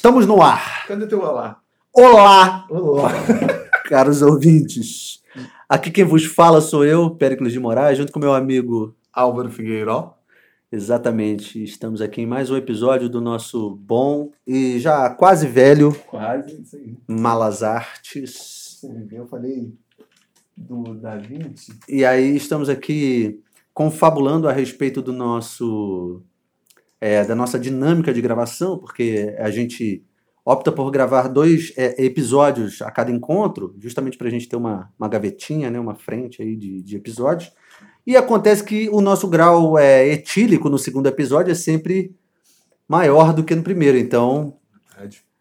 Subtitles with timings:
[0.00, 0.86] Estamos no ar.
[0.86, 1.60] Cadê teu olá?
[1.92, 3.12] Olá, Olá.
[3.84, 5.22] caros ouvintes.
[5.68, 8.96] Aqui quem vos fala sou eu, Péricles de Moraes, junto com meu amigo.
[9.12, 10.14] Álvaro Figueiró.
[10.72, 16.62] Exatamente, estamos aqui em mais um episódio do nosso bom e já quase velho Quase,
[16.62, 16.96] isso aí.
[17.06, 18.80] Malas Artes.
[19.12, 19.70] Eu falei
[20.56, 21.78] do Da Vinci.
[21.86, 23.38] E aí estamos aqui
[23.74, 26.22] confabulando a respeito do nosso
[27.00, 30.04] é, da nossa dinâmica de gravação, porque a gente
[30.44, 34.92] opta por gravar dois é, episódios a cada encontro, justamente para a gente ter uma,
[34.98, 37.52] uma gavetinha, né, uma frente aí de, de episódios.
[38.06, 42.14] E acontece que o nosso grau é, etílico no segundo episódio é sempre
[42.88, 44.56] maior do que no primeiro, então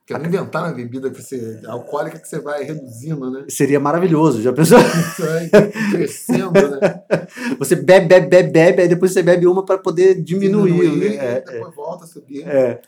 [0.09, 3.45] Quero inventar uma bebida que você, alcoólica que você vai reduzindo, né?
[3.47, 4.41] seria maravilhoso.
[4.41, 4.79] Já pensou?
[4.79, 7.03] Você vai crescendo, né?
[7.59, 10.97] Você bebe, bebe, bebe, bebe, aí depois você bebe uma para poder diminuir.
[10.97, 11.05] né?
[11.05, 12.41] e É, depois volta a subir.
[12.47, 12.81] É.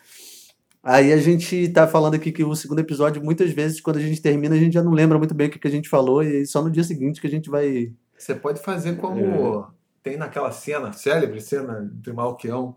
[0.82, 4.20] Aí a gente tá falando aqui que o segundo episódio, muitas vezes, quando a gente
[4.20, 6.38] termina, a gente já não lembra muito bem o que, que a gente falou, e
[6.38, 7.94] aí só no dia seguinte que a gente vai.
[8.18, 9.66] Você pode fazer como É.
[10.02, 12.76] tem naquela cena, célebre cena de Malquião,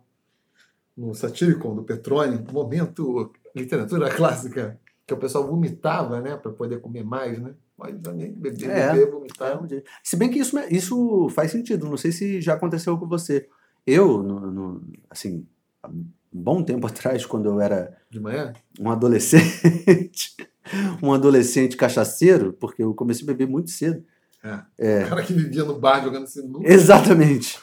[0.95, 7.05] no Satiricon, do Petrone, momento literatura clássica, que o pessoal vomitava, né, para poder comer
[7.05, 7.53] mais, né?
[7.77, 8.93] Pode também beber, É.
[8.93, 9.61] beber, vomitar.
[10.03, 13.49] Se bem que isso, isso faz sentido, não sei se já aconteceu com você.
[13.87, 15.45] Eu, no- no- assim,
[15.83, 18.53] há um bom tempo atrás, quando eu era De manhã?
[18.81, 20.35] um adolescente,
[21.03, 24.05] um adolescente cachaceiro, porque eu comecei a beber muito cedo.
[24.43, 26.71] O cara que vivia no bar jogando sinuca.
[26.71, 27.59] Exatamente.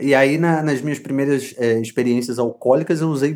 [0.00, 3.34] E aí, na- nas minhas primeiras é, experiências alcoólicas, eu usei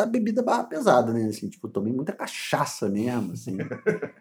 [0.00, 1.26] muita bebida barra pesada, né?
[1.26, 3.58] Assim, tipo, tomei muita cachaça mesmo, assim.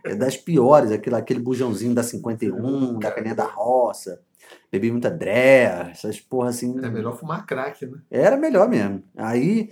[0.04, 4.22] É das piores, aquele, aquele bujãozinho da 51, da caninha da roça.
[4.72, 6.78] Bebi muita dré, essas porra assim.
[6.84, 8.00] É melhor fumar crack, né?
[8.10, 9.04] Era melhor mesmo.
[9.16, 9.70] Aí,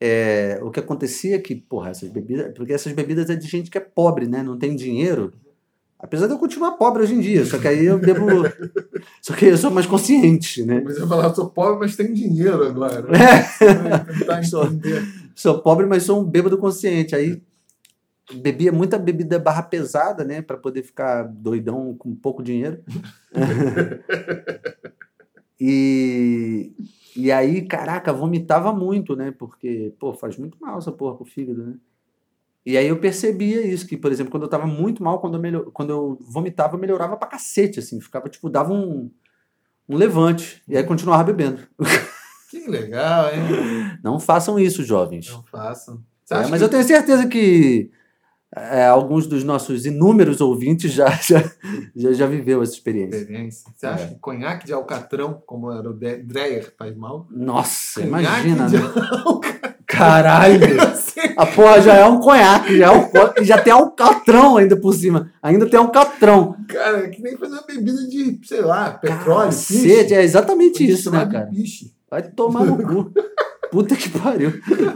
[0.00, 2.52] é, o que acontecia é que, porra, essas bebidas.
[2.54, 4.42] Porque essas bebidas é de gente que é pobre, né?
[4.42, 5.32] Não tem dinheiro.
[6.00, 8.26] Apesar de eu continuar pobre hoje em dia, só que aí eu bebo.
[9.20, 10.80] só que eu sou mais consciente, né?
[10.84, 13.04] Mas eu falar, sou pobre, mas tenho dinheiro agora.
[13.16, 13.98] É.
[14.18, 15.02] Tentar entender.
[15.38, 17.14] Sou pobre, mas sou um bêbado consciente.
[17.14, 17.40] Aí
[18.42, 20.42] bebia muita bebida barra pesada, né?
[20.42, 22.82] Pra poder ficar doidão com pouco dinheiro.
[25.60, 26.72] e,
[27.14, 29.30] e aí, caraca, vomitava muito, né?
[29.30, 31.74] Porque, pô, faz muito mal essa porra pro fígado, né?
[32.66, 35.40] E aí eu percebia isso, que, por exemplo, quando eu tava muito mal, quando eu,
[35.40, 38.00] melhor, quando eu vomitava, eu melhorava pra cacete, assim.
[38.00, 39.08] Ficava, tipo, dava um,
[39.88, 40.60] um levante.
[40.66, 41.60] E aí continuava bebendo.
[42.50, 43.98] Que legal, hein?
[44.02, 45.30] Não façam isso, jovens.
[45.30, 46.00] Não façam.
[46.30, 47.90] É, mas que eu tenho certeza que
[48.56, 51.42] é, alguns dos nossos inúmeros ouvintes já, já,
[51.94, 53.18] já, já viveu essa experiência.
[53.18, 53.70] experiência?
[53.76, 54.06] Você acha É.
[54.08, 57.26] que conhaque de alcatrão, como era o De- Dreyer, faz mal?
[57.30, 58.66] Nossa, Conhaque imagina.
[58.66, 59.74] de né?
[59.86, 60.60] Caralho!
[61.36, 65.32] A porra já é um conhaque, já, é um, já tem alcatrão ainda por cima.
[65.42, 66.54] Ainda tem alcatrão.
[66.68, 71.10] Cara, é que nem fazer uma bebida de, sei lá, petróleo, Cacete, é exatamente isso,
[71.10, 71.46] né, cara?
[71.46, 71.92] Piche.
[72.10, 73.12] Vai tomar no cu.
[73.70, 74.50] Puta que pariu.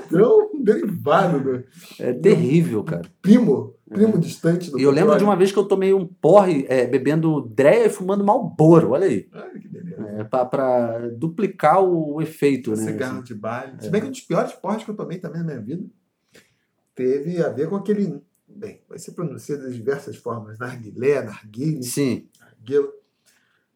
[0.07, 1.65] Então, um derivado do
[1.99, 3.03] É terrível, cara.
[3.21, 6.65] primo, primo distante do E eu lembro de uma vez que eu tomei um porre
[6.71, 8.93] é, bebendo dreia e fumando malboro.
[8.93, 9.29] Olha aí.
[9.31, 10.03] Olha que beleza.
[10.19, 12.77] É, pra, pra duplicar o efeito, né?
[12.79, 13.25] Cigarro assim.
[13.25, 13.75] de baile.
[13.79, 13.83] É.
[13.83, 15.85] Se bem que um dos piores porres que eu tomei também na minha vida
[16.95, 18.23] teve a ver com aquele.
[18.49, 20.59] Bem, vai ser pronunciado de diversas formas.
[20.59, 22.89] Narguilé, narguile, Sim, narguila.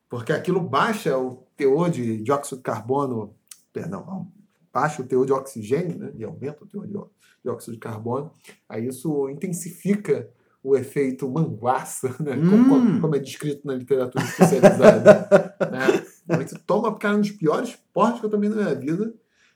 [0.08, 3.34] Porque aquilo baixa o teor de dióxido de carbono,
[3.72, 4.30] perdão,
[4.72, 6.94] baixa o teor de oxigênio, né, e aumenta o teor de
[7.42, 8.30] dióxido de carbono.
[8.68, 10.28] Aí isso intensifica
[10.62, 13.00] o efeito manguaça, né, como, Hum.
[13.00, 15.54] como é descrito na literatura especializada.
[15.70, 16.04] né?
[16.46, 19.14] Você toma, cara, um dos piores porres que eu tomei na minha vida.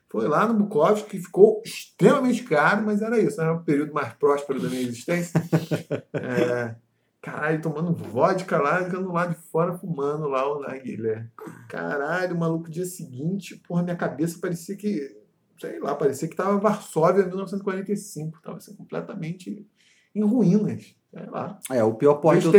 [0.09, 4.13] Foi lá no Bukowski, que ficou extremamente caro, mas era isso, era o período mais
[4.15, 5.41] próspero da minha existência.
[6.13, 6.75] É,
[7.21, 11.27] caralho, tomando vodka lá, ficando lá de fora fumando lá o narguilé.
[11.69, 15.17] Caralho, maluco, dia seguinte, porra, minha cabeça parecia que,
[15.59, 18.41] sei lá, parecia que tava Varsóvia em 1945.
[18.43, 19.67] Tava assim, completamente
[20.15, 20.95] em ruínas.
[21.13, 21.59] Sei lá.
[21.73, 22.53] é, o pior porre eu,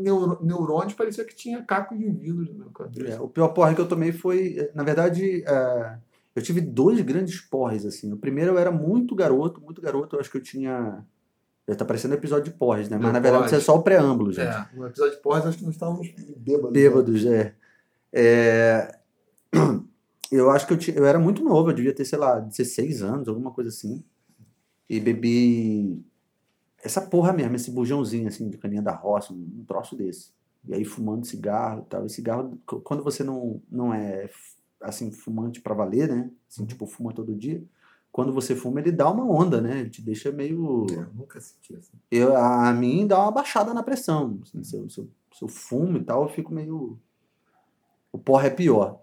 [0.00, 3.16] neuro- neurônios, parecia que tinha caco de vidro no meu cabeça.
[3.16, 5.98] é, o pior porre que eu tomei foi, na verdade, é,
[6.34, 8.10] eu tive dois grandes porres, assim.
[8.10, 11.04] O primeiro eu era muito garoto, muito garoto, eu acho que eu tinha...
[11.68, 12.96] Já tá parecendo episódio de porres, né?
[12.96, 13.54] Mas Não na verdade pode.
[13.54, 14.46] isso é só o preâmbulo, gente.
[14.48, 16.64] É, no episódio de porras, acho que nós estávamos bêbados.
[16.64, 16.70] né?
[16.72, 17.54] Bêbados, é.
[18.12, 18.98] É,
[20.30, 23.28] Eu acho que eu, eu era muito novo, eu devia ter, sei lá, 16 anos,
[23.28, 24.04] alguma coisa assim.
[24.88, 26.02] E bebi
[26.82, 30.30] essa porra mesmo, esse bujãozinho assim de caninha da roça, um, um troço desse.
[30.66, 32.04] E aí fumando cigarro e tal.
[32.04, 34.28] E cigarro, quando você não, não é
[34.82, 36.30] assim, fumante pra valer, né?
[36.50, 37.62] Assim, tipo, fuma todo dia,
[38.10, 39.80] quando você fuma, ele dá uma onda, né?
[39.80, 40.86] Ele te deixa meio.
[40.90, 41.92] É, eu nunca senti assim.
[42.10, 44.38] Eu, a, a mim dá uma baixada na pressão.
[44.42, 46.98] Assim, se, eu, se, eu, se eu fumo e tal, eu fico meio.
[48.12, 49.00] O porra é pior.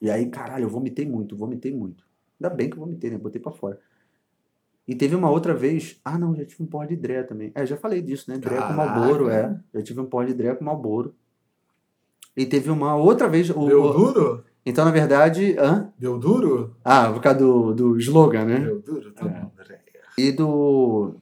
[0.00, 2.04] E aí, caralho, eu vomitei muito, vomitei muito.
[2.40, 3.16] Ainda bem que eu vomitei, né?
[3.18, 3.78] Botei pra fora.
[4.86, 6.00] E teve uma outra vez.
[6.04, 7.52] Ah, não, já tive um porra de Dré também.
[7.54, 8.36] É, já falei disso, né?
[8.36, 8.72] Dré com.
[8.72, 9.58] Malboro, é.
[9.72, 11.14] Já tive um porra de Dré com Malboro.
[12.36, 13.48] E teve uma outra vez.
[13.50, 14.44] O, Deu o- duro?
[14.64, 15.56] Então, na verdade.
[15.58, 15.92] Hã?
[15.98, 16.76] Deu duro?
[16.84, 18.60] Ah, por causa do, do slogan, né?
[18.60, 19.12] Deu duro?
[19.12, 19.76] Tá É.
[20.16, 21.16] E do.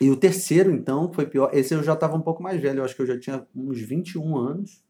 [0.00, 1.50] E o terceiro, então, foi pior.
[1.52, 2.78] Esse eu já estava um pouco mais velho.
[2.80, 4.82] Eu acho que eu já tinha uns 21 anos.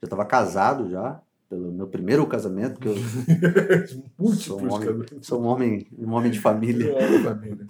[0.00, 1.20] Já estava casado já.
[1.48, 6.40] Pelo meu primeiro casamento, porque eu sou um homem, sou um homem, um homem de
[6.40, 7.66] família, É,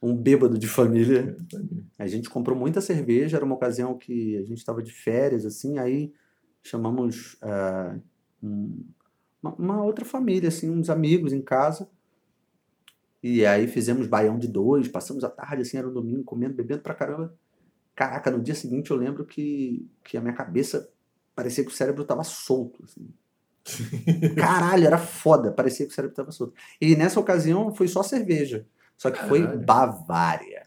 [0.00, 1.36] um bêbado de família.
[1.38, 1.84] É, família.
[1.98, 5.78] A gente comprou muita cerveja, era uma ocasião que a gente estava de férias, assim,
[5.78, 6.10] aí
[6.62, 7.96] chamamos ah,
[8.42, 8.84] um-
[9.42, 11.88] uma, outra família, assim, uns amigos em casa.
[13.22, 16.82] E aí fizemos baião de dois, passamos a tarde, assim, era um domingo, comendo, bebendo
[16.82, 17.34] pra caramba.
[17.94, 20.90] Caraca, no dia seguinte eu lembro que, que a minha cabeça
[21.34, 23.08] parecia que o cérebro tava solto, assim.
[24.36, 26.54] Caralho, era foda, parecia que o cérebro tava solto.
[26.80, 28.66] E nessa ocasião foi só cerveja,
[28.96, 29.64] só que foi Caralho.
[29.64, 30.61] Bavária.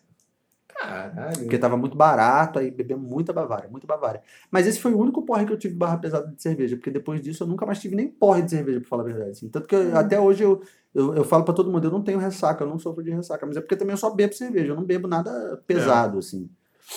[0.77, 1.37] Caralho.
[1.39, 4.21] Porque tava muito barato, aí bebemos muita Bavária, muita Bavária.
[4.51, 7.21] Mas esse foi o único porre que eu tive barra pesada de cerveja, porque depois
[7.21, 9.29] disso eu nunca mais tive nem porre de cerveja, pra falar a verdade.
[9.31, 9.47] assim.
[9.49, 10.61] Tanto que eu- até hoje eu,
[10.93, 13.45] eu, eu falo pra todo mundo, eu não tenho ressaca, eu não sofro de ressaca,
[13.45, 16.49] mas é porque também eu só bebo cerveja, eu não bebo nada pesado, assim.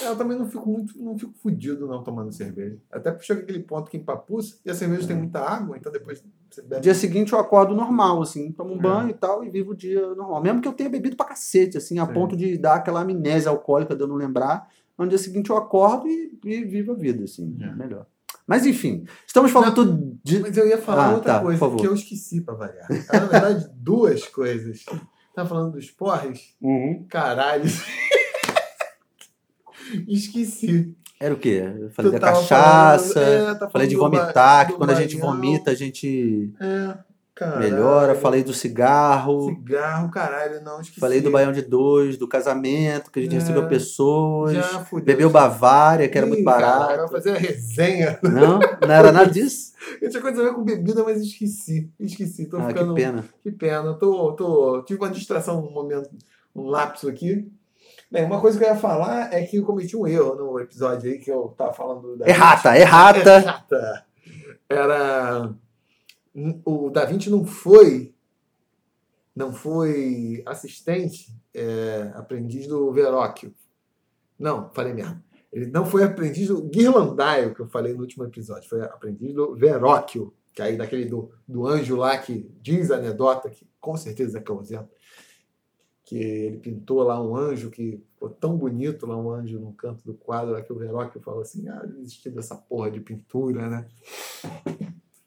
[0.03, 2.77] Eu também não fico muito, não fico fudido não tomando cerveja.
[2.93, 6.23] Até porque chega aquele ponto que empapuça e a cerveja tem muita água, então depois
[6.51, 6.77] você bebe.
[6.77, 8.83] No dia seguinte eu acordo normal, assim, tomo um É.
[8.83, 10.43] banho e tal, e vivo o dia normal.
[10.43, 12.13] Mesmo que eu tenha bebido pra cacete, assim, a Sim.
[12.13, 16.07] ponto de dar aquela amnésia alcoólica de eu não lembrar, no dia seguinte eu acordo
[16.07, 17.75] e, e vivo a vida, assim, É.
[17.75, 18.07] melhor.
[18.47, 20.39] Mas enfim, estamos falando tudo de.
[20.41, 22.89] Mas eu ia falar Ah, outra tá, coisa que eu esqueci pra variar.
[23.13, 24.85] Na verdade, duas coisas.
[25.35, 26.55] Tá falando dos porres?
[27.09, 27.65] Caralho.
[30.07, 30.95] Esqueci.
[31.21, 31.65] Era o quê?
[31.81, 34.73] Eu falei Tu da cachaça, falando- é, tá falei de falando do ba- vomitar, que
[34.73, 36.95] do quando a gente vomita a gente É,
[37.35, 37.61] caralho.
[37.61, 38.15] melhora.
[38.15, 41.01] Falei do cigarro, Cigarro, caralho, não esqueci.
[41.01, 45.07] falei do baião de dois, do casamento, que a gente É, recebeu pessoas, Já fudeu.
[45.07, 46.97] bebeu Bavária, que era Ih, muito barato.
[46.97, 48.17] Vai fazer a resenha.
[48.23, 49.73] Não, não era nada disso?
[50.01, 51.91] Eu tinha coisa a ver com bebida, mas esqueci.
[51.99, 52.47] Esqueci.
[52.47, 52.95] Tô Ah, que ficando.
[52.95, 53.25] pena.
[53.43, 53.95] Que pena.
[53.95, 54.83] Tô, tô...
[54.85, 56.11] Tive uma distração, um momento,
[56.55, 57.51] um lapso aqui.
[58.11, 61.11] Bem, uma coisa que eu ia falar é que eu cometi um erro no episódio
[61.11, 62.83] aí que eu tava falando da Errata, Vinci.
[62.83, 63.31] errata.
[63.37, 64.07] Errata.
[64.69, 65.55] Era.
[66.65, 68.15] O Da Vinci não foi.
[69.37, 73.55] Não foi assistente, é, aprendiz do Verrocchio.
[74.39, 75.23] Não, falei merda.
[75.53, 78.69] Ele não foi aprendiz do Ghirlandaio, que eu falei no último episódio.
[78.69, 83.49] Foi aprendiz do Verrocchio, que aí daquele do, do anjo lá que diz a anedota,
[83.49, 84.89] que com certeza é causento,
[86.09, 90.03] que ele pintou lá um anjo que ficou tão bonito lá, um anjo no canto
[90.07, 93.87] do quadro, lá que o Verrocchio falou assim, ah, desistiu dessa porra de pintura, né?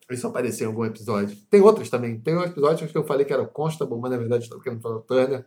[0.09, 1.37] Isso apareceu em algum episódio.
[1.51, 2.19] Tem outros também.
[2.19, 4.81] Tem um episódio que eu falei que era o Constable, mas na verdade estou querendo
[4.81, 5.45] falar o Turner.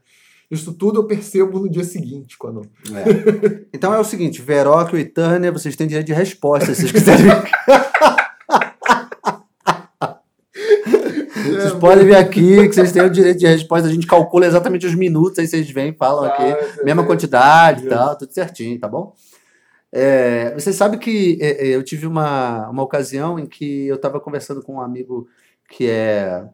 [0.48, 3.66] Isso tudo eu percebo no dia seguinte, quando É.
[3.74, 7.26] Então é o seguinte, Veróquio e Turner, vocês têm direito de resposta, se vocês quiserem.
[11.64, 13.88] Vocês podem vir aqui, que vocês têm o direito de resposta.
[13.88, 16.42] A gente calcula exatamente os minutos, aí vocês vêm, falam aqui.
[16.42, 17.06] Ah, mesma é.
[17.06, 19.14] quantidade e tal, tudo certinho, tá bom?
[19.90, 24.18] É, você sabe que é, é, eu tive uma, uma ocasião em que eu estava
[24.20, 25.28] conversando com um amigo
[25.68, 26.44] que é.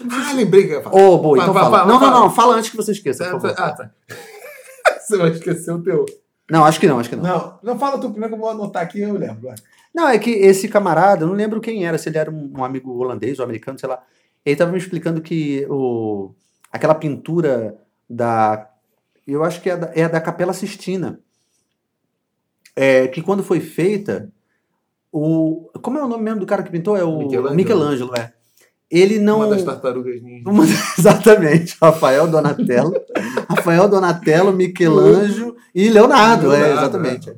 [0.00, 0.96] Ah, lembrei que eu ia falar.
[0.96, 1.78] Ô, boa, então Vai, fala.
[1.78, 3.54] vai, não, vai, não, não, fala antes que você esqueça, por favor.
[3.58, 3.90] Ah, tá.
[5.00, 6.04] Você vai esquecer o teu.
[6.50, 7.22] Não, acho que não, acho que não.
[7.24, 9.48] Não, não fala tu primeiro que eu vou anotar aqui eu lembro.
[9.94, 12.64] Não, é que esse camarada, eu não lembro quem era, se ele era um, um
[12.64, 14.02] amigo holandês ou americano, sei lá.
[14.44, 16.32] Ele estava me explicando que o,
[16.72, 17.76] aquela pintura
[18.08, 18.70] da.
[19.26, 21.20] Eu acho que é da, é da Capela Sistina.
[22.76, 24.30] É, que quando foi feita,
[25.12, 25.68] o.
[25.82, 26.96] Como é o nome mesmo do cara que pintou?
[26.96, 27.54] É o Michelangelo.
[27.56, 28.32] Michelangelo, é.
[28.90, 29.38] Ele não.
[29.38, 30.48] Uma das tartarugas ninja.
[30.48, 30.64] Uma-
[30.98, 32.92] Exatamente, Rafael Donatello,
[33.50, 37.32] Rafael Donatello, Michelangelo e Leonardo, é, Leonardo, exatamente.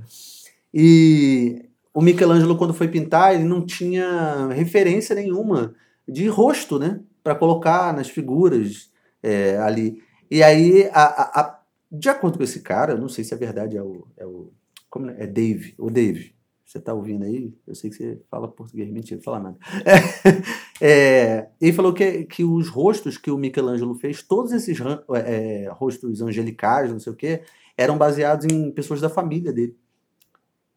[0.73, 5.75] E o Michelangelo, quando foi pintar, ele não tinha referência nenhuma
[6.09, 7.01] de rosto, né?
[7.23, 8.91] Para colocar nas figuras
[9.23, 10.03] é, ali.
[10.31, 13.77] E aí, a, a- a- de acordo com esse cara, não sei se a verdade
[13.77, 14.07] é o.
[14.17, 14.53] É, o,
[14.89, 15.25] como é?
[15.25, 16.35] é Dave, o Dave.
[16.65, 17.53] Você tá ouvindo aí?
[17.67, 19.59] Eu sei que você fala português, mentira, não fala nada.
[20.81, 25.69] É, ele falou que, que os rostos que o Michelangelo fez, todos esses ran- é,
[25.73, 27.43] rostos angelicais, não sei o quê,
[27.77, 29.77] eram baseados em pessoas da família dele.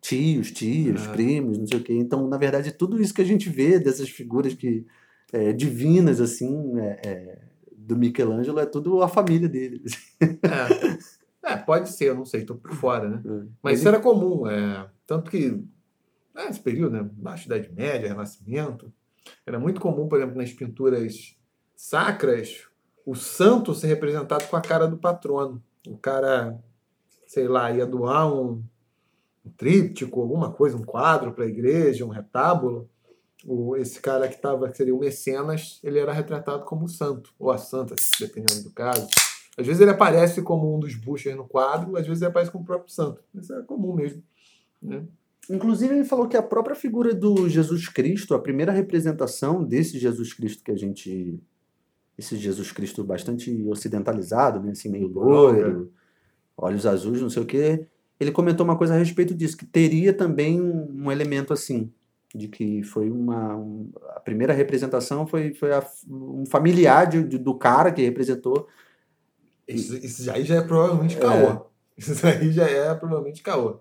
[0.03, 1.11] Tios, tias, Ah.
[1.13, 1.93] primos, não sei o quê.
[1.93, 4.85] Então, na verdade, tudo isso que a gente vê dessas figuras que,
[5.31, 7.41] é, divinas, assim, é, é,
[7.71, 9.81] do Michelangelo é tudo a família dele.
[10.21, 13.47] É, é pode ser, eu não sei, tô por fora, né?
[13.61, 15.63] Mas isso era comum, é, tanto que
[16.35, 18.91] nesse período, né, Baixa Idade Média, Renascimento,
[19.45, 21.37] era muito comum, por exemplo, nas pinturas
[21.75, 22.67] sacras,
[23.05, 25.63] o santo ser representado com a cara do patrono.
[25.87, 26.57] O cara,
[27.25, 28.63] sei lá, ia doar um,
[29.45, 32.89] um tríptico, alguma coisa, um quadro para a igreja, um retábulo.
[33.45, 37.51] O, esse cara que estava, que seria o mecenas, ele era retratado como santo, ou
[37.51, 39.07] a santa, dependendo do caso.
[39.57, 42.63] Às vezes ele aparece como um dos buchers no quadro, às vezes ele aparece como
[42.63, 43.21] o próprio santo.
[43.35, 44.23] Isso é comum mesmo.
[44.81, 45.05] Né?
[45.49, 50.33] Inclusive, ele falou que a própria figura do Jesus Cristo, a primeira representação desse Jesus
[50.33, 51.39] Cristo que a gente
[52.17, 54.71] esse Jesus Cristo bastante ocidentalizado, né?
[54.71, 55.91] assim, meio loiro,
[56.55, 57.87] olhos azuis, não sei o quê.
[58.23, 61.91] Ele comentou uma coisa a respeito disso, que teria também um, um elemento assim,
[62.33, 63.55] de que foi uma.
[63.55, 68.67] Um, a primeira representação foi, foi a, um familiar de, de, do cara que representou.
[69.67, 71.67] Isso, isso aí já é provavelmente caô.
[71.69, 71.73] É.
[71.95, 73.79] Isso aí já é provavelmente caô.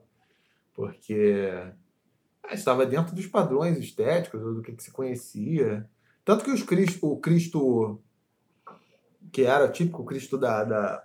[0.75, 1.49] Porque
[2.43, 5.89] ah, estava dentro dos padrões estéticos, do que, que se conhecia.
[6.23, 7.99] Tanto que os Cristo, o Cristo
[9.33, 11.05] que era típico Cristo da, da,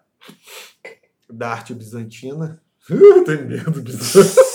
[1.29, 2.61] da arte bizantina.
[2.87, 4.47] Tenho medo, bizantina.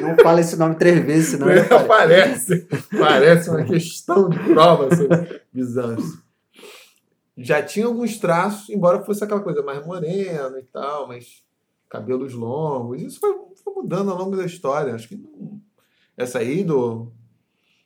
[0.00, 1.48] Não fala esse nome três vezes, senão.
[1.48, 2.66] É, parece,
[2.98, 6.22] parece uma questão de prova sobre Bizâncio.
[7.36, 11.42] Já tinha alguns traços, embora fosse aquela coisa mais morena e tal, mas
[11.88, 13.00] cabelos longos.
[13.00, 14.94] Isso foi, foi mudando ao longo da história.
[14.94, 15.60] Acho que não,
[16.16, 17.12] essa aí do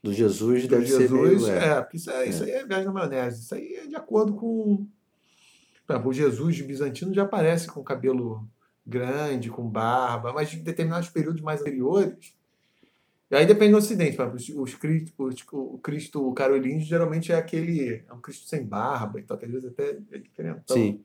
[0.02, 2.28] do Jesus do deve Jesus, ser meio, é, é porque isso, é, é.
[2.28, 3.42] isso aí é viagem na maionese.
[3.42, 4.86] Isso aí é de acordo com.
[5.86, 8.48] Por exemplo, o Jesus bizantino já aparece com cabelo
[8.90, 12.34] grande, com barba, mas em determinados períodos mais anteriores.
[13.30, 14.20] E aí depende do Ocidente.
[14.20, 15.14] Exemplo, os, Cristo,
[15.52, 18.04] o Cristo carolíngio geralmente é aquele.
[18.08, 20.62] É um Cristo sem barba, então às vezes até é diferente.
[20.68, 21.00] Sim.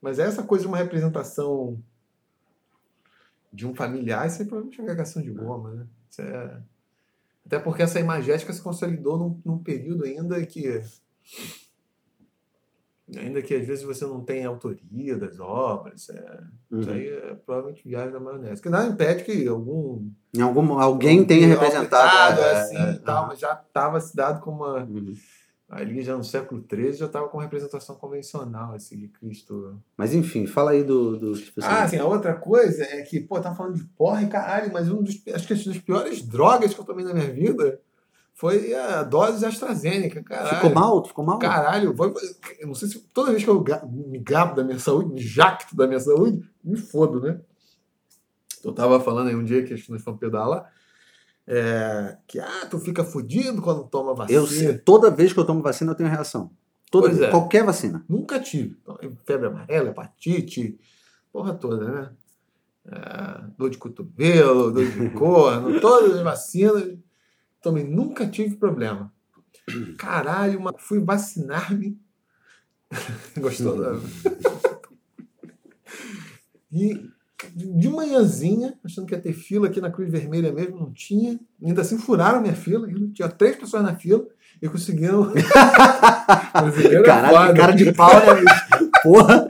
[0.00, 1.78] Mas essa coisa de uma representação
[3.52, 5.86] de um familiar, isso é provavelmente uma agregação de goma, né?
[6.10, 6.62] Isso é
[7.46, 10.82] até porque essa imagética se consolidou num, num período ainda que
[13.18, 16.40] ainda que às vezes você não tem autoria das obras, é,
[16.70, 16.80] uhum.
[16.80, 18.62] isso aí é provavelmente viagem da maionese.
[18.62, 20.08] Que nada impede que algum,
[20.40, 24.84] algum alguém tenha representado é, assim é, tal, mas já estava se dado como uma
[24.84, 25.14] uhum
[25.68, 29.80] ali já no século XIII já estava com representação convencional esse de Cristo.
[29.96, 31.18] Mas enfim, fala aí do.
[31.18, 34.22] do tipo assim, ah, sim, a outra coisa é que, pô, tá falando de porra
[34.22, 37.14] e caralho, mas um dos, acho que uma das piores drogas que eu tomei na
[37.14, 37.80] minha vida
[38.34, 40.56] foi a dose AstraZeneca, caralho.
[40.56, 41.04] Ficou mal?
[41.04, 41.38] Ficou mal?
[41.38, 41.94] Caralho,
[42.58, 45.76] eu não sei se toda vez que eu me gabo da minha saúde, me jacto
[45.76, 47.40] da minha saúde, me fodo, né?
[48.64, 50.68] Eu tava falando aí um dia que nós fomos pedalar,
[51.46, 54.40] é, que ah, tu fica fudido quando toma vacina.
[54.40, 56.50] Eu, toda vez que eu tomo vacina, eu tenho reação.
[56.90, 57.30] Toda vez, é.
[57.30, 58.04] Qualquer vacina.
[58.08, 58.76] Nunca tive.
[58.82, 60.76] Então, febre amarela, hepatite,
[61.32, 62.10] porra toda, né?
[62.86, 66.98] É, dor de cotovelo, dor de corno, todas as vacinas.
[67.64, 69.10] Também nunca tive problema.
[69.96, 71.98] Caralho, uma, fui vacinar-me.
[73.40, 73.74] Gostou?
[76.76, 77.08] E
[77.54, 81.38] de manhãzinha, achando que ia ter fila aqui na Cruz Vermelha mesmo, não tinha.
[81.62, 84.26] Ainda assim furaram minha fila, tinha três pessoas na fila
[84.60, 85.30] e conseguiram.
[87.06, 88.90] Caralho, que cara de pau, né, bicho?
[89.04, 89.46] Porra!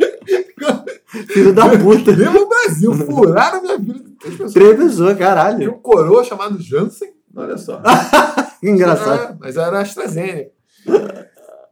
[1.28, 2.14] Filho da puta.
[2.14, 4.00] Pelo Brasil, furaram minha fila.
[4.21, 4.52] Três pessoas.
[4.52, 5.62] Três pessoas, caralho.
[5.62, 7.82] E um coroa chamado Jansen, olha só.
[8.62, 9.20] Engraçado.
[9.20, 10.52] Era, mas era AstraZeneca.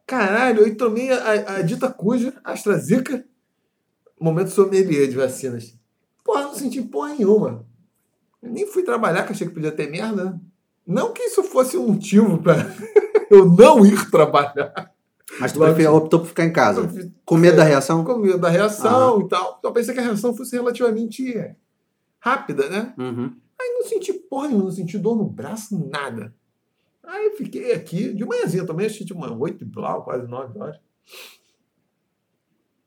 [0.07, 3.25] Caralho, eu tomei a, a dita cuja, AstraZeneca,
[4.21, 5.75] momento sommelier de vacinas.
[6.25, 7.67] Porra, não senti porra nenhuma.
[8.43, 10.39] Eu nem fui trabalhar, que achei que podia ter merda.
[10.87, 12.67] Não que isso fosse um motivo para
[13.31, 14.93] eu não ir trabalhar.
[15.41, 16.89] Mas tu preferiu, optou por ficar em casa?
[17.25, 18.05] Com medo da reação?
[18.05, 19.25] Com medo da reação ah.
[19.25, 19.61] e tal.
[19.63, 21.55] Eu pensei que a reação fosse relativamente
[22.21, 22.93] rápida, né?
[22.99, 23.33] Uhum.
[23.63, 26.35] Aí não senti porra nenhuma, não senti dor no braço, nada.
[27.03, 30.59] Aí fiquei aqui, de manhãzinha também, acho que tinha uma 8 e blau, quase 9
[30.59, 30.81] horas.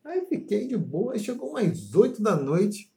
[0.03, 2.93] Aí fiquei de boa, aí chegou umas 8 da noite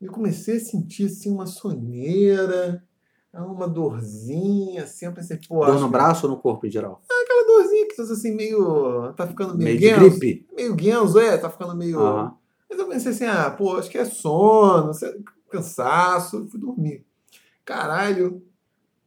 [0.00, 2.84] eu comecei a sentir assim uma soneira,
[3.32, 5.64] uma dorzinha, assim, eu pensei, pô.
[5.64, 7.02] Dor no braço ou no corpo em geral?
[7.10, 9.12] É aquela dorzinha que tá assim, meio.
[9.14, 9.78] tá ficando meio.
[9.78, 10.46] Meio genzo, gripe?
[10.54, 12.00] Meio guenzo, é, tá ficando meio.
[12.00, 12.30] Uhum.
[12.68, 14.92] Mas eu pensei assim, ah, pô, acho que é sono,
[15.50, 17.04] cansaço, fui dormir.
[17.64, 18.42] Caralho,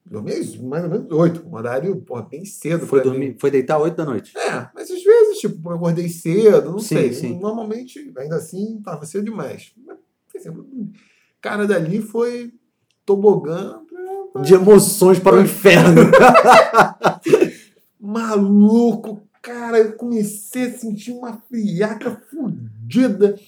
[0.05, 2.85] dormi mais ou menos oito, um horário porra, bem cedo.
[2.85, 4.37] Foi, dormir, foi deitar oito da noite?
[4.37, 7.13] É, mas às vezes, tipo, eu acordei cedo, não sim, sei.
[7.13, 7.39] Sim.
[7.39, 9.73] Normalmente, ainda assim, tava cedo demais.
[11.41, 12.53] Cara, dali foi
[13.05, 13.81] tobogã.
[14.43, 16.03] De emoções para o inferno.
[17.99, 23.39] Maluco, cara, eu comecei a sentir uma friaca fudida.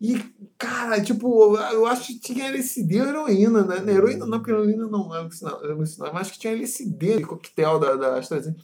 [0.00, 0.18] E,
[0.62, 3.92] cara, tipo, eu acho que tinha LSD ou heroína, né?
[3.92, 5.58] Heroína não, porque heroína não é alucinante,
[5.98, 8.62] mas acho que tinha LSD de coquetel da, da AstraZeneca.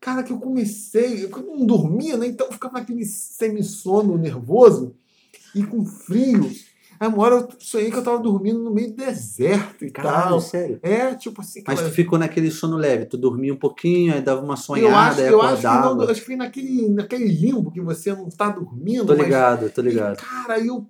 [0.00, 2.26] Cara, que eu comecei, eu não dormia, né?
[2.26, 4.96] Então eu ficava naquele semissono nervoso
[5.54, 6.50] e com frio.
[7.00, 10.28] Aí uma hora eu sonhei que eu tava dormindo no meio do deserto e Caralho,
[10.30, 10.40] tal.
[10.40, 10.78] sério.
[10.82, 11.62] É, tipo assim.
[11.66, 14.56] Mas cara, tu ficou naquele sono leve, tu dormia um pouquinho, aí dava uma eu
[14.56, 18.12] sonhada, acho, aí eu acho que, não, acho que foi naquele, naquele limbo que você
[18.12, 19.06] não tá dormindo.
[19.06, 20.16] Tô mas- ligado, tô E, ligado.
[20.16, 20.86] cara, aí eu,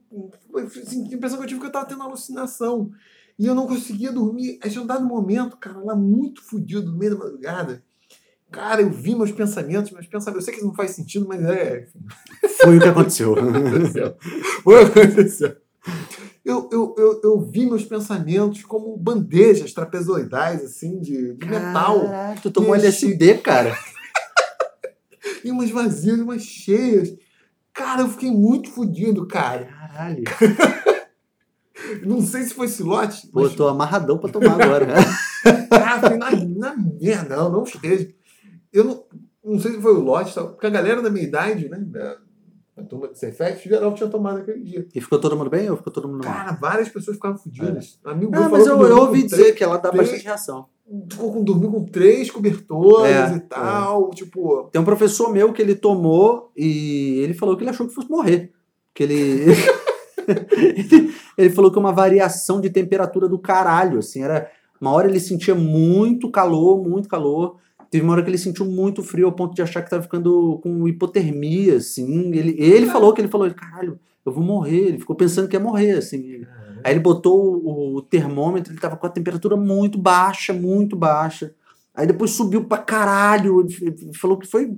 [0.55, 2.91] eu senti a impressão que eu tive que eu tava tendo alucinação.
[3.39, 4.59] E eu não conseguia dormir.
[4.63, 7.85] Aí tinha um dado momento, cara, lá muito fudido, no meio da madrugada.
[8.51, 10.47] Cara, eu vi meus pensamentos, meus pensamentos.
[10.49, 11.87] Eu sei que não faz sentido, mas é.
[12.63, 13.37] Foi o que aconteceu.
[14.65, 15.57] Foi o que aconteceu.
[16.49, 22.01] Eu, eu, eu, eu vi meus pensamentos como bandejas trapezoidais, assim, de, de metal.
[22.01, 23.77] Caralho, tu tomou E LSD, cara.
[25.45, 27.15] E umas vazias, umas cheias.
[27.73, 29.67] Cara, eu fiquei muito fudido, cara.
[29.67, 30.25] Caralho.
[32.03, 34.87] Não sei se foi silote, Pô, mas eu tô amarradão pra tomar agora.
[35.71, 38.13] Cara, foi na, na merda, não, não esteja.
[38.73, 39.05] Eu não,
[39.45, 41.79] não sei se foi o lote, porque a galera da minha idade, né,
[42.79, 44.87] da turma de Cefet, geral tinha tomado aquele dia.
[44.95, 46.33] E ficou todo mundo bem ou ficou todo mundo mal?
[46.33, 47.99] Cara, várias pessoas ficaram fodidas.
[48.05, 50.25] Amigo meu Ah, falou mas eu, eu ouvi três- dizer que ela dá três- bastante
[50.25, 50.67] reação.
[51.11, 54.69] ficou com, dormiu com três cobertores É, e tal, tipo...
[54.73, 58.09] Tem um professor meu que ele tomou e ele falou que ele achou que fosse
[58.11, 58.53] morrer.
[58.95, 59.45] Que ele.
[60.57, 64.51] ele, ele falou que uma variação de temperatura do caralho, assim, era.
[64.81, 67.57] Uma hora ele sentia muito calor, muito calor.
[67.91, 70.59] Teve uma hora que ele sentiu muito frio ao ponto de achar que tava ficando
[70.63, 72.33] com hipotermia, assim.
[72.35, 74.89] Ele, ele falou que ele falou, caralho, eu vou morrer.
[74.89, 76.43] Ele ficou pensando que ia morrer, assim.
[76.85, 81.55] Aí ele botou o, o termômetro, ele tava com a temperatura muito baixa, muito baixa.
[81.95, 83.67] Aí depois subiu pra caralho.
[83.81, 84.77] Ele falou que foi.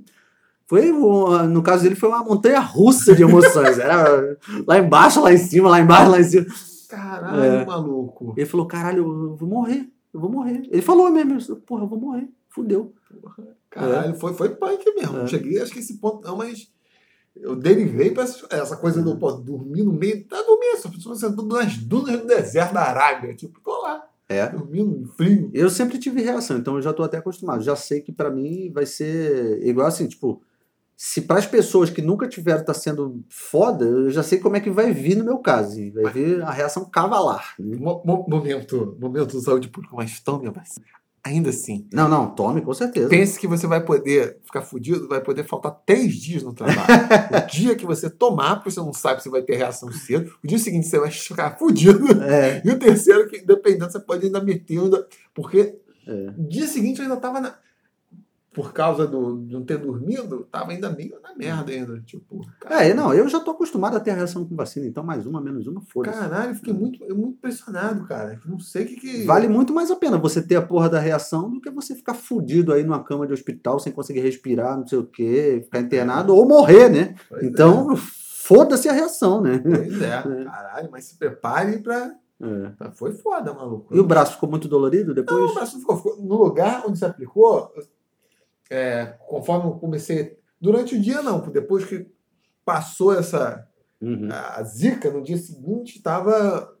[0.65, 3.77] Foi, no caso dele, foi uma montanha russa de emoções.
[3.77, 6.45] Era lá embaixo, lá em cima, lá embaixo, lá em cima.
[6.89, 7.65] Caralho, É.
[7.65, 8.33] maluco.
[8.37, 9.89] Ele falou: caralho, eu vou morrer.
[10.13, 10.63] Eu vou morrer.
[10.71, 12.27] Ele falou mesmo, porra, eu vou morrer.
[12.49, 12.93] Fudeu.
[13.69, 15.19] Caralho, foi, foi punk mesmo.
[15.19, 15.27] É.
[15.27, 16.69] Cheguei, acho que esse ponto não, mas
[17.35, 20.25] eu derivei pra essa, coisa do pô, dormir no meio.
[20.25, 23.33] Tá dormindo, só pessoa sentando nas dunas do deserto da Arábia.
[23.33, 24.47] Tipo, tô lá, É.
[24.49, 25.49] dormindo no frio.
[25.53, 27.63] Eu sempre tive reação, então eu já tô até acostumado.
[27.63, 30.41] Já sei que pra mim vai ser igual assim, tipo,
[30.97, 34.59] se para as pessoas que nunca tiveram tá sendo foda, eu já sei como é
[34.59, 35.77] que vai vir no meu caso.
[35.93, 37.55] Vai vir a reação cavalar.
[37.57, 37.77] né?
[37.77, 40.85] Mo- mo- momento, momento saúde pública, mas tome a vacina.
[41.23, 43.07] Ainda assim, Não, não, tome, com certeza.
[43.07, 46.81] pense que você vai poder ficar fudido, vai poder faltar três dias no trabalho.
[47.45, 50.47] o dia que você tomar, porque você não sabe se vai ter reação cedo, o
[50.47, 52.07] dia seguinte você vai ficar fudido.
[52.23, 55.07] É, E o terceiro, que dependendo, você pode ainda meter ainda.
[55.33, 55.75] Porque
[56.07, 56.33] é.
[56.37, 57.55] dia seguinte eu ainda tava na.
[58.53, 62.01] Por causa do, de não ter dormido, tava ainda meio na merda ainda.
[62.01, 65.39] Tipo, É, não, eu já tô acostumado a ter reação com vacina, então mais uma,
[65.39, 66.19] menos uma, foda-se.
[66.19, 68.41] caralho, eu fiquei muito, eu muito impressionado, cara.
[68.45, 69.23] Não sei o que que.
[69.25, 72.13] Vale muito mais a pena você ter a porra da reação do que você ficar
[72.13, 76.35] fudido aí numa cama de hospital sem conseguir respirar, não sei o quê, ficar internado
[76.35, 77.15] ou morrer, né?
[77.29, 77.45] Pois é.
[77.45, 79.59] Então, foda-se a reação, né?
[79.59, 82.13] Pois é, caralho, mas se prepare pra.
[82.43, 82.91] É.
[82.93, 83.95] Foi foda, maluco.
[83.95, 85.51] E o braço ficou muito dolorido Não, depois?
[85.51, 86.17] o braço não ficou, ficou.
[86.21, 87.71] No lugar onde se aplicou,
[88.71, 90.37] é, conforme eu comecei.
[90.59, 92.07] Durante o dia, não, depois que
[92.63, 93.67] passou essa.
[94.01, 94.29] Uhum.
[94.31, 96.75] a zica no dia seguinte estava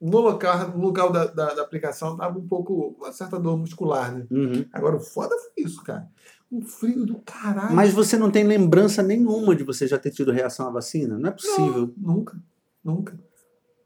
[0.00, 4.12] no local, no local da, da, da aplicação estava um pouco uma certa dor muscular,
[4.12, 4.26] né?
[4.28, 4.64] Uhum.
[4.72, 6.08] Agora o foda foi isso, cara.
[6.50, 7.74] Um frio do caralho.
[7.74, 11.16] Mas você não tem lembrança nenhuma de você já ter tido reação à vacina?
[11.16, 11.94] Não é possível.
[11.96, 12.36] Não, nunca,
[12.82, 13.18] nunca.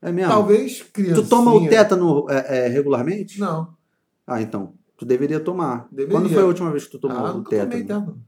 [0.01, 0.33] É mesmo?
[0.33, 1.23] Talvez criança.
[1.23, 3.39] Tu toma o tétano é, é, regularmente?
[3.39, 3.77] Não.
[4.27, 4.78] Ah, então.
[4.99, 5.87] Tu deveria tomar.
[5.93, 6.19] Deveria.
[6.19, 7.71] Quando foi a última vez que tu tomou ah, o tétano?
[7.71, 8.25] tétano.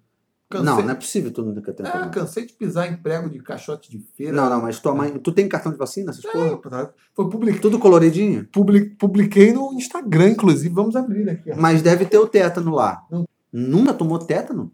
[0.48, 2.10] Cansei, Não, não é possível tu nunca ter tomado.
[2.10, 4.32] cansei de pisar em prego de caixote de feira.
[4.32, 5.10] Não, não, mas tua mãe.
[5.18, 6.82] Tu tem cartão de vacina, essas porra?
[6.82, 8.48] É, foi public, Tudo coloridinho?
[8.52, 10.72] public, publiquei no Instagram, inclusive.
[10.74, 11.50] Vamos abrir aqui.
[11.52, 11.56] Ó.
[11.56, 13.04] Mas deve ter o tétano lá.
[13.10, 13.28] Não.
[13.52, 14.72] Nunca tomou tétano?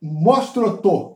[0.00, 1.14] Mostrotor.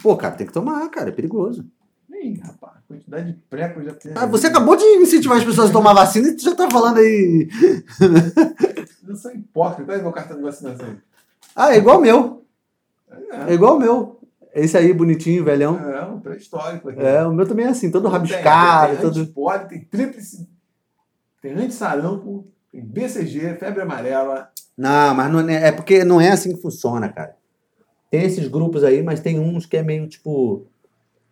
[0.00, 1.64] Pô, cara, tem que tomar, cara, é perigoso.
[2.12, 4.18] Ih, rapaz, a quantidade de pré que eu já tenho.
[4.18, 6.98] Ah, você acabou de incentivar as pessoas a tomar vacina e tu já tá falando
[6.98, 7.48] aí.
[9.06, 9.92] Eu sou hipócrita.
[9.92, 10.96] Olha meu cartão de vacinação.
[11.54, 12.44] Ah, é igual o meu.
[13.10, 14.20] É É, igual o meu.
[14.54, 15.78] Esse aí, bonitinho, velhão.
[15.78, 17.00] é um pré-histórico aqui.
[17.00, 19.68] É, o meu também é assim, todo Tem- rabiscado, tem, todo.
[19.68, 20.48] tem tríplice,
[21.40, 24.50] tem antissarampo, tem BCG, febre amarela.
[24.76, 27.36] Não, mas não é, é porque não é assim que funciona, cara.
[28.10, 30.66] Tem esses grupos aí, mas tem uns que é meio tipo.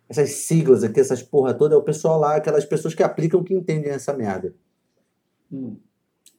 [0.07, 3.53] Essas siglas aqui, essas porra toda, é o pessoal lá, aquelas pessoas que aplicam que
[3.53, 4.55] entendem essa merda.
[5.51, 5.75] Hum.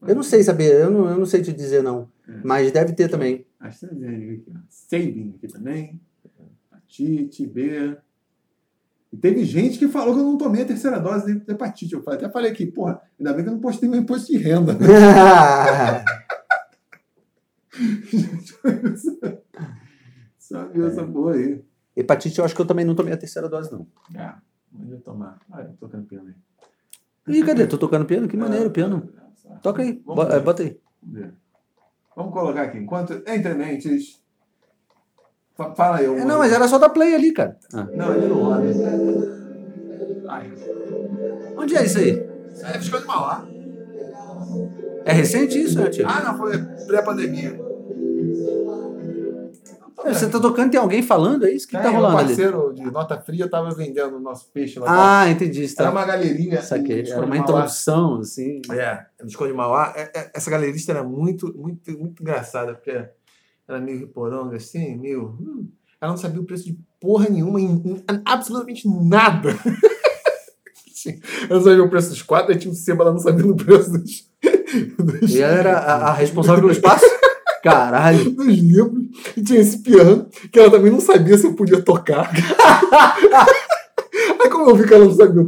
[0.07, 2.09] Eu não sei saber, eu não, eu não sei te dizer, não.
[2.27, 2.41] É.
[2.43, 3.45] Mas deve ter também.
[3.59, 4.59] AstraZeneca aqui, ó.
[4.69, 6.01] Sabin aqui também.
[6.71, 7.97] hepatite B.
[9.13, 11.95] E teve gente que falou que eu não tomei a terceira dose de hepatite.
[11.95, 14.79] Eu até falei aqui, porra, ainda bem que eu não postei meu imposto de renda.
[20.39, 21.63] Sabe essa porra aí.
[21.97, 23.87] Hepatite, eu acho que eu também não tomei a terceira dose, não.
[24.15, 24.33] É,
[24.73, 25.39] mas eu tomar.
[25.51, 26.35] Ah, eu tô tocando piano aí.
[27.37, 27.67] Ih, cadê?
[27.67, 28.29] Tô tocando piano?
[28.29, 29.13] Que maneiro, piano.
[29.63, 30.37] Toca aí, Vamos bo- ver.
[30.37, 30.81] é, bota aí.
[32.17, 32.79] Vamos colocar aqui.
[32.79, 33.23] Enquanto.
[33.27, 34.21] Entre mentes.
[35.57, 36.07] Fa- Fala aí.
[36.07, 37.57] É, não, mas era só dar play ali, cara.
[37.73, 37.87] Ah.
[37.95, 38.63] Não, ele não roda.
[40.29, 40.53] Ai.
[41.57, 42.11] Onde é isso aí?
[42.53, 43.47] Isso aí é Visconde de Mauá.
[45.05, 46.07] É recente isso, né, tio?
[46.09, 47.59] Ah, não, foi pré-pandemia.
[50.05, 51.67] É, Você tá tocando, tem alguém falando, é isso?
[51.67, 52.27] Que Tem, tá um rolando ali?
[52.29, 55.23] parceiro de nota fria tava vendendo o nosso peixe lá.
[55.23, 55.65] Ah, entendi.
[55.65, 55.91] Era Tá.
[55.91, 56.63] uma galerinha.
[56.63, 57.01] Saquei.
[57.01, 58.63] em Visconde Era uma introdução, assim.
[58.71, 59.93] É, Visconde de Mauá.
[59.97, 62.91] É, é, Essa galerista era muito, muito, muito engraçada, porque
[63.69, 65.37] era meio riporonga, assim, meio.
[65.41, 65.69] hum,
[66.01, 69.51] Ela não sabia o preço de porra nenhuma, em, em absolutamente nada.
[70.93, 73.47] Assim, ela não sabia o preço dos quadros, aí tinha um sebo, ela não sabia
[73.47, 74.29] o preço dos,
[74.99, 77.07] dos, E ela era a, a responsável pelo espaço?
[77.63, 78.31] Caralho.
[78.31, 79.05] dos livros.
[79.37, 82.31] E tinha esse piano, que ela também não sabia se eu podia tocar.
[84.43, 85.47] Aí como eu vi que ela não sabia.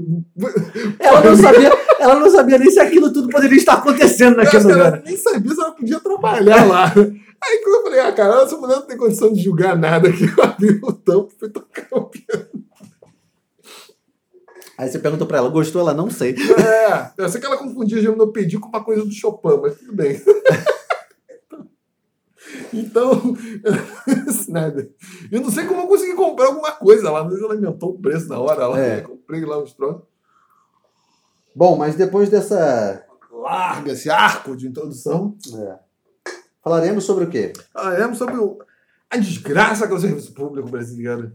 [0.99, 4.71] Ela não sabia, ela não sabia nem se aquilo tudo poderia estar acontecendo naquele que
[4.71, 5.03] ela lugar.
[5.05, 6.93] nem sabia se ela podia trabalhar lá.
[6.95, 10.25] Aí quando eu falei, ah, cara, essa mulher não tem condição de julgar nada aqui,
[10.25, 12.49] eu abri o tampo e fui tocar o piano.
[14.79, 15.81] Aí você perguntou pra ela, gostou?
[15.81, 16.35] Ela não sei.
[16.35, 20.21] É, eu sei que ela confundia Gimnopedi com uma coisa do Chopin, mas tudo bem.
[22.73, 23.37] Então.
[25.31, 28.29] Eu não sei como eu consegui comprar alguma coisa lá, mas ela inventou o preço
[28.29, 28.79] na hora lá.
[28.79, 29.01] É.
[29.01, 30.03] Comprei lá uns troços.
[31.55, 33.05] Bom, mas depois dessa.
[33.31, 35.37] Larga esse arco de introdução.
[35.57, 35.79] é,
[36.63, 37.53] falaremos sobre o quê?
[37.73, 38.59] Falaremos sobre o-
[39.11, 41.33] a desgraça que é o serviço público brasileiro.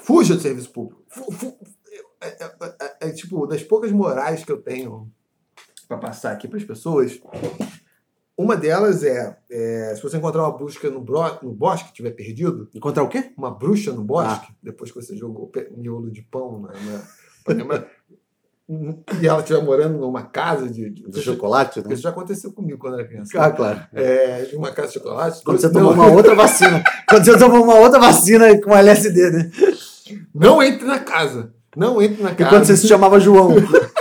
[0.00, 1.02] Fuja do serviço público.
[1.08, 1.58] Fu-
[2.20, 5.10] é, é- é- é, tipo, das poucas morais que eu tenho
[5.86, 7.20] para passar aqui para as pessoas,
[8.36, 12.68] uma delas é, é, se você encontrar uma bruxa no, bro- no bosque, estiver perdido,
[12.74, 13.30] Encontrar o quê?
[13.36, 16.72] uma bruxa no bosque, depois que você jogou miolo de pão na,
[17.64, 17.84] na
[19.20, 21.92] e ela estiver morando numa casa de, de, Do chocolate, né?
[21.92, 23.32] isso já aconteceu comigo quando era criança.
[23.38, 23.82] Ah, claro.
[23.92, 25.42] É, de uma casa de chocolate.
[25.44, 26.82] Quando você não, tomou uma outra vacina.
[27.08, 29.50] Quando você tomou uma outra vacina com LSD, né?
[30.34, 31.52] não entre na casa.
[31.76, 32.50] Não entre na E casa.
[32.50, 33.54] quando você se chamava João.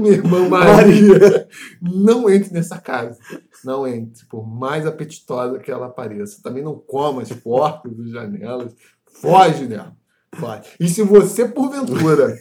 [0.00, 1.48] minha irmã Maria.
[1.80, 3.18] não entre nessa casa.
[3.64, 4.24] Não entre.
[4.26, 6.42] Por mais apetitosa que ela pareça.
[6.42, 8.74] Também não coma as portas das janelas.
[9.06, 9.94] Foge dela.
[10.34, 10.62] Foge.
[10.80, 12.38] E se você, porventura.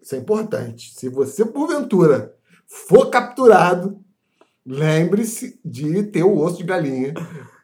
[0.00, 0.92] Isso é importante.
[0.94, 2.34] Se você, porventura,
[2.66, 4.00] for capturado,
[4.66, 7.14] lembre-se de ter o osso de galinha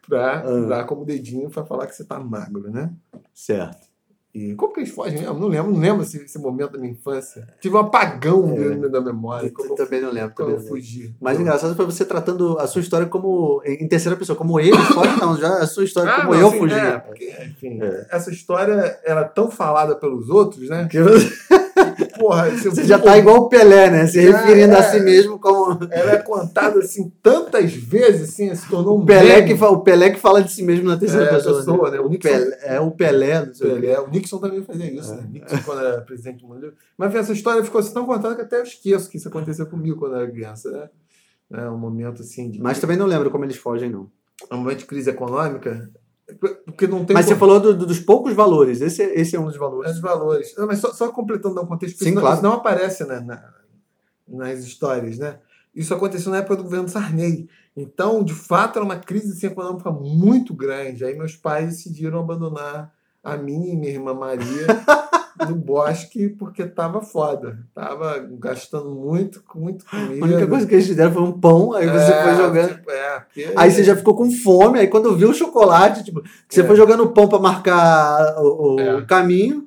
[0.09, 0.51] para Ah.
[0.51, 2.93] usar como dedinho para falar que você tá magro, né?
[3.35, 3.87] Certo.
[4.35, 5.39] E como que eles fogem mesmo?
[5.39, 7.47] Não lembro, não lembro esse, esse momento da minha infância.
[7.61, 8.69] Tive um apagão É.
[8.69, 9.51] dentro da memória.
[9.59, 10.35] Eu, também não lembro.
[10.35, 10.75] Também eu lembro.
[10.75, 11.15] fugi.
[11.21, 15.19] Mas engraçado foi você tratando a sua história como em terceira pessoa, como ele pode
[15.19, 16.75] não, já a sua história Ah, como não, eu sim, fugi.
[16.75, 18.07] É, porque, enfim, É.
[18.11, 20.87] essa história era tão falada pelos outros, né?
[20.91, 20.99] Que
[22.29, 24.07] Porra, eu- você já tá igual o Pelé, né?
[24.07, 24.83] Se Ah, referindo a é.
[24.83, 29.37] si mesmo como Ela é contada assim tantas vezes, assim, se tornou um o Pelé
[29.37, 29.49] meme.
[29.49, 31.57] que, fa- o Pelé que fala de si mesmo na terceira É, pessoa.
[31.57, 31.99] pessoa, né?
[32.01, 33.71] O O Nixon- Pelé, é o Pelé, não sei.
[33.71, 33.99] Pelé.
[34.01, 35.17] O Nixon também fazia isso, É.
[35.17, 35.23] né?
[35.33, 36.73] Nixon, quando era presidente do mundo.
[36.99, 39.97] Mas essa história ficou assim tão contada que até eu esqueço que isso aconteceu comigo
[39.99, 40.89] quando eu era criança, né?
[41.65, 42.61] É um momento assim de.
[42.61, 44.07] Mas também não lembro como eles fogem, não.
[44.53, 45.89] um momento de crise econômica.
[46.65, 48.81] Porque não tem Mas você como- falou do- do- dos poucos valores.
[48.81, 49.93] Esse, é- esse é um dos valores.
[49.93, 50.55] Os valores.
[50.57, 52.35] Não, mas só, só completando um contexto, Sim, isso, não- claro.
[52.37, 53.55] isso não aparece né, na-
[54.29, 55.39] nas histórias, né?
[55.75, 57.49] Isso aconteceu na época do governo Sarney.
[57.77, 61.05] Então, de fato, era uma crise assim, econômica muito grande.
[61.05, 64.67] Aí meus pais decidiram abandonar a mim e minha irmã Maria
[65.49, 67.59] no bosque porque tava foda.
[67.75, 70.25] Tava gastando muito, muito comida.
[70.25, 72.69] A única coisa que eles fizeram foi um pão, aí você É, foi jogando.
[72.77, 76.23] tipo, é, porque- Aí você já ficou com fome, aí quando viu o chocolate, tipo,
[76.49, 76.65] você É.
[76.65, 79.03] foi jogando o pão pra marcar o, o É.
[79.07, 79.67] caminho,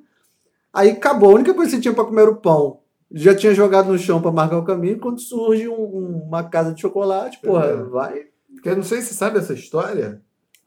[0.74, 1.32] aí acabou.
[1.32, 2.80] A única coisa que você tinha pra comer era o pão.
[3.14, 6.74] Já tinha jogado no chão pra marcar o caminho, quando surge um- um- uma casa
[6.74, 7.76] de chocolate, porra, É.
[7.76, 8.22] vai.
[8.54, 10.22] Porque eu não sei se você sabe essa história.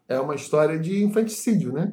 [0.06, 1.92] É uma história de infanticídio, né?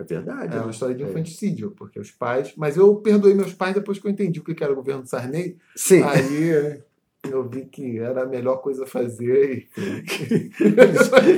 [0.00, 0.56] É verdade.
[0.56, 1.06] É uma história de É.
[1.08, 2.52] infanticídio, porque os pais.
[2.56, 5.58] Mas eu perdoei meus pais depois que eu entendi o que era o governo Sarney.
[5.76, 6.02] Sim.
[6.02, 6.80] Aí
[7.30, 9.68] eu vi que era a melhor coisa a fazer.
[9.78, 10.50] e-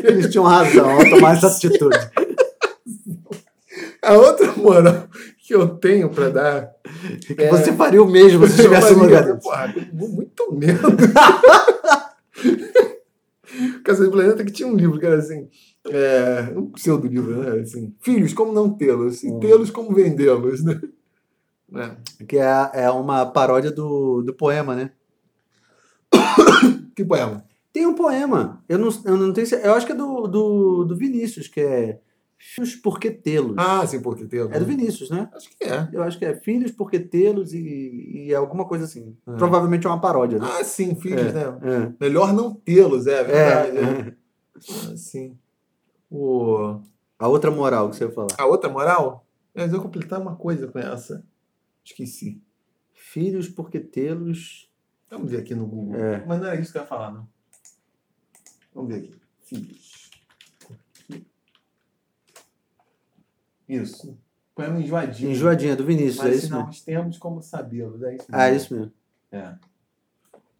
[0.07, 1.99] Eles tinham razão ao tomar essa atitude.
[4.01, 6.71] A outra moral que eu tenho para dar.
[7.27, 10.81] Que você faria o mesmo se estivesse no lugar porra, muito medo.
[13.85, 15.49] Casa do Planeta que tinha um livro que era assim:
[15.89, 17.61] É, um pseudo livro, né?
[17.61, 19.23] Assim, filhos, como não tê-los?
[19.23, 19.41] E Hum.
[19.41, 20.81] tê-los, como vendê-los, né?
[21.75, 22.25] É.
[22.25, 24.91] Que é, é uma paródia do, do poema, né?
[26.95, 27.45] Que poema?
[27.73, 28.63] Tem um poema.
[28.69, 29.71] Eu não, eu não tenho certeza.
[29.71, 32.01] Eu acho que é do, do, do Vinícius, que é
[32.45, 33.55] Filhos por que tê-los.
[33.57, 34.51] Ah, sim, porque tê-los.
[34.53, 35.29] É do Vinícius, né?
[35.33, 35.89] Acho que é.
[35.93, 39.17] Eu acho que é Filhos por que tê-los e, e alguma coisa assim.
[39.27, 39.33] É.
[39.37, 40.49] Provavelmente é uma paródia, né?
[40.59, 41.43] Ah, sim, filhos, né?
[41.63, 41.93] É.
[42.05, 43.79] Melhor não tê-los, é verdade.
[43.79, 44.09] É, né?
[44.09, 44.15] é.
[44.91, 45.39] Ah, sim.
[46.15, 46.81] O...
[47.19, 48.29] A outra moral que você ia falar.
[48.37, 49.27] A outra moral?
[49.55, 51.25] Mas eu vou completar uma coisa com essa.
[51.85, 52.43] Esqueci.
[52.93, 54.71] Filhos por que tê-los.
[55.09, 55.97] Vamos ver aqui no Google.
[55.97, 56.25] É.
[56.27, 57.29] Mas não era isso que eu ia falar, não.
[58.75, 59.15] Vamos ver aqui.
[59.43, 60.11] Filhos.
[63.69, 64.19] Isso.
[64.55, 65.31] Poema enjoadinho.
[65.31, 66.67] Enjoadinha, do Vinícius, é Mas isso se mesmo?
[66.67, 68.03] nós temos como sabê-los.
[68.03, 68.65] É isso Ah, é mesmo.
[68.65, 68.93] isso mesmo.
[69.31, 69.55] É.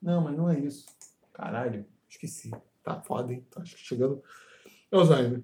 [0.01, 0.87] Não, mas não é isso.
[1.33, 2.51] Caralho, esqueci.
[2.83, 3.45] Tá foda, hein?
[3.51, 4.23] Tá chegando.
[4.93, 5.43] Alzheimer.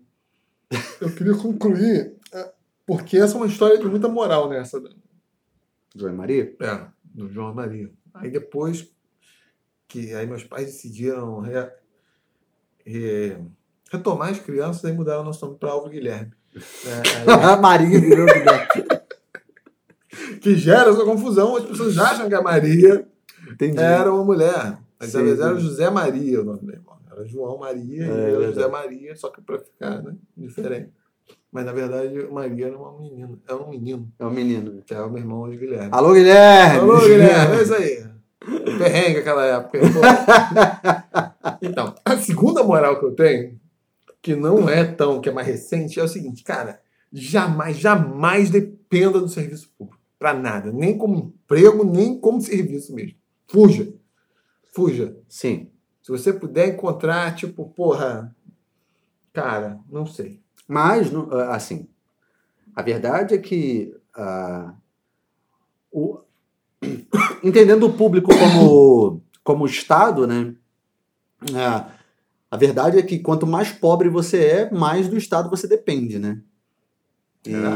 [1.00, 2.52] Eu queria concluir, é,
[2.86, 4.82] porque essa é uma história de muita moral nessa.
[5.96, 6.54] João Maria?
[6.60, 7.90] É, do João Maria.
[8.14, 8.88] Aí depois
[9.88, 11.70] que aí meus pais decidiram re-
[12.84, 13.38] re-
[13.90, 16.32] retomar as crianças e mudaram o nosso nome para Álvaro Guilherme.
[16.54, 18.66] É, Maria virou Guilherme.
[20.42, 23.08] que gera essa confusão, as pessoas acham que a Maria
[23.50, 23.78] Entendi.
[23.80, 24.78] era uma mulher.
[25.00, 25.58] Mas vezes era.
[25.58, 26.82] José Maria o nome dele.
[27.18, 28.44] Era João Maria É, e verdade.
[28.54, 30.90] José Maria, só que para ficar né, diferente.
[31.50, 34.82] Mas na verdade Maria era uma menina, era um menino, É o menino.
[34.86, 35.88] que era o meu irmão de Guilherme.
[35.92, 36.78] Alô, Guilherme!
[36.78, 38.06] Alô, Guilherme, é isso aí.
[38.78, 39.78] Perrengue aquela época.
[41.60, 43.58] Então, a segunda moral que eu tenho,
[44.22, 46.80] que não é tão, que é mais recente, é o seguinte, cara,
[47.12, 49.98] jamais, jamais dependa do serviço público.
[50.18, 50.70] Pra nada.
[50.70, 53.16] Nem como emprego, nem como serviço mesmo.
[53.48, 53.92] Fuja.
[54.74, 55.16] Fuja.
[55.28, 55.68] Sim.
[56.08, 58.34] Se você puder encontrar, tipo, porra,
[59.30, 60.40] cara, não sei.
[60.66, 61.86] Mas, no- assim,
[62.74, 64.72] a verdade é que ah,
[65.92, 66.20] o-
[67.44, 70.54] entendendo o público como, como Estado, né?
[71.54, 71.92] ah,
[72.50, 76.40] a verdade é que quanto mais pobre você é, mais do Estado você depende, né?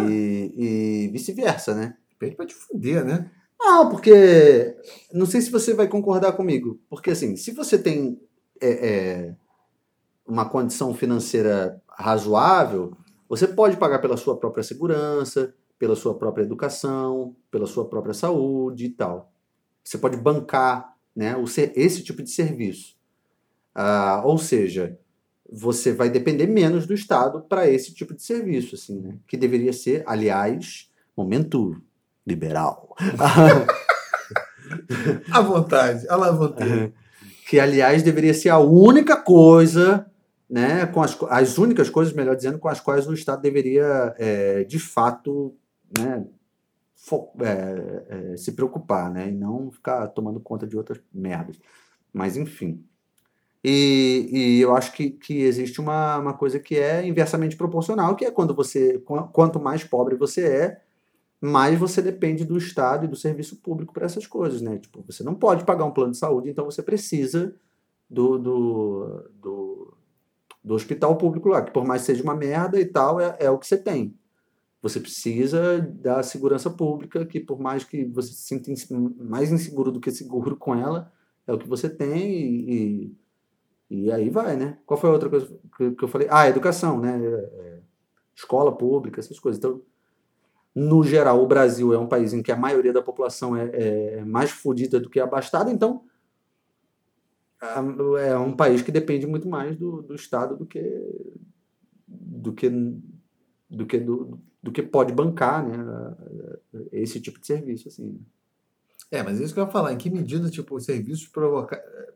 [0.08, 1.98] E, e vice-versa, né?
[2.08, 3.30] Depende pra te fuder, né?
[3.62, 4.76] Não, porque.
[5.12, 6.80] Não sei se você vai concordar comigo.
[6.90, 8.20] Porque, assim, se você tem
[8.60, 9.36] é, é,
[10.26, 12.96] uma condição financeira razoável,
[13.28, 18.86] você pode pagar pela sua própria segurança, pela sua própria educação, pela sua própria saúde
[18.86, 19.32] e tal.
[19.84, 21.34] Você pode bancar né,
[21.74, 22.96] esse tipo de serviço.
[23.74, 24.98] Ah, ou seja,
[25.50, 29.18] você vai depender menos do Estado para esse tipo de serviço, assim, né?
[29.26, 31.80] Que deveria ser, aliás, momento
[32.26, 32.96] liberal.
[35.30, 36.92] À vontade, à la vontade.
[37.48, 40.06] que aliás deveria ser a única coisa,
[40.48, 44.64] né, com as, as únicas coisas, melhor dizendo, com as quais o Estado deveria é,
[44.64, 45.54] de fato,
[45.98, 46.24] né,
[47.40, 51.58] é, é, se preocupar, né, e não ficar tomando conta de outras merdas.
[52.12, 52.82] Mas enfim.
[53.64, 58.24] E, e eu acho que, que existe uma, uma coisa que é inversamente proporcional, que
[58.24, 60.80] é quando você, qu- quanto mais pobre você é,
[61.42, 64.78] mais você depende do Estado e do serviço público para essas coisas, né?
[64.78, 67.52] Tipo, você não pode pagar um plano de saúde, então você precisa
[68.08, 69.94] do, do, do,
[70.62, 73.58] do hospital público lá, que por mais seja uma merda e tal, é, é o
[73.58, 74.16] que você tem.
[74.80, 78.70] Você precisa da segurança pública, que por mais que você se sinta
[79.18, 81.12] mais inseguro do que seguro com ela,
[81.44, 83.16] é o que você tem e,
[83.90, 84.78] e, e aí vai, né?
[84.86, 86.28] Qual foi a outra coisa que, eu falei?
[86.30, 87.20] Ah, educação, né?
[87.20, 87.80] É,
[88.32, 89.58] escola pública, essas coisas.
[89.58, 89.82] Então,
[90.74, 93.70] no geral, o Brasil é um país em que a maioria da população é,
[94.18, 96.04] é mais fodida do que abastada, então
[98.20, 100.82] é um país que depende muito mais do, do Estado do que
[102.08, 102.68] do que
[103.70, 105.76] do que do, do que pode bancar, né,
[106.90, 108.20] esse tipo de serviço assim.
[109.10, 111.30] É, mas isso que eu ia falar, em que medida, tipo, os serviços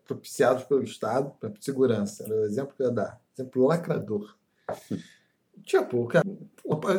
[0.07, 4.35] propiciados pelo Estado para segurança, era o exemplo que eu ia dar, exemplo lacrador.
[5.67, 6.25] Tipo, cara,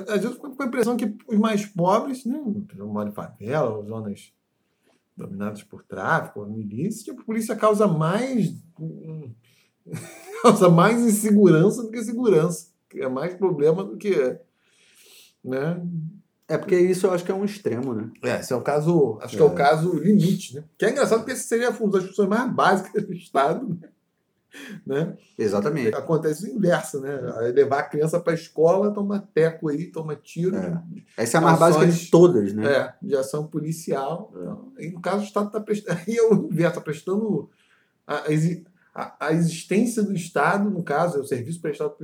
[0.10, 2.40] às vezes com a impressão que os mais pobres, né,
[2.78, 4.32] moram em favela, ou zonas
[5.16, 8.54] dominadas por tráfico, ou milícia, tipo, a polícia causa mais
[10.44, 14.14] causa mais insegurança do que segurança, é mais problema do que,
[15.44, 15.82] né,
[16.48, 18.12] É porque isso eu acho que é um extremo, né?
[18.24, 19.56] é, esse é o caso, acho que é o É.
[19.56, 20.64] caso limite, né?
[20.78, 23.90] Que é engraçado porque esse seria uma das funções mais básicas do Estado, né?
[25.38, 25.96] Exatamente.
[25.96, 27.20] Acontece o inverso, né?
[27.38, 30.82] Aí levar a criança para a escola, toma teco aí, toma tiro, É.
[31.18, 32.66] Essa é a mais básica de todas, né?
[32.66, 34.32] é, de ação policial.
[34.36, 36.00] Então, aí, no caso, o Estado está prestando.
[36.08, 37.50] Aí é o inverso, está prestando
[38.06, 38.32] a, a
[39.20, 41.96] a- existência do Estado, no caso, é o serviço prestado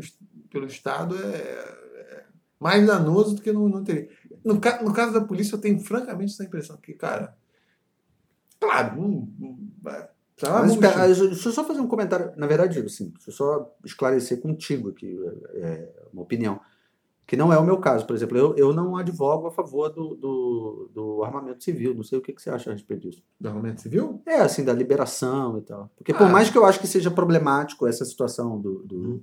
[0.51, 2.25] pelo Estado é, é
[2.59, 4.09] mais danoso do que não, não teria.
[4.45, 7.35] No, no caso da polícia, eu tenho francamente essa impressão que, cara,
[8.59, 9.57] claro, não,
[10.43, 12.31] precisava Mas espera, deixa eu só fazer um comentário.
[12.37, 15.17] Na verdade, assim, deixa eu só esclarecer contigo aqui
[15.55, 16.59] é, uma opinião.
[17.25, 18.37] Que não é o meu caso, por exemplo.
[18.37, 21.95] Eu, eu não advogo a favor do, do, do armamento civil.
[21.95, 23.23] Não sei o que, que você acha a respeito disso.
[23.39, 24.21] do armamento civil?
[24.25, 25.89] É, assim, da liberação e tal.
[25.95, 26.29] Porque por Ah.
[26.29, 29.21] mais que eu acho que seja problemático essa situação do, do, Uhum.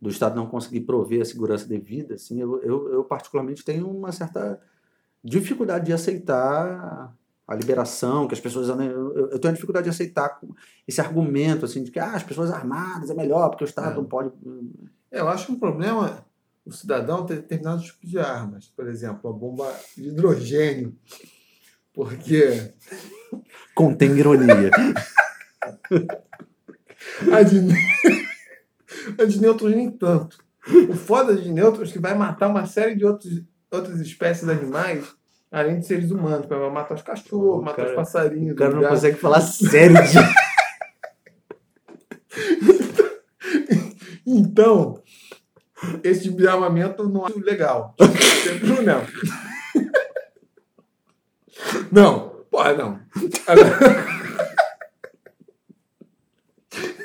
[0.00, 4.12] do Estado não conseguir prover a segurança devida, assim, eu, eu, eu particularmente tenho uma
[4.12, 4.60] certa
[5.22, 7.12] dificuldade de aceitar
[7.46, 8.68] a liberação, que as pessoas...
[8.68, 10.40] Eu, eu tenho dificuldade de aceitar
[10.86, 13.96] esse argumento, assim, de que ah, as pessoas armadas é melhor, porque o Estado É.
[13.96, 14.30] não pode...
[15.10, 16.24] É, Eu acho que um problema
[16.64, 18.68] o cidadão ter determinados tipos de armas.
[18.68, 20.96] Por exemplo, a bomba de hidrogênio.
[21.92, 22.72] Porque
[23.74, 24.70] Contém ironia.
[27.32, 27.60] a de,
[29.20, 30.38] a de nêutrons nem tanto.
[30.88, 34.52] O foda de nêutrons é que vai matar uma série de outros, outras espécies de
[34.52, 35.04] animais,
[35.52, 36.46] além de seres humanos.
[36.46, 38.54] Vai matar os cachorros, O matar cara- os passarinhos.
[38.54, 40.18] O cara não consegue falar sério de...
[44.24, 45.02] Então,
[46.02, 47.94] esse tipo de armamento não é legal.
[47.98, 49.02] Tem problema.
[51.90, 53.00] Não, porra, não.
[53.46, 54.12] Agora-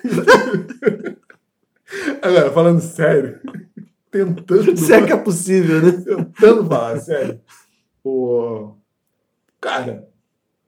[2.21, 3.39] Agora, falando sério,
[4.11, 5.91] tentando, Se é que é possível, né?
[5.91, 7.39] tentando falar sério,
[8.07, 8.75] o...
[9.59, 10.07] cara,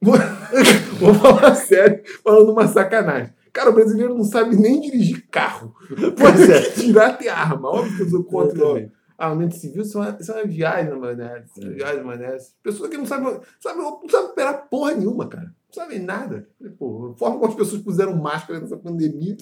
[0.00, 3.32] vou, falar sério, falando uma sacanagem.
[3.52, 5.74] Cara, o brasileiro não sabe nem dirigir carro.
[6.16, 6.70] Pois é.
[6.70, 7.68] Tirar ter arma.
[7.68, 8.92] Óbvio que eu sou contra Eu o também.
[9.18, 9.82] armamento civil.
[9.82, 11.44] Isso é uma, isso é uma viagem, mané.
[11.44, 12.36] Isso é uma viagem, mané.
[12.62, 15.46] Pessoas que não sabem, sabe, não sabem operar porra nenhuma, cara.
[15.46, 16.48] Não sabem nada.
[16.78, 19.36] Pô, a forma como as pessoas puseram máscara nessa pandemia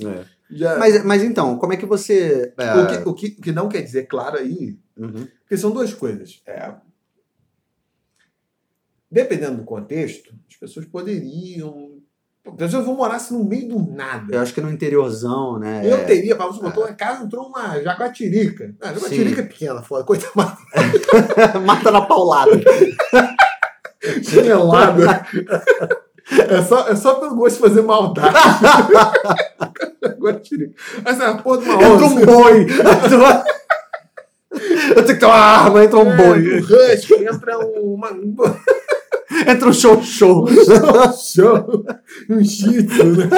[0.50, 0.78] já.
[0.78, 2.52] Mas, mas então, como é que você...
[2.56, 4.78] é, o, que, o, que, o que não quer dizer, claro, aí.
[4.96, 5.28] uhum.
[5.40, 6.42] Porque são duas coisas.
[6.46, 6.72] É,
[9.10, 11.96] dependendo do contexto, as pessoas poderiam.
[12.46, 14.34] As pessoas vão morar assim, no meio do nada.
[14.34, 15.82] Eu acho que no interiorzão, né?
[15.84, 18.74] Eu é- teria, para você botou uma casa, entrou uma jaguatirica.
[18.80, 20.04] Ah, jaguatirica é pequena, foda.
[20.04, 20.52] Coisa mais
[21.66, 22.52] Mata na paulada.
[24.22, 25.26] chinelada.
[26.48, 28.34] É só, é só pelo gosto de fazer maldade.
[30.02, 30.74] jaguatirica.
[31.04, 32.26] Essa é porra de uma Entra um onça.
[32.26, 32.66] boi.
[34.50, 36.56] Eu tenho que ter uma arma, entra um É, boi.
[36.56, 38.34] um husky, entra uma, um
[39.46, 40.46] Entra um show show.
[41.16, 41.84] show,
[42.30, 43.28] um shih tzu, né?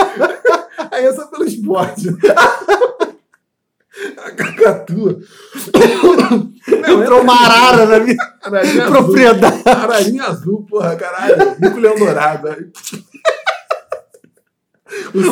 [0.90, 2.08] Aí é só pelo esporte.
[4.16, 5.18] A cacatua.
[5.74, 6.50] Não,
[7.02, 8.96] Entrou uma arara na minha ararinha azul.
[8.96, 9.62] propriedade.
[9.66, 11.56] Ararinha azul, porra, caralho.
[11.58, 12.48] Bico leão dourado.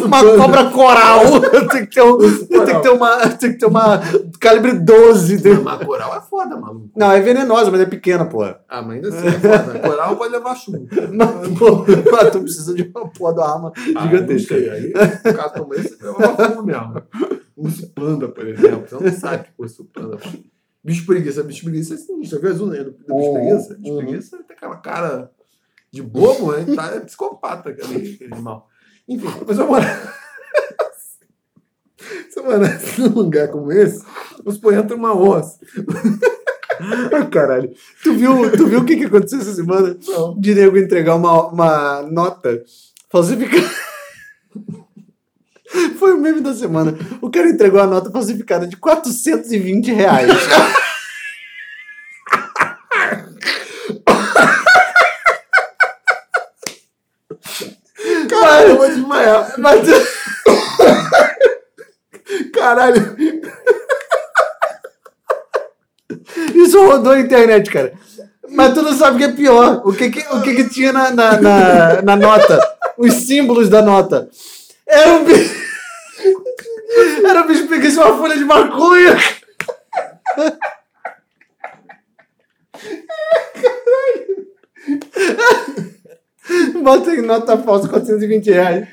[0.05, 1.23] Uma cobra coral.
[1.71, 3.29] Tem que ter, um, tem que ter uma.
[3.31, 4.01] Tem que ter uma
[4.41, 5.35] calibre 12.
[5.35, 5.63] entendeu?
[5.63, 6.91] Mas coral é foda, maluco.
[6.97, 8.61] Não, é venenosa, mas é pequena, porra.
[8.69, 9.79] Ah, mas ainda assim é foda.
[9.81, 10.89] Coral pode levar chumbo.
[11.13, 14.55] Mas, pô, mas tu precisa de uma porra da arma gigantesca.
[14.55, 14.71] Ah, não sei.
[14.71, 17.03] Aí, no caso esse, é uma fumo mesmo.
[17.57, 18.85] Um panda, por exemplo.
[18.89, 20.19] Você não sabe que fosse o panda.
[20.85, 21.43] Bicho preguiça.
[21.43, 22.41] Bicho preguiça é sinistro.
[22.41, 23.35] Viu as unhas do do bicho Uhum.
[23.35, 23.75] preguiça?
[23.75, 23.99] Bicho Uhum.
[23.99, 25.31] preguiça tem aquela cara
[25.91, 26.67] de bobo, né?
[26.75, 28.69] Tá, é psicopata aquele, aquele animal.
[29.09, 30.19] Enfim, mas eu morar...
[32.31, 34.05] Se eu morasse num lugar como esse,
[34.39, 35.59] vamos supor, entra uma onça.
[37.31, 37.71] Caralho.
[38.03, 39.97] Tu viu, tu viu o que, que aconteceu essa semana?
[40.07, 40.39] Não.
[40.39, 42.63] De nego entregar uma, uma nota
[43.11, 43.69] falsificada.
[45.99, 46.97] Foi o meme da semana.
[47.21, 50.31] O cara entregou a nota falsificada de 420 reais.
[58.89, 59.55] Caralho, desmaiar.
[59.59, 59.89] Mas
[62.53, 63.17] Caralho.
[66.55, 67.93] isso rodou a internet, cara.
[68.51, 69.83] Mas tu não sabe o que é pior.
[69.85, 72.61] O que, que, o que, que tinha na, na, na, na nota?
[72.97, 74.29] Os símbolos da nota.
[74.87, 75.69] Era um bicho.
[77.29, 79.17] Era um bicho pegando uma folha de maconha.
[86.83, 88.89] Bota em nota falsa 420 reais.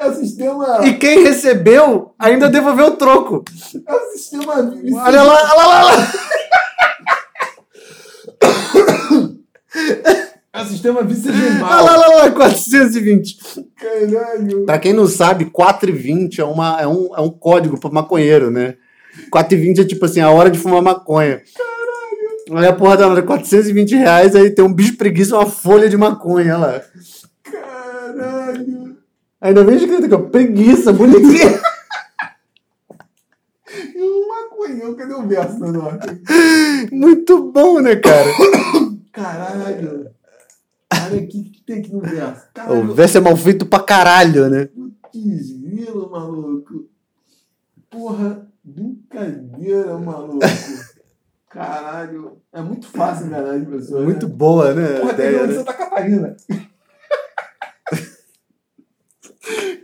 [0.00, 0.86] É o sistema.
[0.86, 3.44] E quem recebeu ainda devolveu o troco.
[3.86, 4.54] É o sistema.
[4.54, 6.12] Olha lá, olha lá, olha lá.
[10.52, 11.84] É o sistema Olha vicegemal.
[11.84, 13.36] lá, olha lá, 420.
[13.76, 14.64] Caralho.
[14.64, 18.74] Pra quem não sabe, 4,20 é, uma, é, um, é um código pro maconheiro, né?
[19.32, 21.42] 4,20 é tipo assim, a hora de fumar maconha.
[21.56, 21.77] Caralho!
[22.50, 25.96] Aí a porra da nota, 420 reais, aí tem um bicho preguiça uma folha de
[25.96, 26.82] maconha, olha lá.
[27.42, 28.96] Caralho.
[29.40, 31.58] Ainda vem escrito aqui, ó, preguiça, bonitinho.
[33.94, 34.48] E uma
[34.82, 36.20] eu, cadê o verso da nota?
[36.90, 38.30] Muito bom, né, cara?
[39.12, 40.10] Caralho.
[40.90, 42.42] Cara, o que, que tem aqui no verso?
[42.42, 44.68] O Caralho, verso é mal feito pra caralho, né?
[45.12, 46.88] putz, grilo, maluco.
[47.90, 50.38] Porra, brincadeira, maluco.
[51.50, 52.40] Caralho.
[52.52, 54.04] É muito fácil enganar as pessoas.
[54.04, 54.34] Muito né?
[54.34, 55.00] boa, né?
[55.00, 55.54] Porra, tem ideia, né?
[55.54, 56.36] Santa Catarina.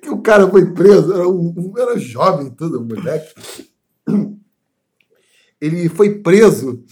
[0.02, 3.32] que o cara foi preso, era, um, um- era jovem, tudo, um moleque.
[5.60, 6.84] Ele foi preso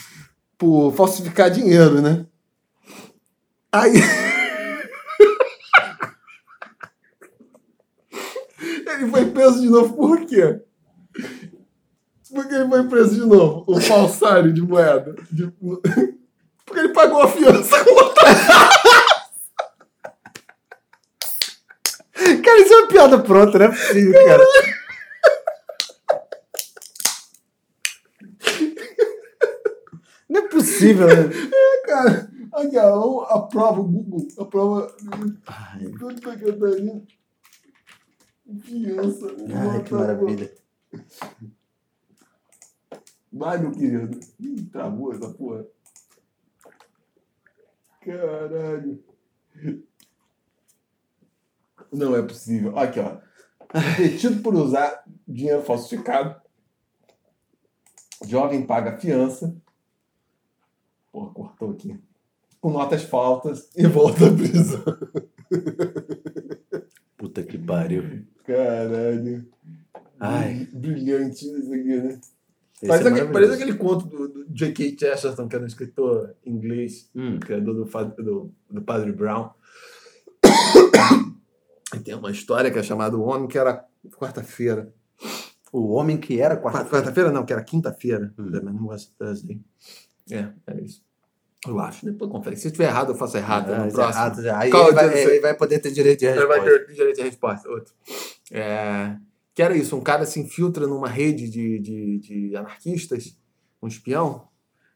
[0.56, 2.26] por falsificar dinheiro, né?
[3.70, 3.92] Aí.
[8.60, 10.62] ele foi preso de novo por quê?
[12.32, 13.64] Por que ele foi preso de novo?
[13.66, 15.14] O falsário de moeda.
[15.30, 15.50] De-
[16.64, 18.24] Porque ele pagou a fiança com outra.
[22.42, 24.44] Cara, isso é uma piada pronta, não é possível, cara.
[30.28, 31.14] Não é possível, né?
[31.86, 34.94] Cara, aqui, ó, a prova, o Google, a prova.
[34.98, 35.98] Catarina.
[39.54, 40.52] Ai, que maravilha.
[43.32, 44.20] Vai, meu querido.
[44.38, 45.66] Ih, travou essa porra.
[48.00, 49.02] Caralho.
[51.90, 52.78] Não é possível.
[52.78, 53.18] Aqui, ó.
[53.96, 56.40] Detido por usar dinheiro falsificado.
[58.26, 59.56] Jovem paga fiança.
[61.10, 61.98] Porra, cortou aqui.
[62.60, 64.84] Com notas faltas e volta à prisão.
[67.16, 68.26] Puta que pariu.
[68.44, 69.48] Caralho.
[70.20, 70.66] Ai.
[70.72, 72.20] Brilhante isso aqui, né?
[72.86, 74.96] Parece, é parece aquele conto do, do J.K.
[74.98, 77.38] Chesterton, que era um escritor inglês, Hum.
[77.38, 79.50] criador do, do, do Padre Brown.
[81.94, 83.84] E tem uma história que é chamada O Homem que era
[84.18, 84.92] quarta-feira.
[85.72, 88.32] O homem que era Quarta- quarta Quarta-feira não, que era quinta-feira.
[88.38, 88.50] Hum.
[88.62, 89.60] Man was Thursday.
[90.30, 91.02] É, é isso.
[91.66, 92.04] Eu acho.
[92.04, 92.56] Depois confere.
[92.56, 94.14] Se estiver errado, eu faço errado Ah, no próximo.
[94.14, 94.58] errado já.
[94.58, 96.86] Aí ele vai, ele vai poder ter direito de Ele vai resposta.
[96.86, 97.68] ter direito de resposta.
[97.70, 97.94] Outro.
[98.50, 99.16] É,
[99.54, 103.36] que era isso, um cara se infiltra numa rede de, de, de anarquistas,
[103.82, 104.48] um espião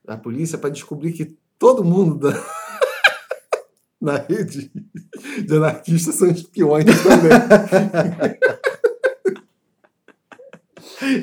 [0.04, 2.32] da polícia, para descobrir que todo mundo da,
[4.00, 4.70] na rede
[5.44, 8.38] de anarquistas são espiões também.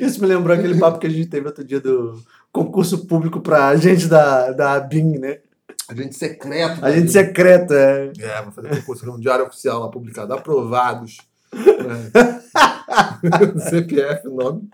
[0.00, 2.22] Isso me lembrou aquele papo que a gente teve outro dia do
[2.52, 5.40] concurso público pra gente da, da BIM, né?
[5.88, 6.84] Agente secreto.
[6.84, 7.74] A gente secreta.
[7.74, 8.12] é.
[8.18, 10.32] É, vou fazer concurso no Diário Oficial lá publicado.
[10.32, 11.18] Aprovados.
[11.52, 12.73] É.
[13.70, 14.68] CPF, o nome.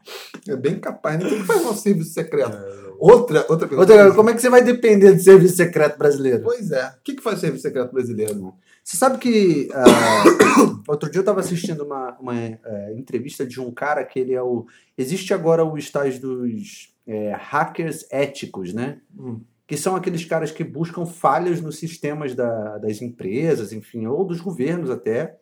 [0.48, 1.18] É bem capaz.
[1.22, 1.28] né?
[1.28, 2.56] Quem que faz um serviço secreto?
[2.98, 3.92] Outra, outra pergunta.
[3.92, 6.42] Outra, como é que você vai depender do serviço secreto brasileiro?
[6.42, 6.86] Pois é.
[6.88, 8.54] O que, que faz o serviço secreto brasileiro, irmão?
[8.84, 10.24] Você sabe que ah,
[10.88, 14.42] outro dia eu estava assistindo uma, uma eh, entrevista de um cara que ele é
[14.42, 14.66] o.
[14.98, 18.98] Existe agora os tais dos eh, hackers éticos, né?
[19.18, 19.40] Hum.
[19.66, 24.40] Que são aqueles caras que buscam falhas nos sistemas da- das empresas, enfim, ou dos
[24.40, 25.36] governos até,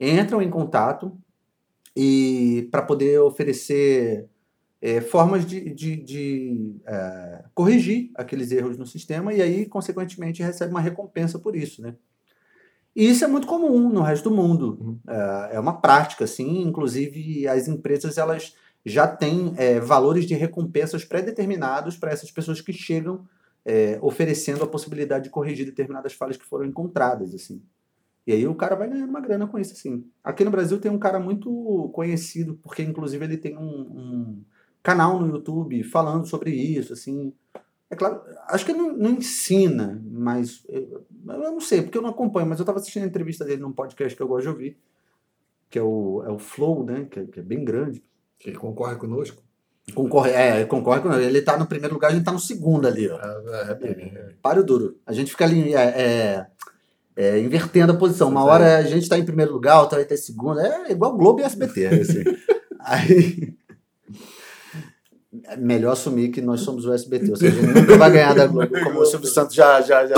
[0.00, 1.12] entram em contato
[1.96, 4.28] e para poder oferecer
[4.80, 10.72] eh, formas de, de- de, eh, corrigir aqueles erros no sistema e aí, consequentemente, recebe
[10.72, 11.94] uma recompensa por isso, né?
[12.94, 14.78] E isso é muito comum no resto do mundo.
[14.80, 14.98] Uhum.
[15.08, 16.62] É, é uma prática, assim.
[16.62, 22.72] Inclusive, as empresas elas já têm é, valores de recompensas pré-determinados para essas pessoas que
[22.72, 23.26] chegam
[23.64, 27.62] é, oferecendo a possibilidade de corrigir determinadas falhas que foram encontradas, assim.
[28.26, 30.04] E aí o cara vai ganhando uma grana com isso, assim.
[30.22, 34.44] Aqui no Brasil tem um cara muito conhecido, porque inclusive ele tem um, um
[34.82, 37.32] canal no YouTube falando sobre isso, assim.
[37.90, 42.02] É claro, acho que ele não, não ensina, mas eu, eu não sei, porque eu
[42.02, 44.48] não acompanho, mas eu estava assistindo a entrevista dele num podcast que eu gosto de
[44.48, 44.78] ouvir,
[45.68, 47.06] que é o, é o Flow, né?
[47.10, 48.02] Que é, que é bem grande.
[48.38, 49.42] Que concorre conosco.
[49.94, 51.26] Concorre, é, concorre com ele.
[51.26, 53.18] Ele tá no primeiro lugar, a gente tá no segundo ali, ó.
[53.18, 54.98] É, é, é, Páreo duro.
[55.04, 56.46] A gente fica ali é,
[57.16, 58.28] é, invertendo a posição.
[58.28, 60.60] Uma hora a gente tá em primeiro lugar, outra vai ter segundo.
[60.60, 61.86] É igual Globo e SBT.
[62.00, 62.24] Assim.
[62.80, 63.54] Aí.
[65.44, 68.34] É melhor assumir que nós somos o SBT, ou seja, a gente nunca vai ganhar
[68.34, 69.80] da Globo, como o Silvio Santos já.
[69.80, 70.14] já, já.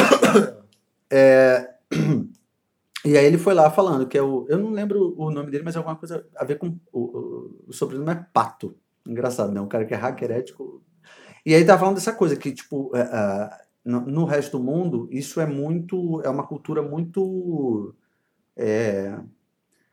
[1.08, 1.70] É,
[3.04, 4.44] e aí ele foi lá falando que é o.
[4.48, 6.76] Eu não lembro o nome dele, mas é alguma coisa a ver com.
[6.92, 8.76] O, o, o sobrenome é Pato.
[9.06, 9.60] Engraçado, né?
[9.60, 10.82] Um cara que é hacker ético.
[11.46, 15.08] E aí tá falando dessa coisa que, tipo, é, é, no, no resto do mundo,
[15.10, 16.20] isso é muito.
[16.22, 17.94] É uma cultura muito.
[18.56, 19.18] é,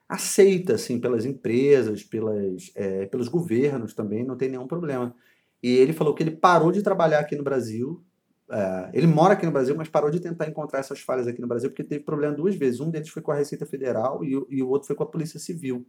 [0.07, 5.15] aceita, assim, pelas empresas, pelas, é, pelos governos também, não tem nenhum problema.
[5.63, 8.03] E ele falou que ele parou de trabalhar aqui no Brasil.
[8.51, 11.47] é, ele mora aqui no Brasil, mas parou de tentar encontrar essas falhas aqui no
[11.47, 12.81] Brasil porque teve problema duas vezes.
[12.81, 15.39] Um deles foi com a Receita Federal e, e o outro foi com a Polícia
[15.39, 15.85] Civil.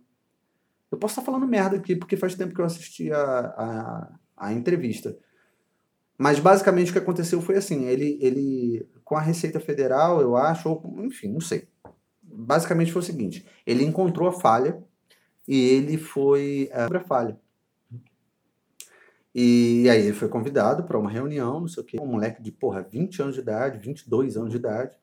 [0.90, 4.53] Eu posso estar falando merda aqui porque faz tempo que eu assisti a, a, a
[4.53, 5.16] entrevista.
[6.19, 10.69] Mas basicamente o que aconteceu foi assim, ele, ele com a Receita Federal, eu acho,
[10.69, 11.69] ou enfim, não sei.
[12.23, 14.83] Basicamente foi o seguinte, ele encontrou a falha
[15.47, 17.41] e ele foi uh, sobre a falha.
[19.35, 22.53] E aí ele foi convidado para uma reunião, não sei o quê, um moleque de,
[22.53, 24.95] porra, 20 anos de idade, 22 anos de idade,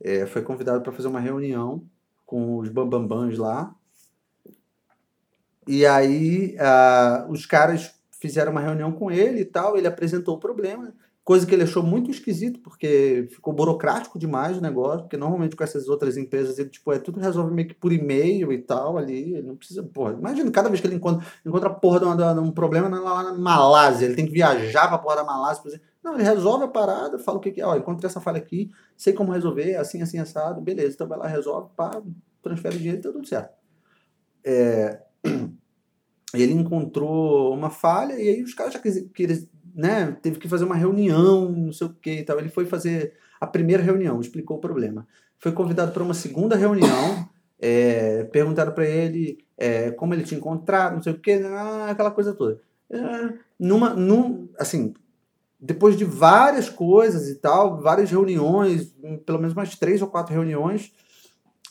[0.00, 1.82] é, foi convidado para fazer uma reunião
[2.26, 3.74] com os bambambãs lá.
[5.66, 7.95] E aí uh, os caras
[8.26, 10.92] fizeram uma reunião com ele e tal, ele apresentou o problema,
[11.26, 15.64] coisa que ele achou muito esquisito, porque ficou burocrático demais o negócio, porque normalmente com
[15.64, 19.34] essas outras empresas ele, tipo, é tudo resolve meio que por e-mail e tal ali,
[19.34, 22.14] ele não precisa, porra, imagina, cada vez que ele encontra, encontra a porra de, uma,
[22.14, 25.68] de um problema lá na Malásia, ele tem que viajar pra porra da Malásia, por
[25.68, 25.86] exemplo.
[26.00, 28.70] Não, ele resolve a parada, fala o que que é, ó, encontrei essa falha aqui,
[28.96, 31.90] sei como resolver, assim, assim, assado, beleza, então vai lá, resolve, pá,
[32.40, 33.52] transfere o dinheiro, tá tudo certo.
[34.44, 35.02] É...
[36.42, 39.38] Ele encontrou uma falha e aí os caras já queriam,
[39.74, 42.38] né, teve que fazer uma reunião, não sei o que e tal.
[42.38, 45.06] Ele foi fazer a primeira reunião, explicou o problema.
[45.38, 47.28] Foi convidado para uma segunda reunião,
[47.60, 52.10] é, perguntaram para ele é, como ele tinha encontrado, não sei o que, ah, aquela
[52.10, 52.60] coisa toda.
[52.90, 54.94] É, numa, num, assim,
[55.58, 60.92] depois de várias coisas e tal, várias reuniões, pelo menos mais três ou quatro reuniões,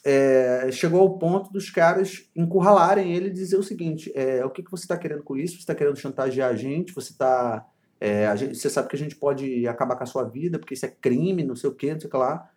[0.05, 4.61] é, chegou ao ponto dos caras encurralarem ele e dizer o seguinte: é, o que,
[4.61, 5.55] que você está querendo com isso?
[5.55, 6.93] Você está querendo chantagear a gente?
[6.93, 7.67] Você está
[7.99, 10.85] é, gente, você sabe que a gente pode acabar com a sua vida, porque isso
[10.85, 12.49] é crime, não sei o que, não sei o que lá.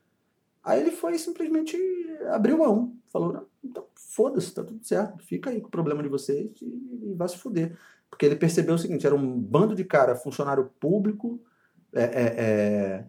[0.62, 1.74] Aí ele foi simplesmente
[2.30, 2.94] abriu mão.
[3.10, 7.14] Falou, então foda-se, tá tudo certo, fica aí com o problema de vocês e, e
[7.14, 7.78] vai se fuder.
[8.10, 11.40] Porque ele percebeu o seguinte, era um bando de cara, funcionário público,
[11.94, 13.04] é, é, é,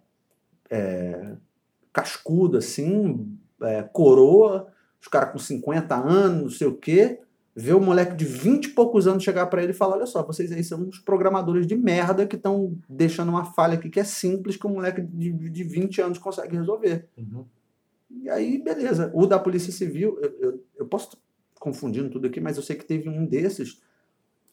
[0.69, 1.37] é
[1.91, 4.67] cascudo assim, é, coroa,
[5.01, 7.19] os caras com 50 anos, não sei o quê,
[7.55, 10.23] ver o moleque de 20 e poucos anos chegar para ele e falar: olha só,
[10.23, 14.03] vocês aí são uns programadores de merda que estão deixando uma falha aqui que é
[14.03, 17.07] simples que um moleque de, de 20 anos consegue resolver.
[17.17, 17.45] Uhum.
[18.09, 19.11] E aí, beleza.
[19.13, 21.19] O da Polícia Civil, eu, eu, eu posso estar
[21.59, 23.81] confundindo tudo aqui, mas eu sei que teve um desses.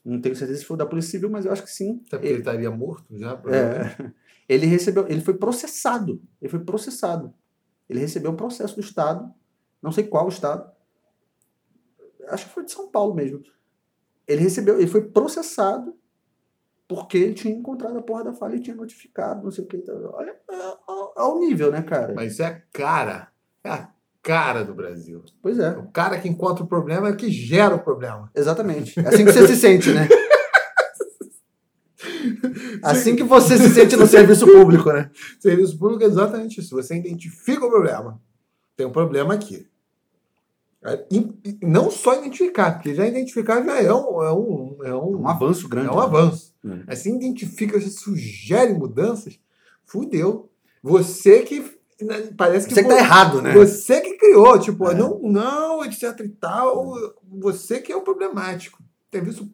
[0.04, 2.00] Não tenho certeza se foi da Polícia Civil, mas eu acho que sim.
[2.06, 4.12] Até porque ele, ele estaria morto já, é,
[4.48, 6.20] ele recebeu, ele foi processado.
[6.40, 7.32] Ele foi processado.
[7.88, 9.32] Ele recebeu um processo do Estado,
[9.82, 10.70] não sei qual Estado,
[12.28, 13.42] acho que foi de São Paulo mesmo.
[14.26, 15.96] Ele recebeu, ele foi processado
[16.88, 19.82] porque ele tinha encontrado a porra da falha e tinha notificado, não sei o que.
[19.90, 20.36] Olha,
[21.16, 22.14] ao nível, né, cara?
[22.14, 23.28] Mas é cara.
[23.64, 23.88] É a
[24.22, 25.22] cara do Brasil.
[25.42, 25.70] Pois é.
[25.70, 28.30] O cara que encontra o problema é o que gera o problema.
[28.34, 28.98] Exatamente.
[28.98, 30.08] É assim que você se sente, né?
[32.82, 35.10] Assim que você se sente no serviço público, né?
[35.40, 36.74] Serviço público é exatamente isso.
[36.74, 38.20] Você identifica o problema.
[38.76, 39.66] Tem um problema aqui.
[40.84, 41.04] É,
[41.62, 45.68] não só identificar, porque já identificar já é um, é um, é um, um avanço
[45.68, 45.88] grande.
[45.88, 46.02] É um né?
[46.02, 46.54] avanço.
[46.64, 46.82] Hum.
[46.86, 49.38] Assim, identifica, você sugere mudanças,
[49.84, 50.48] fudeu.
[50.82, 53.52] Você que né, parece que você que tá errado, né?
[53.52, 54.94] Você que criou, tipo, é.
[54.94, 56.94] não, não, etc e tal,
[57.26, 58.78] você que é o problemático.
[59.10, 59.48] Tem visto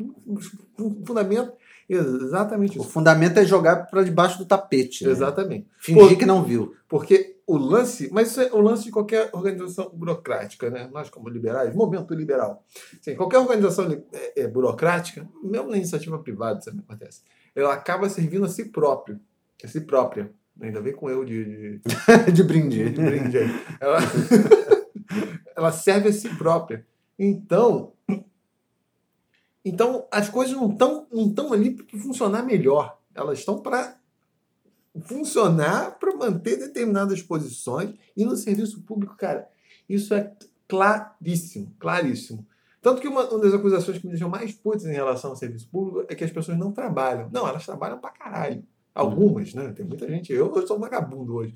[0.78, 1.52] um fundamento
[1.88, 2.86] exatamente isso.
[2.86, 5.04] O fundamento é jogar para debaixo do tapete.
[5.04, 5.10] Né?
[5.10, 5.66] Exatamente.
[5.78, 6.74] Fingir Por, que não viu.
[6.88, 10.88] Porque o lance, mas isso é o lance de qualquer organização burocrática, né?
[10.92, 12.64] Nós, como liberais, momento liberal.
[13.00, 17.20] Sim, qualquer organização é, é, burocrática, mesmo na iniciativa privada, isso acontece,
[17.54, 19.20] ela acaba servindo a si próprio,
[19.62, 20.32] a si própria.
[20.60, 21.78] Ainda vem com eu de.
[21.78, 21.80] De,
[22.32, 22.90] de brinde.
[22.90, 23.38] De brinde.
[23.80, 23.98] Ela,
[25.56, 26.86] ela serve a si própria.
[27.18, 27.92] Então,
[29.64, 32.98] então as coisas não estão não ali para funcionar melhor.
[33.14, 33.96] Elas estão para
[35.04, 39.48] funcionar para manter determinadas posições e no serviço público, cara,
[39.88, 40.32] isso é
[40.68, 42.46] claríssimo, claríssimo.
[42.80, 45.68] Tanto que uma, uma das acusações que me deixam mais putas em relação ao serviço
[45.68, 47.30] público é que as pessoas não trabalham.
[47.30, 48.64] Não, elas trabalham pra caralho.
[48.92, 49.72] Algumas, né?
[49.72, 50.32] Tem muita gente.
[50.32, 51.54] Eu, eu sou um vagabundo hoje.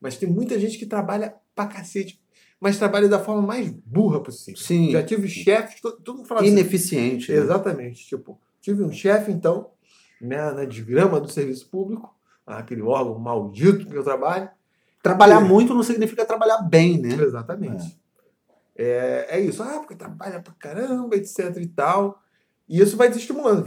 [0.00, 2.22] Mas tem muita gente que trabalha pra cacete.
[2.60, 4.60] Mas trabalha da forma mais burra possível.
[4.60, 4.90] Sim.
[4.90, 6.50] Já tive chefes, todo, mundo fala assim.
[6.50, 7.24] Ineficiente.
[7.24, 7.38] Assim, né?
[7.38, 8.06] Exatamente.
[8.06, 9.70] Tipo, tive um chefe, então,
[10.20, 12.14] né, na desgrama do serviço público,
[12.46, 14.50] aquele órgão maldito que eu trabalho.
[15.02, 17.14] Trabalhar muito não significa trabalhar bem, né?
[17.14, 17.96] Exatamente.
[17.96, 18.00] É.
[18.82, 19.62] É, é isso.
[19.62, 22.22] Ah, porque trabalha pra caramba, etc e tal.
[22.68, 23.62] E isso vai desestimulando.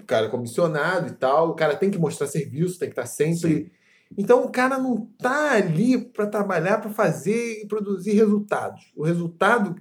[0.00, 3.06] O cara é comissionado e tal, o cara tem que mostrar serviço, tem que estar
[3.06, 3.64] sempre.
[3.64, 3.70] Sim.
[4.16, 8.92] Então o cara não tá ali para trabalhar, para fazer e produzir resultados.
[8.96, 9.76] O resultado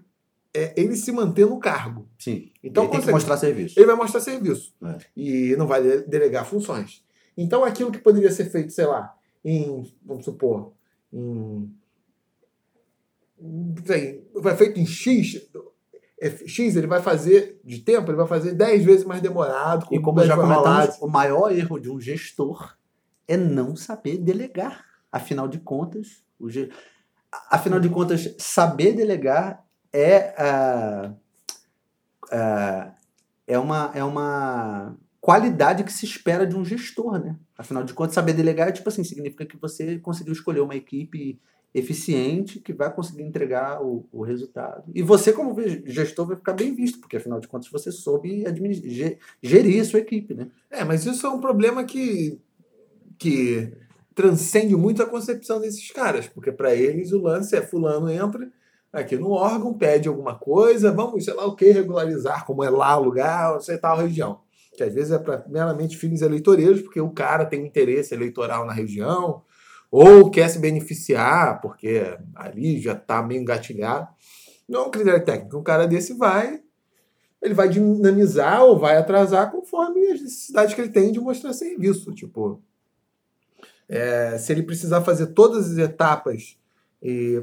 [0.53, 2.07] é ele se manter no cargo.
[2.17, 2.51] Sim.
[2.63, 3.79] Então ele tem que mostrar serviço.
[3.79, 4.73] Ele vai mostrar serviço.
[4.83, 4.97] É.
[5.15, 7.03] E não vai delegar funções.
[7.35, 9.13] Então, aquilo que poderia ser feito, sei lá,
[9.43, 10.73] em, vamos supor,
[11.11, 11.69] em.
[13.85, 15.49] Sei, vai feito em X,
[16.47, 19.87] X ele vai fazer de tempo, ele vai fazer 10 vezes mais demorado.
[19.91, 22.77] E como já comentamos, o maior erro de um gestor
[23.27, 24.85] é não saber delegar.
[25.11, 26.71] Afinal de contas, o ge...
[27.49, 31.11] afinal de contas, saber delegar é, uh,
[32.25, 32.91] uh,
[33.45, 37.37] é, uma, é uma qualidade que se espera de um gestor, né?
[37.57, 41.39] Afinal de contas, saber delegar tipo assim, significa que você conseguiu escolher uma equipe
[41.73, 44.91] eficiente que vai conseguir entregar o, o resultado.
[44.93, 45.55] E você, como
[45.85, 48.43] gestor, vai ficar bem visto, porque afinal de contas você soube
[49.41, 50.49] gerir a sua equipe, né?
[50.69, 52.39] É, mas isso é um problema que,
[53.23, 53.71] que
[54.13, 58.51] transcende muito a concepção desses caras, porque para eles o lance é fulano entra
[58.91, 62.99] aqui no órgão, pede alguma coisa, vamos, sei lá o que, regularizar como é lá
[62.99, 64.41] o lugar, sei tal região.
[64.75, 68.73] Que às vezes é para meramente fins eleitoreiros, porque o cara tem interesse eleitoral na
[68.73, 69.41] região,
[69.89, 74.09] ou quer se beneficiar, porque ali já está meio engatilhado.
[74.67, 75.57] Não é um critério técnico.
[75.57, 76.61] Um cara desse vai,
[77.41, 82.13] ele vai dinamizar ou vai atrasar conforme as necessidades que ele tem de mostrar serviço.
[82.13, 82.61] Tipo,
[83.87, 86.57] é, se ele precisar fazer todas as etapas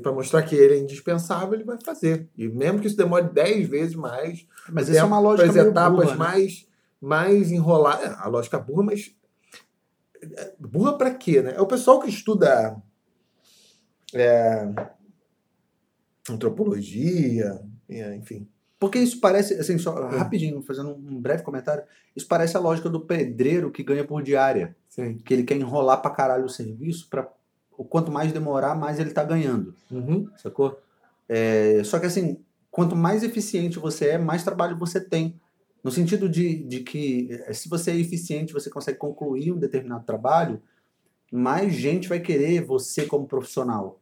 [0.03, 2.26] para mostrar que ele é indispensável, ele vai fazer.
[2.36, 6.07] E mesmo que isso demore 10 vezes mais, mas isso é uma lógica as etapas
[6.07, 6.16] burra, né?
[6.16, 6.66] mais,
[7.01, 8.11] mais enroladas.
[8.11, 9.14] É, a lógica burra, mas
[10.59, 11.55] burra para quê, né?
[11.57, 12.74] É o pessoal que estuda
[14.14, 14.66] é,
[16.28, 17.61] antropologia,
[18.16, 18.49] enfim.
[18.81, 20.16] Porque isso parece, assim, só é.
[20.16, 21.85] rapidinho, fazendo um breve comentário,
[22.16, 24.74] isso parece a lógica do pedreiro que ganha por diária.
[24.89, 25.18] Sim.
[25.18, 27.31] Que ele quer enrolar pra caralho o serviço, para
[27.76, 29.74] o quanto mais demorar, mais ele tá ganhando.
[29.91, 30.26] Uhum.
[30.39, 30.81] Sacou?
[31.28, 35.39] É, só que assim, quanto mais eficiente você é, mais trabalho você tem.
[35.85, 40.05] No sentido de, de que eh, se você é eficiente, você consegue concluir um determinado
[40.05, 40.61] trabalho,
[41.31, 43.99] mais gente vai querer você como profissional.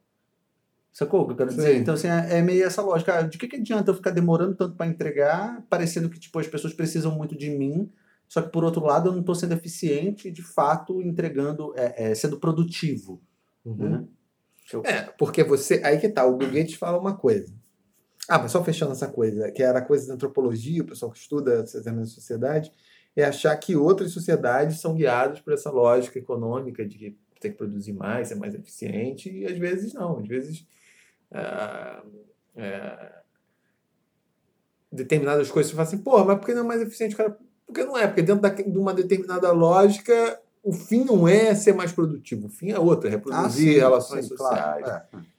[0.98, 1.76] Sacou o que eu quero dizer?
[1.76, 3.20] Então, assim, é, é meio essa lógica.
[3.20, 6.48] Ah, de que, que adianta eu ficar demorando tanto para entregar, parecendo que tipo, as
[6.48, 7.88] pessoas precisam muito de mim,
[8.26, 12.14] só que por outro lado eu não estou sendo eficiente, de fato, entregando, é, é
[12.16, 13.22] sendo produtivo.
[13.64, 13.76] Uhum.
[13.76, 14.04] Né?
[14.72, 14.82] Eu...
[14.84, 15.80] É, porque você.
[15.84, 17.54] Aí que tá, o Bill Gates fala uma coisa.
[18.28, 21.62] Ah, mas só fechando essa coisa, que era coisa da antropologia, o pessoal que estuda
[21.62, 22.72] a sociedade,
[23.14, 27.56] é achar que outras sociedades são guiadas por essa lógica econômica de que tem que
[27.56, 30.18] produzir mais, ser mais eficiente, e às vezes não.
[30.18, 30.66] Às vezes
[31.30, 33.12] é,
[34.90, 37.14] determinadas coisas você fala assim, pô, mas por que não é mais eficiente?
[37.14, 41.54] Cara, porque não é, porque dentro da, de uma determinada lógica, o fim não é
[41.54, 45.04] ser mais produtivo, o fim é outro, é reproduzir ah, sim, relações sim, sociais, claro.
[45.14, 45.38] é.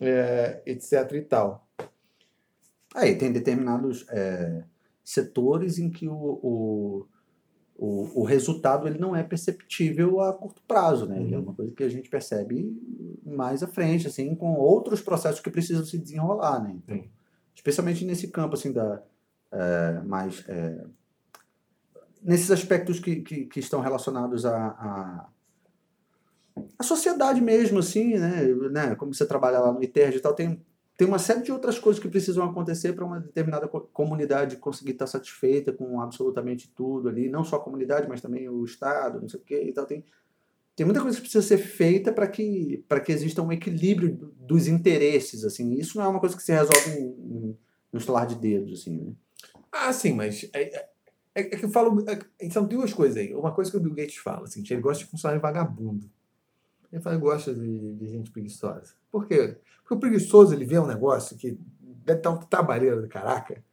[0.00, 1.66] É, etc e tal.
[2.94, 4.64] Aí tem determinados é,
[5.02, 7.06] setores em que o, o,
[7.76, 11.18] o, o, resultado ele não é perceptível a curto prazo, né?
[11.18, 11.34] Uhum.
[11.34, 12.72] É uma coisa que a gente percebe
[13.24, 16.76] mais à frente, assim, com outros processos que precisam se desenrolar, né?
[16.76, 17.04] Então,
[17.54, 19.02] especialmente nesse campo, assim, da
[19.50, 20.84] é, mais é,
[22.22, 25.28] nesses aspectos que, que, que, estão relacionados a, a
[26.78, 28.44] a sociedade mesmo, assim, né?
[28.70, 28.94] né?
[28.94, 30.64] Como você trabalha lá no ITERG e tal, tem
[30.96, 35.08] tem uma série de outras coisas que precisam acontecer para uma determinada comunidade conseguir estar
[35.08, 39.40] satisfeita com absolutamente tudo ali, não só a comunidade, mas também o Estado, não sei
[39.40, 39.86] o quê e tal.
[39.86, 40.04] Tem,
[40.76, 45.44] tem muita coisa que precisa ser feita para que, que exista um equilíbrio dos interesses,
[45.44, 45.74] assim.
[45.74, 47.58] Isso não é uma coisa que se resolve em,
[47.92, 49.12] no estalar de dedos, assim, né?
[49.72, 50.88] Ah, sim, mas é, é,
[51.34, 52.04] é que eu falo...
[52.08, 53.34] É, são duas coisas aí.
[53.34, 56.08] Uma coisa que o Bill Gates fala, assim, ele gosta de funcionário vagabundo.
[56.94, 58.94] Ele fala, gosta de, de gente preguiçosa.
[59.10, 59.58] Por quê?
[59.78, 63.64] Porque o preguiçoso ele vê um negócio que deve estar um trabalheiro do caraca.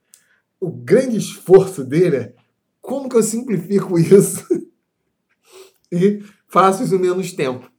[0.59, 2.35] O grande esforço dele é
[2.81, 4.43] como que eu simplifico isso
[5.91, 7.71] e faço isso em menos tempo.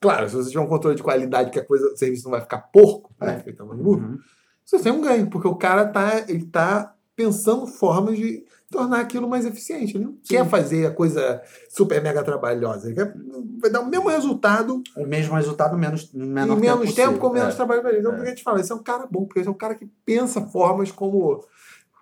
[0.00, 2.40] Claro, se você tiver um controle de qualidade que a coisa, o serviço não vai
[2.40, 3.38] ficar porco, né?
[3.38, 4.18] Fica uhum.
[4.64, 9.28] Você tem um ganho, porque o cara tá, ele tá pensando formas de tornar aquilo
[9.28, 9.96] mais eficiente.
[9.96, 10.20] Ele não Sim.
[10.36, 12.88] quer fazer a coisa super mega trabalhosa.
[12.88, 13.14] Ele quer,
[13.60, 14.82] vai dar o mesmo resultado.
[14.96, 17.56] O mesmo resultado, menos, menor em menos tempo, tempo com menos é.
[17.56, 18.00] trabalho para ele.
[18.00, 18.14] Então, é.
[18.16, 18.60] por que a gente fala?
[18.60, 21.44] Esse é um cara bom, porque esse é um cara que pensa formas como,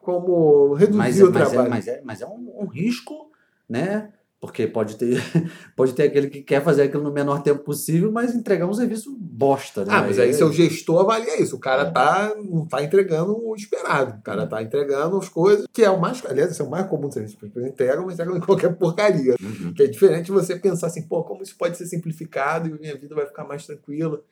[0.00, 1.66] como reduzir mas, o mas trabalho.
[1.66, 3.30] É, mas é, mas é um, um risco,
[3.68, 4.12] né?
[4.40, 5.22] Porque pode ter,
[5.76, 9.14] pode ter aquele que quer fazer aquilo no menor tempo possível, mas entregar um serviço
[9.20, 9.84] bosta.
[9.84, 9.92] Né?
[9.92, 11.56] Ah, mas aí, seu gestor avalia isso.
[11.56, 11.90] O cara é.
[11.90, 14.18] tá, não está entregando o esperado.
[14.18, 16.24] O cara está entregando as coisas, que é o mais.
[16.24, 17.36] Aliás, isso é o mais comum do serviço.
[17.42, 19.36] Eles entregam, mas entregam em qualquer porcaria.
[19.42, 19.74] Uhum.
[19.74, 23.14] Que é diferente você pensar assim, pô, como isso pode ser simplificado e minha vida
[23.14, 24.22] vai ficar mais tranquila.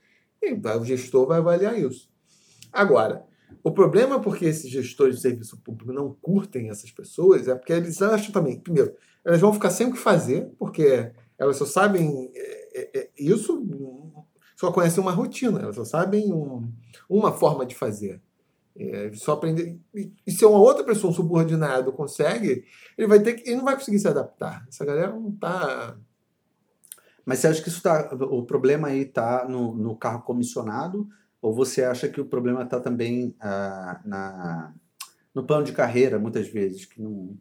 [0.42, 2.09] E o gestor vai avaliar isso.
[2.72, 3.24] Agora,
[3.62, 7.72] o problema é porque esses gestores de serviço público não curtem essas pessoas é porque
[7.72, 8.94] eles acham também, primeiro,
[9.24, 13.66] elas vão ficar sem o que fazer, porque elas só sabem é, é, é, isso,
[14.57, 16.72] só conhecem uma rotina, elas só sabem um,
[17.09, 18.20] uma forma de fazer.
[18.80, 19.76] É, só aprender.
[20.24, 22.64] E se uma outra pessoa, um subordinado, consegue,
[22.96, 23.49] ele vai ter que.
[23.49, 24.64] Ele não vai conseguir se adaptar.
[24.68, 25.96] Essa galera não tá.
[27.26, 28.09] Mas você acha que isso tá.
[28.30, 31.09] O problema aí tá no, no carro comissionado?
[31.41, 34.74] Ou você acha que o problema está também ah, na,
[35.34, 36.84] no plano de carreira, muitas vezes?
[36.84, 37.36] Que não...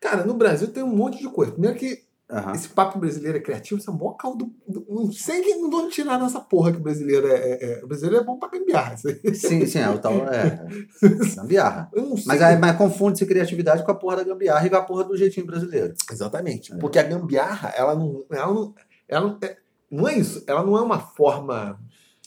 [0.00, 1.52] Cara, no Brasil tem um monte de coisa.
[1.52, 2.52] Primeiro que Aham.
[2.52, 4.52] esse papo brasileiro é criativo, isso é mó caldo.
[4.88, 7.34] Não sei que não vão tirar nessa porra que o brasileiro é.
[7.34, 8.96] é- é- o brasileiro é bom pra gambiarra.
[8.96, 10.12] Sim, sim, é o tal.
[10.28, 10.66] É,
[11.36, 11.88] gambiarra.
[12.26, 15.16] Mas, aí, mas confunde-se criatividade com a porra da gambiarra e com a porra do
[15.16, 15.94] jeitinho brasileiro.
[16.10, 16.72] Exatamente.
[16.72, 16.76] É.
[16.78, 18.24] Porque a gambiarra, ela não.
[18.30, 18.74] Ela não,
[19.08, 19.56] ela não, é,
[19.88, 20.42] não é isso.
[20.48, 21.80] Ela não é uma forma.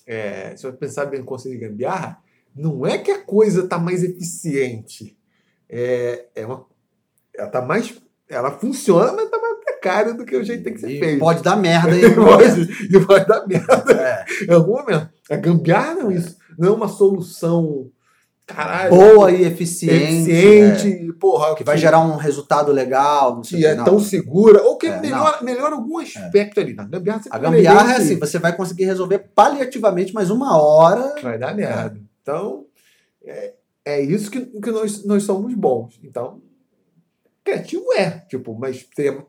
[0.10, 2.18] É, se eu pensar bem no conceito de gambiarra,
[2.56, 5.16] não é que a coisa está mais eficiente.
[5.70, 6.66] É, é uma,
[7.36, 7.96] ela tá mais.
[8.28, 11.00] Ela funciona, mas está mais precária do que o jeito que tem que ser E
[11.00, 11.20] feito.
[11.20, 12.02] pode dar merda aí.
[12.16, 12.62] Pode,
[12.96, 14.26] e pode dar merda É.
[14.46, 15.10] em algum momento.
[15.30, 16.38] A gambiarra não é isso.
[16.58, 17.90] Não é uma solução.
[18.50, 18.90] Caralho.
[18.90, 20.32] Boa e eficiente.
[20.32, 21.14] eficiente.
[21.20, 23.36] Porra, é, que vai gerar um resultado legal.
[23.36, 23.86] Não sei que é não.
[23.86, 26.74] tão segura, ou que É, melhora, melhora algum aspecto ali.
[26.74, 31.14] Na gambiarra, A gambiarra é assim, você vai conseguir resolver paliativamente, mas uma hora.
[31.22, 32.00] Vai dar merda.
[32.22, 32.66] Então,
[33.24, 33.54] é,
[33.86, 36.00] é isso que, que nós, nós somos bons.
[36.04, 36.42] Então,
[37.44, 39.24] criativo é, tipo, mas seria.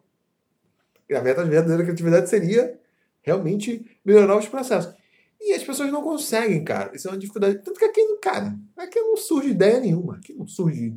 [1.11, 2.79] Na verdade, a verdadeira criatividade seria
[3.21, 4.95] realmente melhorar os processos.
[5.41, 6.95] E as pessoas não conseguem, cara.
[6.95, 7.63] Isso é uma dificuldade.
[7.65, 10.17] Tanto que aqui, cara, aqui não surge ideia nenhuma.
[10.17, 10.95] Aqui não surge.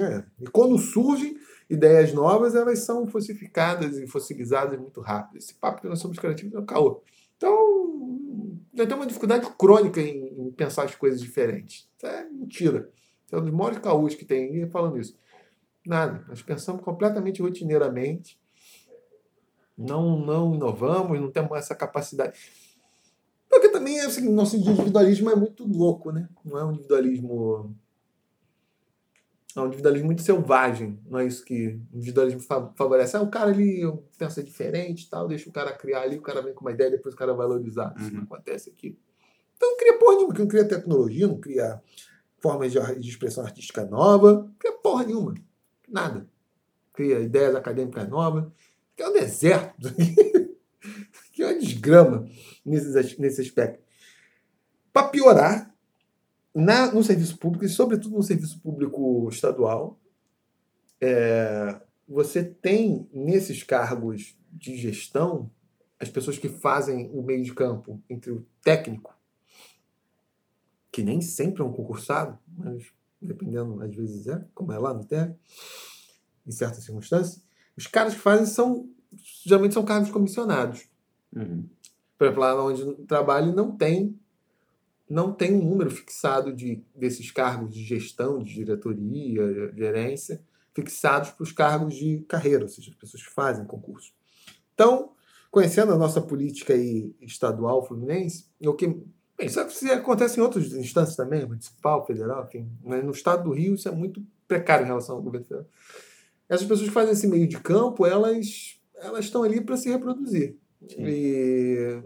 [0.00, 0.24] é.
[0.40, 1.36] E quando surgem
[1.70, 5.38] ideias novas, elas são fossificadas e fossilizadas muito rápido.
[5.38, 7.02] Esse papo que nós somos criativos é um caô.
[7.36, 8.18] Então,
[8.74, 11.88] já tem uma dificuldade crônica em, em pensar as coisas diferentes.
[11.96, 12.90] Isso é mentira.
[13.24, 15.16] Isso é um dos maiores caôs que tem e falando isso.
[15.86, 16.24] Nada.
[16.28, 18.40] Nós pensamos completamente rotineiramente.
[19.78, 22.38] Não, não inovamos, não temos essa capacidade.
[23.60, 26.28] Porque também é o seguinte, nosso individualismo é muito louco, né?
[26.44, 27.74] Não é um individualismo.
[29.54, 31.00] É um individualismo muito selvagem.
[31.08, 33.16] Não é isso que o individualismo fa- favorece.
[33.16, 33.80] Ah, o cara ali
[34.18, 36.90] pensa diferente e tal, deixa o cara criar ali, o cara vem com uma ideia,
[36.90, 37.94] depois o cara valorizar.
[37.98, 38.24] Isso não Uhum.
[38.24, 38.98] acontece aqui.
[39.56, 41.80] Então não cria porra nenhuma, não cria tecnologia, não cria
[42.38, 45.34] formas de expressão artística nova, não cria porra nenhuma.
[45.88, 46.28] Nada.
[46.92, 48.44] Cria ideias acadêmicas novas.
[48.94, 49.88] Que é um deserto.
[51.32, 52.28] que é uma desgrama
[52.66, 53.82] nesse, nesse aspecto.
[54.92, 55.74] Para piorar,
[56.54, 60.00] na, no serviço público, e sobretudo no serviço público estadual,
[61.00, 65.50] é, você tem nesses cargos de gestão
[65.98, 69.14] as pessoas que fazem o meio de campo entre o técnico,
[70.90, 72.86] que nem sempre é um concursado, mas
[73.20, 75.34] dependendo, às vezes é, como é lá no TEC,
[76.46, 77.44] em certas circunstâncias,
[77.76, 78.88] os caras que fazem são,
[79.44, 80.88] geralmente são cargos comissionados.
[81.34, 81.68] Uhum.
[82.18, 84.18] Por exemplo, lá onde trabalho não tem
[85.08, 90.42] não tem um número fixado de, desses cargos de gestão, de diretoria, gerência,
[90.74, 94.12] fixados para os cargos de carreira, ou seja, as pessoas que fazem concurso.
[94.74, 95.12] Então,
[95.48, 99.00] conhecendo a nossa política aí estadual fluminense, o que
[99.38, 99.60] isso
[99.92, 103.92] acontece em outras instâncias também, municipal, federal, enfim, mas no estado do Rio isso é
[103.92, 105.68] muito precário em relação ao governo federal.
[106.48, 110.56] Essas pessoas que fazem esse meio de campo, elas elas estão ali para se reproduzir.
[110.98, 112.02] E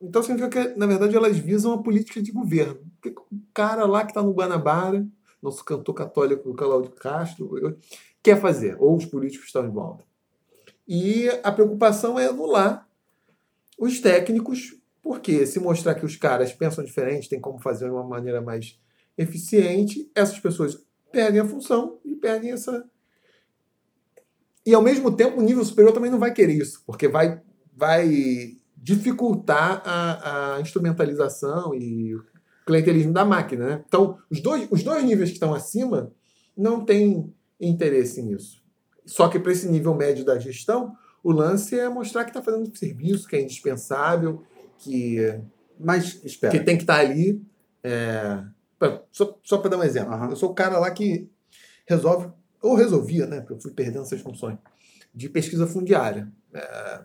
[0.00, 2.78] então significa que, na verdade, elas visam a política de governo.
[3.00, 5.06] Porque o cara lá que está no Guanabara,
[5.42, 7.78] nosso cantor católico Cláudio Castro,
[8.22, 10.04] quer fazer, ou os políticos estão em volta.
[10.86, 12.86] E a preocupação é anular
[13.78, 18.04] os técnicos, porque se mostrar que os caras pensam diferente, tem como fazer de uma
[18.04, 18.78] maneira mais
[19.16, 22.84] eficiente, essas pessoas perdem a função e perdem essa.
[24.66, 27.42] E ao mesmo tempo, o nível superior também não vai querer isso, porque vai,
[27.76, 32.24] vai dificultar a, a instrumentalização e o
[32.66, 33.66] clientelismo da máquina.
[33.66, 33.84] Né?
[33.86, 36.12] Então, os dois, os dois níveis que estão acima
[36.56, 38.62] não têm interesse nisso.
[39.06, 42.68] Só que para esse nível médio da gestão, o lance é mostrar que está fazendo
[42.70, 44.42] um serviço, que é indispensável,
[44.78, 45.18] que,
[45.78, 46.52] Mas, espera.
[46.52, 47.42] que tem que estar ali.
[47.82, 48.42] é,
[49.10, 50.12] Só, só para dar um exemplo.
[50.12, 50.30] Aham.
[50.30, 51.28] Eu sou o cara lá que
[51.86, 52.30] resolve,
[52.62, 53.40] ou resolvia, né?
[53.40, 54.58] Porque eu fui perdendo essas funções,
[55.14, 56.30] de pesquisa fundiária.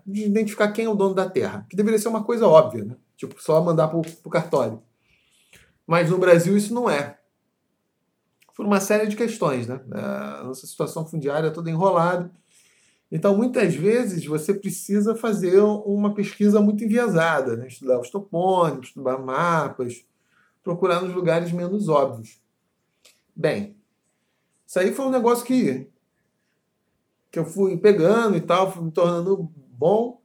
[0.05, 1.65] De identificar quem é o dono da terra.
[1.69, 2.95] Que deveria ser uma coisa óbvia, né?
[3.17, 4.81] Tipo, só mandar para o cartório.
[5.85, 7.17] Mas no Brasil isso não é.
[8.55, 9.81] Por uma série de questões, né?
[9.91, 12.31] A nossa situação fundiária é toda enrolada.
[13.11, 17.67] Então, muitas vezes, você precisa fazer uma pesquisa muito enviesada, né?
[17.67, 20.05] estudar os topônimos, estudar mapas,
[20.63, 22.39] procurar nos lugares menos óbvios.
[23.35, 23.75] Bem,
[24.67, 25.87] isso aí foi um negócio que,
[27.31, 30.21] que eu fui pegando e tal, fui me tornando bom.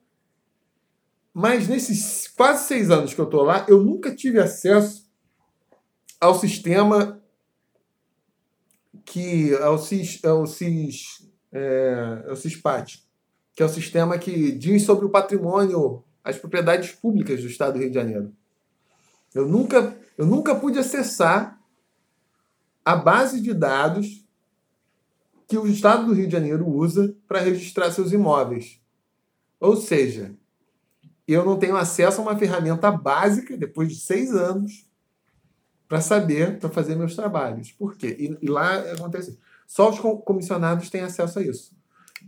[1.32, 5.10] Mas nesses quase seis anos que eu estou lá, eu nunca tive acesso
[6.20, 7.20] ao sistema
[9.04, 13.04] que é o CIS, é o CIS, é, o CISPAT,
[13.54, 17.80] que é o sistema que diz sobre o patrimônio, as propriedades públicas do Estado do
[17.80, 18.32] Rio de Janeiro.
[19.34, 21.60] Eu nunca, eu nunca pude acessar
[22.84, 24.23] a base de dados
[25.46, 28.80] que o Estado do Rio de Janeiro usa para registrar seus imóveis.
[29.60, 30.34] Ou seja,
[31.26, 34.86] eu não tenho acesso a uma ferramenta básica, depois de seis anos,
[35.88, 37.72] para saber, para fazer meus trabalhos.
[37.72, 38.16] Por quê?
[38.18, 39.38] E, e, lá acontece.
[39.66, 41.74] Só os comissionados têm acesso a isso.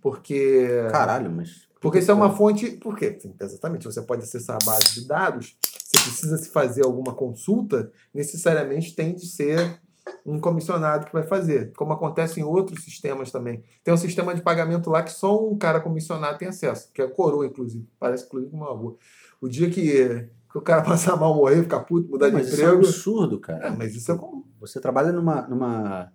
[0.01, 0.67] Porque.
[0.91, 1.67] Caralho, mas.
[1.81, 2.73] Porque isso é uma fonte.
[2.73, 3.19] Por quê?
[3.41, 3.85] Exatamente.
[3.85, 5.57] Você pode acessar a base de dados.
[5.63, 9.81] Se precisa se fazer alguma consulta, necessariamente tem de ser
[10.25, 13.63] um comissionado que vai fazer, como acontece em outros sistemas também.
[13.83, 17.05] Tem um sistema de pagamento lá que só um cara comissionado tem acesso, que é
[17.05, 17.89] a coroa, inclusive.
[17.99, 18.99] Parece, inclusive, uma avô.
[19.41, 22.81] O dia que, que o cara passar mal, morrer, ficar puto, mudar mas de emprego...
[22.81, 23.67] Isso é um absurdo, cara.
[23.67, 24.47] É, mas isso é como...
[24.61, 26.13] Você trabalha numa, numa,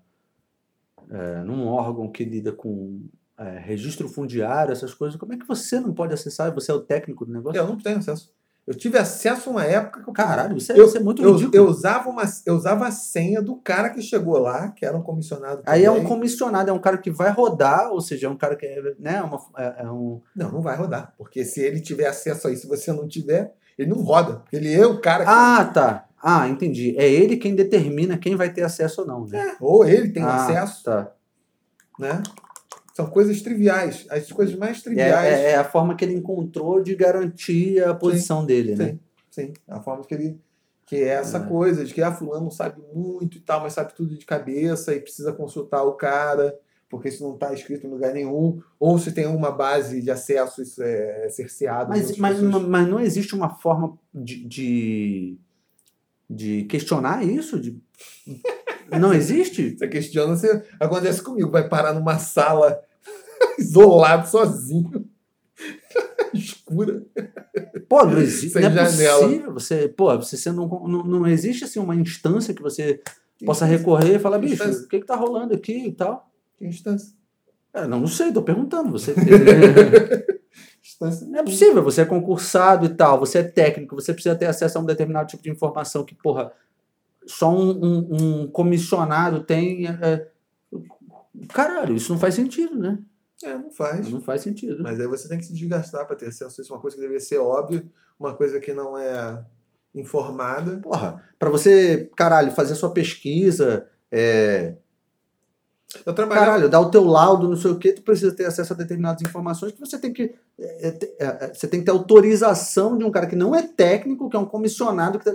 [1.10, 5.20] é, num órgão que lida com é, registro fundiário, essas coisas.
[5.20, 6.54] Como é que você não pode acessar?
[6.54, 7.58] Você é o técnico do negócio?
[7.58, 8.34] Eu não tenho acesso.
[8.66, 10.14] Eu tive acesso a uma época que eu.
[10.14, 11.55] Caralho, isso é, eu, isso é muito eu, ridículo.
[11.55, 15.01] Eu usava, uma, eu usava a senha do cara que chegou lá, que era um
[15.01, 15.64] comissionado.
[15.66, 18.55] Aí é um comissionado, é um cara que vai rodar, ou seja, é um cara
[18.55, 20.22] que é, né, uma, é, é um.
[20.36, 21.14] Não, não vai rodar.
[21.18, 24.43] Porque se ele tiver acesso a isso, se você não tiver, ele não roda.
[24.53, 25.32] Ele é o cara que.
[25.32, 26.05] Ah, tá.
[26.22, 26.95] Ah, entendi.
[26.97, 29.39] É ele quem determina quem vai ter acesso ou não, né?
[29.39, 30.84] É, ou ele tem ah, acesso.
[30.84, 31.12] Tá.
[31.97, 32.22] Né?
[32.94, 34.06] São coisas triviais.
[34.10, 35.34] As coisas mais É, triviais.
[35.39, 38.86] é, é a forma que ele encontrou de garantir a posição dele, né?
[39.30, 39.54] Sim, sim.
[39.68, 40.39] A forma que ele.
[40.86, 41.48] Que é essa É.
[41.48, 45.00] coisa de que ah, fulano sabe muito e tal, mas sabe tudo de cabeça e
[45.00, 46.54] precisa consultar o cara,
[46.89, 48.62] porque isso não está escrito em lugar nenhum.
[48.78, 51.94] Ou se tem uma base de acesso, isso é cerceado.
[51.94, 52.68] de Mas, mas, pessoas.
[52.68, 55.38] mas não existe uma forma de, de,
[56.30, 57.58] de questionar isso?
[57.58, 57.80] De...
[59.00, 59.78] Não existe?
[59.78, 60.64] Você questiona, você...
[60.80, 62.80] acontece comigo, vai parar numa sala
[63.58, 65.06] isolado, sozinho,
[66.34, 67.04] escura.
[67.89, 68.50] Pô, não existe.
[68.52, 69.20] Sem Não é janela.
[69.24, 69.54] possível.
[69.54, 73.02] Você, pô, você sendo um- não, não existe assim, uma instância que você
[73.46, 74.86] possa recorrer e falar, Que bicho, instância?
[74.86, 76.30] o que, que tá rolando aqui e tal?
[76.58, 77.14] Que instância?
[77.74, 78.92] É, não, não sei, tô perguntando.
[78.92, 79.14] Você
[80.84, 84.46] Instância não é possível, você é concursado e tal, você é técnico, você precisa ter
[84.46, 86.52] acesso a um determinado tipo de informação que, porra,
[87.26, 88.07] só um, um-
[88.43, 89.88] um comissionado tem.
[89.88, 90.28] é, é,
[91.49, 92.97] Caralho, isso não faz sentido, né?
[93.43, 94.09] É, não faz.
[94.09, 94.84] Não faz sentido.
[94.84, 96.74] Mas aí você tem que se desgastar para ter acesso a isso.
[96.74, 97.84] Uma coisa que deveria ser óbvia,
[98.19, 99.43] uma coisa que não é
[99.95, 100.78] informada.
[100.78, 104.76] Porra, pra você, caralho, fazer sua pesquisa, é,
[106.05, 106.45] Eu trabalhava.
[106.47, 109.22] caralho, dar o teu laudo, não sei o que, tu precisa ter acesso a determinadas
[109.22, 110.36] informações que você tem que.
[110.59, 113.63] é, é, é, é, você tem que ter autorização de um cara que não é
[113.63, 115.30] técnico, que é um comissionado que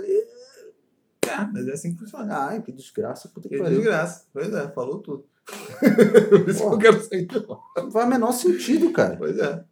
[1.53, 2.47] mas é assim que funciona.
[2.47, 3.77] Ai, que desgraça, puta que Que pariu.
[3.77, 4.25] desgraça.
[4.33, 5.25] Pois é, falou tudo.
[6.29, 7.59] Por isso que eu quero sair de lá.
[7.77, 9.15] Não faz o menor sentido, cara.
[9.17, 9.63] Pois é.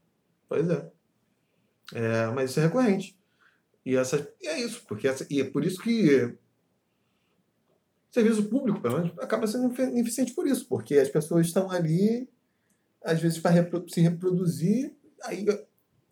[0.48, 0.92] Pois é.
[1.94, 3.18] É, mas isso é recorrente.
[3.86, 6.36] E, essa, e é isso, porque essa, e é por isso que
[8.10, 12.28] serviço público, pelo menos, acaba sendo ineficiente por isso, porque as pessoas estão ali,
[13.04, 13.54] às vezes, para
[13.88, 15.46] se reproduzir, aí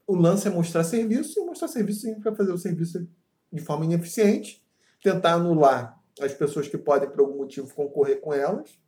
[0.06, 3.08] o lance é mostrar serviço, e mostrar serviço significa fazer o serviço
[3.52, 4.63] de forma ineficiente,
[5.04, 8.80] tentar anular as pessoas que podem, por algum motivo, concorrer com elas,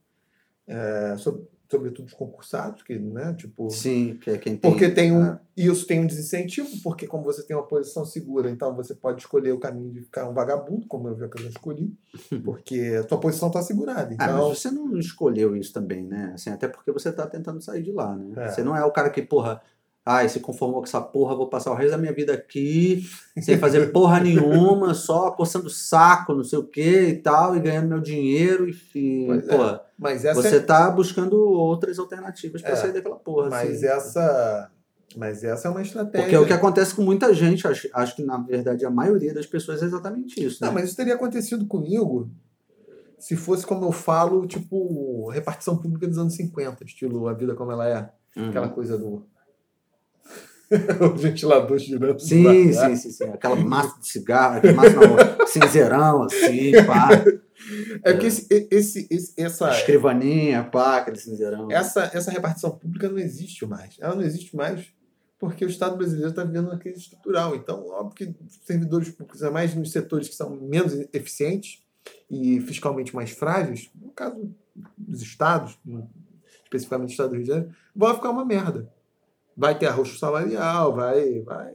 [0.68, 3.70] é, sob- sobretudo os concursados, que, né, tipo...
[3.72, 4.70] Sim, que é quem tem.
[4.72, 8.50] Porque tem um, Ah, isso tem um desincentivo, porque como você tem uma posição segura,
[8.52, 11.92] então você pode escolher o caminho de ficar um vagabundo, como eu já escolhi,
[12.46, 14.12] porque a tua posição está assegurada.
[14.12, 16.32] Ah, Então, mas você não escolheu isso também, né?
[16.36, 18.46] Assim, até porque você tá tentando sair de lá, né?
[18.46, 18.50] É.
[18.50, 19.60] Você não é o cara que, porra,
[20.06, 23.04] ai, se conformou com essa porra, vou passar o resto da minha vida aqui,
[23.42, 27.88] sem fazer porra nenhuma, só coçando saco, não sei o que e tal, e ganhando
[27.90, 29.58] meu dinheiro, e, e Pois é.
[29.58, 32.76] porra, mas essa você tá buscando outras alternativas pra É.
[32.76, 33.50] sair daquela porra.
[33.50, 33.88] mas assim.
[33.88, 34.72] essa
[35.18, 36.22] mas essa é uma estratégia.
[36.24, 39.34] Porque é o que acontece com muita gente, acho, acho que na verdade a maioria
[39.34, 40.68] das pessoas é exatamente isso, né?
[40.68, 42.30] Não, mas isso teria acontecido comigo
[43.18, 47.72] se fosse como eu falo, tipo, repartição pública dos anos 50, estilo a vida como
[47.72, 48.50] ela é, Uhum.
[48.50, 49.26] aquela coisa do
[51.02, 52.20] o ventilador girando.
[52.20, 53.24] Sim, sim, sim, sim.
[53.26, 57.10] Aquela massa de cigarro, aquela massa não, cinzeirão, assim, pá.
[58.04, 61.72] É porque esse, esse, esse- essa Escrivaninha, pá, aquele cinzeirão.
[61.72, 63.96] essa, essa repartição pública não existe mais.
[64.00, 64.86] Ela não existe mais
[65.40, 67.56] porque o Estado brasileiro está vivendo uma crise estrutural.
[67.56, 68.36] Então, óbvio que
[68.66, 71.84] servidores públicos, ainda mais nos setores que são menos eficientes
[72.30, 74.50] e fiscalmente mais frágeis, no caso
[74.98, 75.78] dos estados,
[76.64, 78.90] especificamente o Estado do Rio de Janeiro, vai ficar uma merda.
[79.56, 81.74] Vai ter arroxo salarial, vai, vai,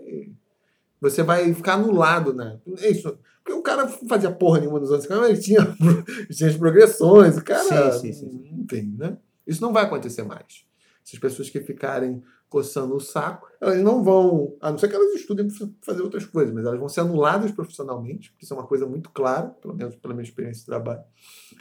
[1.01, 2.61] você vai ficar anulado, né?
[2.79, 3.19] É isso.
[3.43, 5.77] Porque o cara fazia porra nenhuma nos anos 50, mas ele tinha,
[6.31, 7.93] tinha as progressões, o cara.
[7.93, 8.65] Sim, sim, sim.
[8.65, 9.17] Enfim, né?
[9.47, 10.65] Isso não vai acontecer mais.
[11.05, 15.15] Essas pessoas que ficarem coçando o saco, elas não vão, a não ser que elas
[15.15, 18.67] estudem para fazer outras coisas, mas elas vão ser anuladas profissionalmente, porque isso é uma
[18.67, 21.03] coisa muito clara, pelo menos pela minha experiência de trabalho.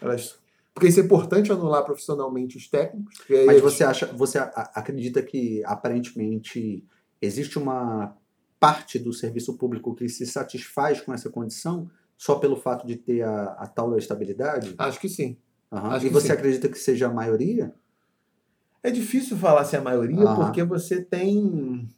[0.01, 0.37] Elas,
[0.79, 3.13] porque isso é importante anular profissionalmente os técnicos.
[3.29, 6.85] Mas eles- você acha, você a- acredita que aparentemente
[7.21, 8.15] existe uma
[8.59, 13.21] parte do serviço público que se satisfaz com essa condição só pelo fato de ter
[13.23, 14.73] a, a tal da estabilidade?
[14.77, 15.37] Acho que sim.
[15.71, 15.89] Aham.
[15.89, 16.33] acho E que você sim.
[16.33, 17.73] acredita que seja a maioria?
[18.81, 20.45] É difícil falar se é a maioria, Aham.
[20.45, 21.89] porque você tem.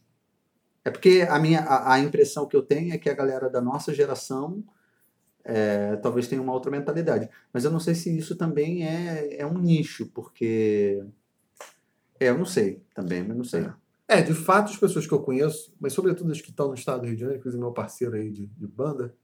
[0.83, 3.61] É porque a minha a, a impressão que eu tenho é que a galera da
[3.61, 4.63] nossa geração
[5.43, 7.29] é, talvez tenha uma outra mentalidade.
[7.51, 11.03] Mas eu não sei se isso também é, é um nicho, porque.
[12.19, 13.67] É, eu não sei também, mas não sei.
[14.07, 17.01] É, de fato, as pessoas que eu conheço, mas sobretudo as que estão no estado
[17.01, 19.15] do Rio de Janeiro, inclusive meu parceiro aí de, de banda,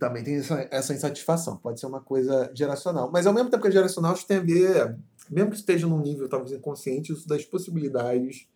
[0.00, 1.56] também tem essa, essa insatisfação.
[1.56, 3.10] Pode ser uma coisa geracional.
[3.12, 4.96] Mas ao mesmo tempo que é geracional, isso tem a ver,
[5.30, 8.48] mesmo que esteja num nível talvez inconsciente, isso das possibilidades.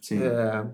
[0.00, 0.22] Sim.
[0.22, 0.70] É,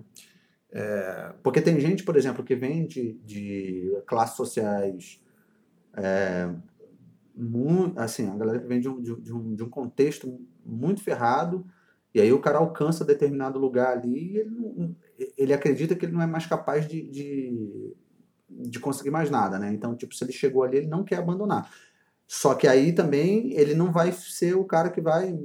[1.43, 5.21] Porque tem gente, por exemplo, que vem de, de classes sociais.
[5.95, 6.49] É,
[7.95, 11.65] assim, a galera vem de um, de, um- de um, de um contexto muito ferrado,
[12.13, 14.95] e aí o cara alcança determinado lugar ali e ele, não-
[15.37, 17.93] ele acredita que ele não é mais capaz de, de,
[18.49, 19.71] de conseguir mais nada, né?
[19.71, 21.69] Então, tipo, se ele chegou ali, ele não quer abandonar.
[22.27, 25.37] Só que aí também ele não vai ser o cara que vai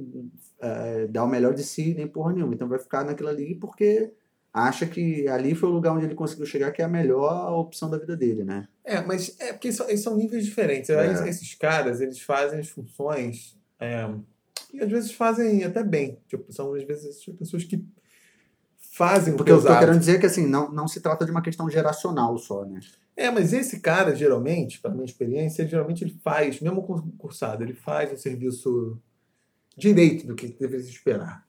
[0.59, 2.53] é, dar o melhor de si nem porra nenhuma.
[2.55, 4.13] Então vai ficar naquilo ali porque
[4.53, 7.89] acha que ali foi o lugar onde ele conseguiu chegar, que é a melhor opção
[7.89, 8.67] da vida dele, né?
[8.83, 10.89] É, mas é porque são, são níveis diferentes.
[10.91, 10.99] É.
[10.99, 14.07] Aí Esses caras, eles fazem as funções é,
[14.71, 16.19] e às vezes fazem até bem.
[16.27, 17.83] Tipo, são às vezes as pessoas que
[18.77, 19.85] fazem Porque o que eu pesado.
[19.85, 22.79] quero dizer é que assim, não, não se trata de uma questão geracional só, né?
[23.15, 27.73] É, mas esse cara, geralmente, pela minha experiência, ele, geralmente ele faz, mesmo concursado, ele
[27.73, 28.99] faz um serviço
[29.75, 31.45] direito do que deveria se esperar.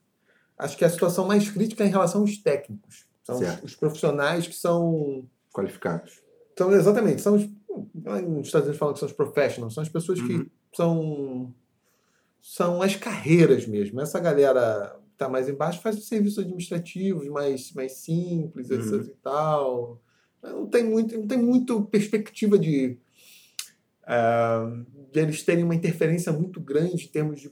[0.57, 3.05] Acho que a situação mais crítica é em relação aos técnicos.
[3.23, 6.21] São os, os profissionais que são Qualificados.
[6.57, 7.49] São exatamente, são os,
[8.23, 10.27] nos Estados Unidos falam que são os professionals, são as pessoas Uhum.
[10.27, 11.53] que são
[12.41, 13.99] são as carreiras mesmo.
[13.99, 18.79] Essa galera que tá mais embaixo faz os serviços administrativos mais, mais simples Uhum.
[18.79, 19.99] essas e tal.
[20.43, 22.97] Não tem muito, não tem muito perspectiva de,
[24.05, 24.71] ah,
[25.11, 27.49] de eles terem uma interferência muito grande em termos de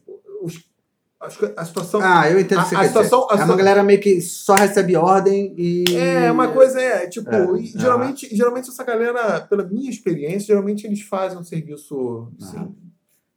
[1.24, 3.56] acho que a situação Ah, eu entendo o que você a situação- a É uma
[3.56, 5.84] galera meio que só recebe ordem e...
[5.96, 10.86] É, uma coisa é, tipo, É, e geralmente, geralmente essa galera, pela minha experiência, geralmente
[10.86, 12.74] eles fazem um serviço assim, Aham.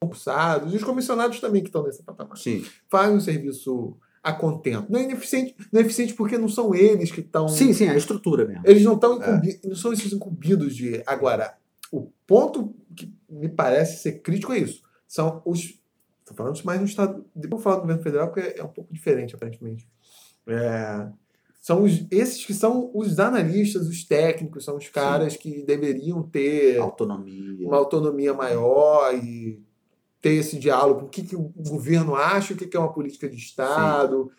[0.00, 4.86] concursados, e os comissionados também que estão nesse patamar, Sim, fazem um serviço a contento.
[4.90, 7.48] Não é ineficiente, não é eficiente porque não são eles que estão.
[7.48, 8.62] sim, sim, a estrutura mesmo.
[8.64, 9.16] Eles não estão É.
[9.16, 11.00] incumbi- não são esses incumbidos de.
[11.06, 11.54] Agora,
[11.92, 14.82] o ponto que me parece ser crítico é isso.
[15.06, 15.78] São os.
[16.26, 17.24] Estou falando isso mais no Estado.
[17.34, 19.88] Depois eu vou falar do governo federal, porque é um pouco diferente, aparentemente.
[20.48, 21.06] É,
[21.60, 26.78] são os, esses que são os analistas, os técnicos, são os caras que deveriam ter
[26.78, 27.66] Autonomia.
[27.66, 29.62] uma autonomia maior e
[30.20, 33.28] ter esse diálogo o que, que o governo acha, o que, que é uma política
[33.28, 34.30] de Estado.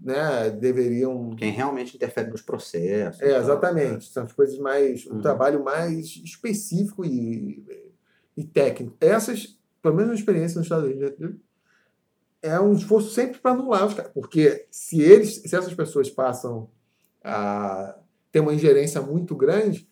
[0.00, 0.48] Né?
[0.50, 3.20] Deveriam Quem realmente interfere nos processos.
[3.20, 4.06] é, exatamente.
[4.06, 5.06] São as coisas mais.
[5.06, 5.20] um Uhum.
[5.20, 7.62] trabalho mais específico e,
[8.36, 8.96] e técnico.
[9.00, 11.36] Essas, pelo menos na experiência nos Estados Unidos,
[12.42, 14.12] é um esforço sempre para anular os caras.
[14.12, 16.68] Porque se eles, se essas pessoas passam
[17.22, 17.98] a
[18.30, 19.88] ter uma ingerência muito grande,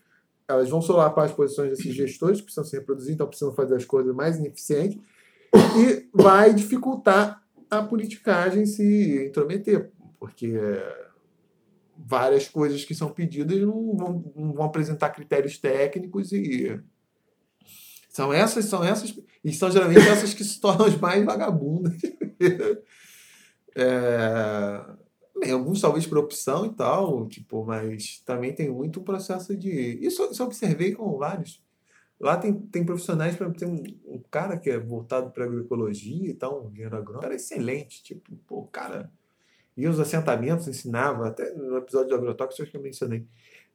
[0.48, 3.84] elas vão solapar as posições desses gestores que precisam se reproduzir, então precisam fazer as
[3.84, 4.98] coisas mais ineficientes,
[5.54, 10.54] e vai dificultar a politicagem se intrometer, porque
[11.96, 16.80] várias coisas que são pedidas não vão, não vão apresentar critérios técnicos e
[18.16, 19.14] são essas, são essas,
[19.44, 21.92] e são geralmente essas que se tornam as mais vagabundas.
[23.78, 24.82] É,
[25.38, 29.68] bem, alguns talvez por opção e tal, tipo, mas também tem muito um processo de.
[30.00, 31.62] Isso, isso eu observei com vários.
[32.18, 36.32] Lá tem, tem profissionais, exemplo, tem um, um cara que é voltado para agroecologia e
[36.32, 39.12] tal, um engenheiro agrônomo, cara excelente, tipo, pô, cara
[39.76, 43.26] ia aos assentamentos, ensinava, até no episódio do agrotóxico acho que eu mencionei,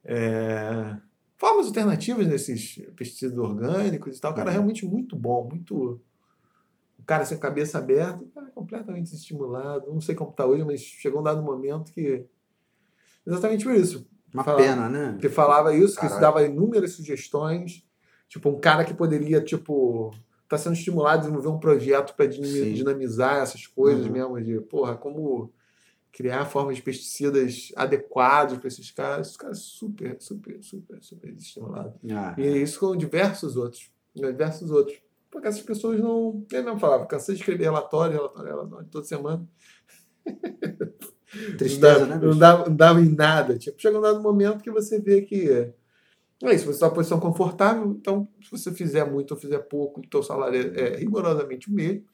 [0.04, 0.96] é,
[1.42, 6.00] formas alternativas desses pesticidas orgânicos e tal, o cara é realmente muito bom, muito
[6.96, 9.92] o cara sem cabeça aberta, o cara completamente estimulado.
[9.92, 12.24] Não sei como está hoje, mas chegou um dado momento que.
[13.26, 14.06] Exatamente por isso.
[14.32, 15.18] Uma Fala- pena, né?
[15.20, 16.20] Que falava isso, que isso Caralho.
[16.20, 17.84] dava inúmeras sugestões.
[18.28, 20.14] Tipo, um cara que poderia, tipo.
[20.48, 22.72] Tá sendo estimulado a desenvolver um projeto para Sim.
[22.72, 24.12] dinamizar essas coisas Uhum.
[24.12, 25.50] mesmo, de, porra, como
[26.12, 29.28] criar formas de pesticidas adequados para esses caras.
[29.28, 31.94] Esses caras super, super, super, super estimulados.
[32.10, 33.90] Ah, E isso com diversos outros.
[34.14, 34.98] Diversos outros.
[35.30, 36.44] Porque essas pessoas não.
[36.52, 39.48] Ele mesmo falava, cansei de escrever relatório, relatório, relatório, toda semana.
[41.56, 42.16] tristeza, não, né?
[42.16, 42.38] dava, não, bicho?
[42.38, 43.58] dava, não dava em nada.
[43.58, 45.72] Tipo, chega um dado momento que você vê que.
[46.44, 50.00] É isso, você está numa posição confortável, então se você fizer muito ou fizer pouco,
[50.00, 52.04] o teu salário é rigorosamente o mesmo.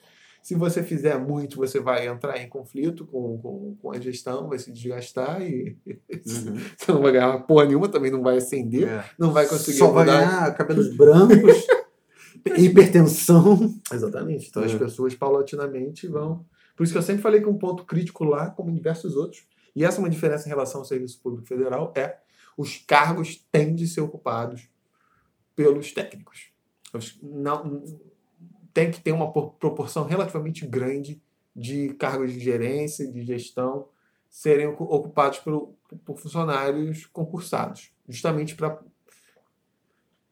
[0.49, 4.59] Se você fizer muito, você vai entrar em conflito com, com, com a gestão, vai
[4.59, 5.77] se desgastar e
[6.09, 6.59] Uhum.
[6.75, 9.05] você não vai ganhar porra nenhuma, também não vai ascender, É.
[9.19, 10.19] não vai conseguir Só vai mudar.
[10.25, 11.67] ganhar cabelos brancos,
[12.57, 13.75] hipertensão.
[13.93, 14.49] Exatamente.
[14.49, 14.79] Então as É.
[14.79, 16.47] pessoas paulatinamente vão.
[16.75, 19.47] Por isso que eu sempre falei que um ponto crítico lá, como em diversos outros,
[19.77, 22.17] e essa é uma diferença em relação ao Serviço Público Federal, é
[22.57, 24.69] os cargos têm de ser ocupados
[25.55, 26.47] pelos técnicos.
[26.95, 27.85] Os- Não,
[28.79, 31.21] tem que ter uma por- proporção relativamente grande
[31.55, 33.89] de cargos de gerência, de gestão,
[34.31, 35.75] serem ocu- ocupados por,
[36.05, 38.79] por funcionários concursados, justamente para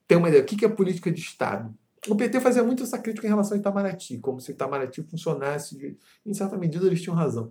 [0.07, 0.45] ter uma ideia.
[0.45, 1.75] O que que é política de Estado?
[2.09, 5.99] O PT fazia muito essa crítica em relação a Itamaraty, como se Itamaraty funcionasse, de-
[6.25, 7.51] em certa medida eles tinham razão,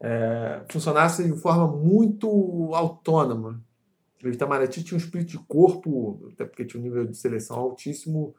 [0.00, 3.62] é, funcionasse de forma muito autônoma.
[4.24, 8.34] O Itamaraty tinha um espírito de corpo, até porque tinha um nível de seleção altíssimo,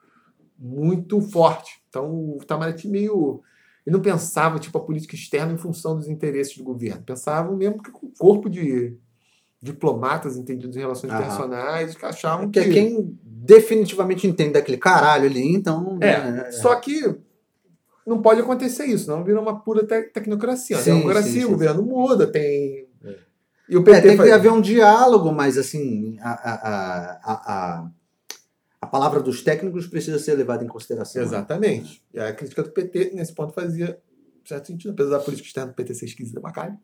[0.57, 1.81] muito forte.
[1.89, 3.41] Então o Itamaraty meio.
[3.85, 7.03] Ele não pensava tipo, a política externa em função dos interesses do governo.
[7.03, 8.97] Pensava mesmo que com o corpo de
[9.61, 11.19] diplomatas entendidos em relações Aham.
[11.21, 15.97] internacionais que achavam Que é quem definitivamente entende daquele caralho ali, então.
[16.01, 17.15] É, né, só que
[18.05, 20.77] não pode acontecer isso, não vira uma pura te- tecnocracia.
[20.77, 21.45] Sim, Democracia, sim, sim.
[21.45, 22.87] o governo muda, tem.
[23.03, 23.15] É.
[23.69, 26.53] E o É, PT tem que faz- haver um diálogo, mas assim, a, a,
[27.23, 27.91] a, a,
[28.85, 31.21] a- palavra dos técnicos precisa ser levada em consideração.
[31.21, 31.27] né?
[31.27, 32.01] Exatamente.
[32.13, 33.99] E a crítica do PT, nesse ponto, fazia
[34.45, 36.77] certo sentido, apesar da política externa do PT ser esquisita pra caralho.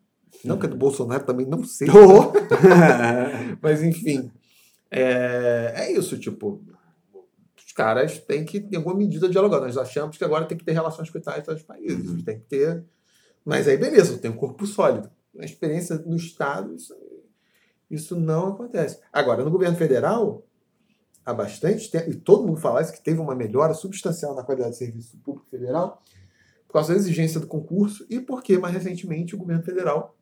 [0.43, 1.87] Não que a do Bolsonaro também não sei.
[1.89, 2.31] Oh!
[3.61, 4.31] Mas enfim.
[4.89, 6.61] É, é isso, tipo.
[7.65, 9.59] Os caras têm que, em alguma medida, dialogar.
[9.61, 12.09] Nós achamos que agora tem que ter relações com os países.
[12.09, 12.21] Uhum.
[12.23, 12.83] Tem que ter.
[13.45, 15.09] Mas aí, beleza, tem um corpo sólido.
[15.33, 16.93] Na experiência no Estado, isso,
[17.89, 18.99] isso não acontece.
[19.13, 20.43] Agora, no governo federal,
[21.25, 24.71] há bastante tempo, e todo mundo fala isso, que teve uma melhora substancial na qualidade
[24.71, 26.01] do serviço público federal,
[26.67, 30.17] por causa da exigência do concurso e porque, mais recentemente, o governo federal,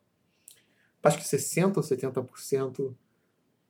[1.02, 2.94] acho que 60% ou 70%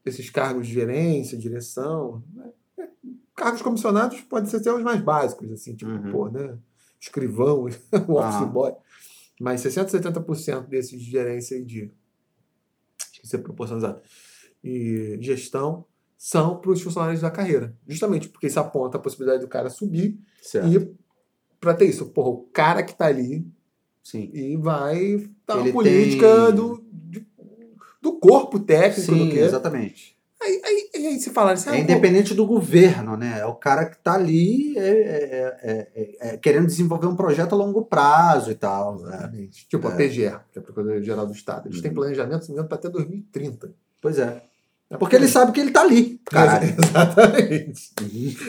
[0.05, 2.51] desses cargos de gerência, direção, né?
[2.79, 2.89] É,
[3.37, 6.11] cargos comissionados podem ser até os mais básicos, assim, tipo, Uhum.
[6.11, 6.59] pô, né?
[7.01, 7.65] Escrivão,
[8.09, 8.45] o office Ah.
[8.47, 8.73] boy.
[9.41, 11.91] Mas 60%, 70% desses de gerência e de.
[13.13, 14.03] Esqueci a proporção exata.
[14.65, 15.87] E gestão
[16.23, 17.75] são para os funcionários da carreira.
[17.89, 20.69] Justamente porque isso aponta a possibilidade do cara subir Certo.
[20.69, 20.95] e
[21.59, 23.47] para ter isso, porra, o cara que tá ali
[24.03, 24.31] Sim.
[24.35, 27.27] e vai uma Ele política tem- do, de-
[28.03, 29.39] do corpo técnico Sim, do que.
[29.39, 30.15] exatamente.
[30.43, 33.41] Aí, aí, aí se falar assim, ah, É eu independente do governo, né?
[33.41, 37.55] É o cara que tá ali é, é- é- é- é querendo desenvolver um projeto
[37.55, 38.99] a longo prazo e tal.
[39.01, 39.09] né?
[39.09, 39.69] Exatamente.
[39.69, 39.97] Tipo a É.
[39.97, 41.67] PGE, que é a Procuradoria Geral do Estado.
[41.69, 41.95] Eles têm Uhum.
[41.97, 43.75] planejamento, se não para até 2030.
[44.03, 44.43] Pois é.
[44.91, 46.75] É Porque ele sabe que ele tá ali, caralho.
[46.83, 47.93] Exatamente.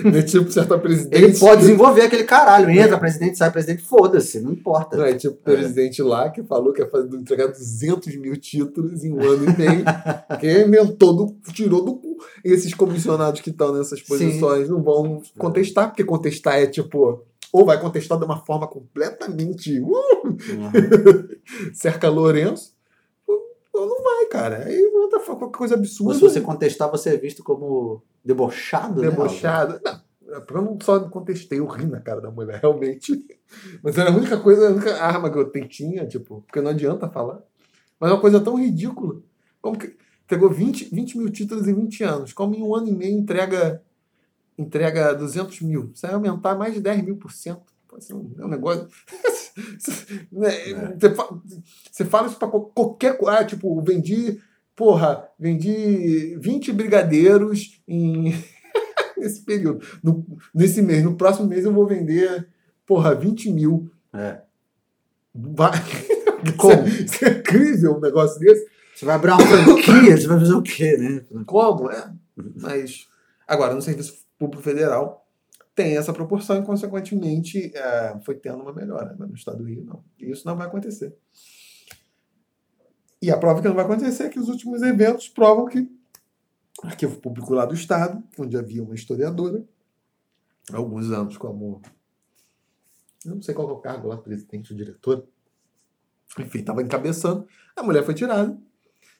[0.03, 1.15] Não é tipo certa presidente.
[1.15, 2.71] Ele pode desenvolver aquele caralho.
[2.71, 4.97] Entra presidente, sai presidente, foda-se, não importa.
[4.97, 9.03] Não é tipo o presidente lá que falou que ia fazer, entregar 200 mil títulos
[9.03, 9.83] em um ano e meio.
[10.39, 12.17] que inventou, do, tirou do cu.
[12.43, 17.23] E esses comissionados que estão nessas posições não vão contestar, porque contestar é tipo.
[17.53, 19.79] Ou vai contestar de uma forma completamente.
[19.79, 21.27] Uh, Uhum.
[21.73, 22.73] cerca Lourenço.
[23.81, 24.65] Ou não vai, cara.
[24.65, 26.13] Aí outra qualquer coisa Ou absurda.
[26.13, 29.09] se você contestar, você é visto como debochado, né?
[29.09, 29.79] debochado.
[29.83, 33.25] Não, é eu não só contestei, eu ri na cara da mulher, realmente.
[33.83, 37.09] Mas era a única coisa, a única arma que eu tinha, tipo, porque não adianta
[37.09, 37.41] falar.
[37.99, 39.21] Mas é uma coisa tão ridícula.
[39.61, 39.95] Como que
[40.27, 42.33] pegou 20, 20 mil títulos em 20 anos?
[42.33, 43.83] Como em um ano e meio entrega,
[44.57, 45.91] entrega 200 mil?
[45.93, 47.70] Isso vai aumentar mais de 10 mil por cento.
[48.09, 48.87] É um, é um negócio.
[50.31, 50.49] Né,
[50.97, 51.29] Você fa-
[51.91, 53.39] Você fala isso qual- qualquer coisa.
[53.39, 54.39] Ah, tipo, vendi.
[54.75, 58.33] Porra, vendi 20 brigadeiros em.
[59.17, 59.85] nesse período.
[60.01, 61.03] No- nesse mês.
[61.03, 62.47] No próximo mês eu vou vender,
[62.85, 63.91] porra, 20 mil.
[64.13, 64.39] É.
[65.35, 65.71] Vai...
[66.57, 66.87] Como?
[66.87, 68.65] Isso é incrível um negócio desse.
[68.95, 71.23] Você vai abrir uma franquia, você vai fazer o quê, né?
[71.45, 71.89] Como?
[71.91, 72.11] É.
[72.55, 73.07] Mas,
[73.47, 75.20] agora, no Serviço Público Federal,
[75.81, 79.15] tem essa proporção e, consequentemente, é, foi tendo uma melhora.
[79.17, 80.03] Mas no Estado do Rio, não.
[80.19, 81.15] E isso não vai acontecer.
[83.21, 85.89] E a prova que não vai acontecer é que os últimos eventos provam que
[86.83, 89.63] Arquivo Público lá do Estado, onde havia uma historiadora,
[90.71, 91.81] alguns anos como.
[93.23, 95.27] Eu não sei qual é o cargo lá, presidente ou diretor.
[96.39, 97.47] Enfim, estava encabeçando.
[97.75, 98.57] A mulher foi tirada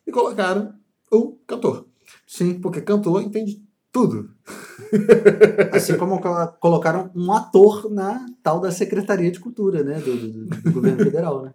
[0.06, 0.74] e colocaram
[1.12, 1.88] o cantor.
[2.26, 2.60] Sim.
[2.60, 4.34] Porque cantor entende tudo.
[5.74, 10.00] Assim como colo- colocaram um ator na tal da Secretaria de Cultura, né?
[10.00, 11.54] Do, do- do governo federal, né?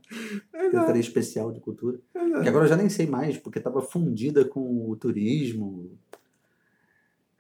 [0.53, 1.99] Secretaria Especial de Cultura.
[2.43, 5.91] Que agora eu já nem sei mais, porque estava fundida com o turismo.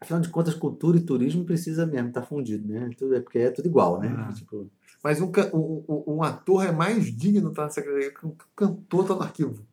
[0.00, 2.90] Afinal de contas, cultura e turismo precisa mesmo estar fundido, né?
[2.98, 4.14] Tudo, é porque é tudo igual, né?
[4.16, 4.32] Ah.
[4.32, 4.70] Tipo,
[5.02, 9.14] Mas um, um, um- ator é mais digno estar na secretaria que um cantor está
[9.14, 9.64] no arquivo.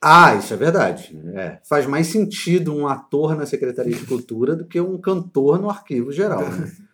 [0.00, 1.18] Ah, isso é verdade.
[1.34, 1.58] É.
[1.64, 6.12] Faz mais sentido um ator na Secretaria de Cultura do que um cantor no arquivo
[6.12, 6.48] geral.
[6.48, 6.72] Né?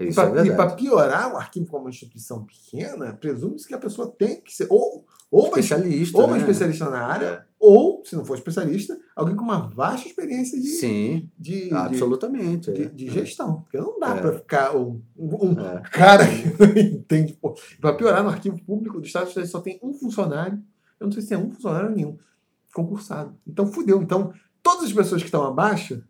[0.00, 0.76] E Isso é para verdade.
[0.76, 5.04] piorar, o arquivo como uma instituição pequena, presume-se que a pessoa tem que ser ou,
[5.28, 6.18] ou uma, Especialista.
[6.18, 6.38] ou uma né?
[6.38, 7.42] especialista na área, É.
[7.58, 12.70] ou, se não for especialista, alguém com uma vasta experiência de, Sim, de, de, absolutamente.
[12.72, 12.86] de, é.
[12.86, 13.62] de gestão.
[13.62, 14.20] Porque não dá É.
[14.20, 15.80] para ficar um, um É.
[15.90, 17.36] cara que não entende.
[17.80, 20.62] Para piorar, no arquivo público do Estado só tem um funcionário.
[21.00, 22.16] Eu não sei se tem um funcionário ou nenhum
[22.74, 23.34] concursado.
[23.46, 24.02] Então fudeu.
[24.02, 24.32] Então,
[24.62, 26.02] todas as pessoas que estão abaixo,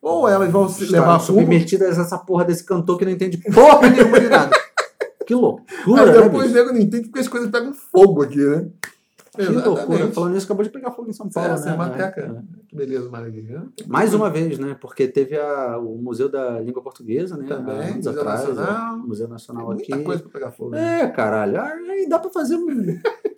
[0.00, 3.12] ou elas vão se levar a fumo, submetidas a essa porra desse cantor que não
[3.12, 4.56] entende porra nenhuma de nada.
[5.26, 6.54] Que loucura, Aí né, depois o bicho?
[6.54, 8.70] nego não entende porque as coisas pegam fogo aqui, né?
[9.36, 10.08] Que loucura.
[10.10, 12.12] Falando nisso, acabou de pegar fogo em São Paulo, Essa né?
[12.16, 12.20] é.
[12.20, 12.42] É.
[12.66, 13.66] Que beleza, maravilha.
[13.86, 14.76] Mais uma vez, né?
[14.80, 17.46] Porque teve a, o Museu da Língua Portuguesa, né?
[17.46, 18.94] Também, Museu atrás, Nacional.
[18.94, 20.02] é, Museu Nacional Muita aqui.
[20.02, 20.70] coisa pra pegar fogo.
[20.70, 21.02] né?
[21.02, 21.60] É, caralho.
[21.60, 22.66] Aí dá pra fazer um...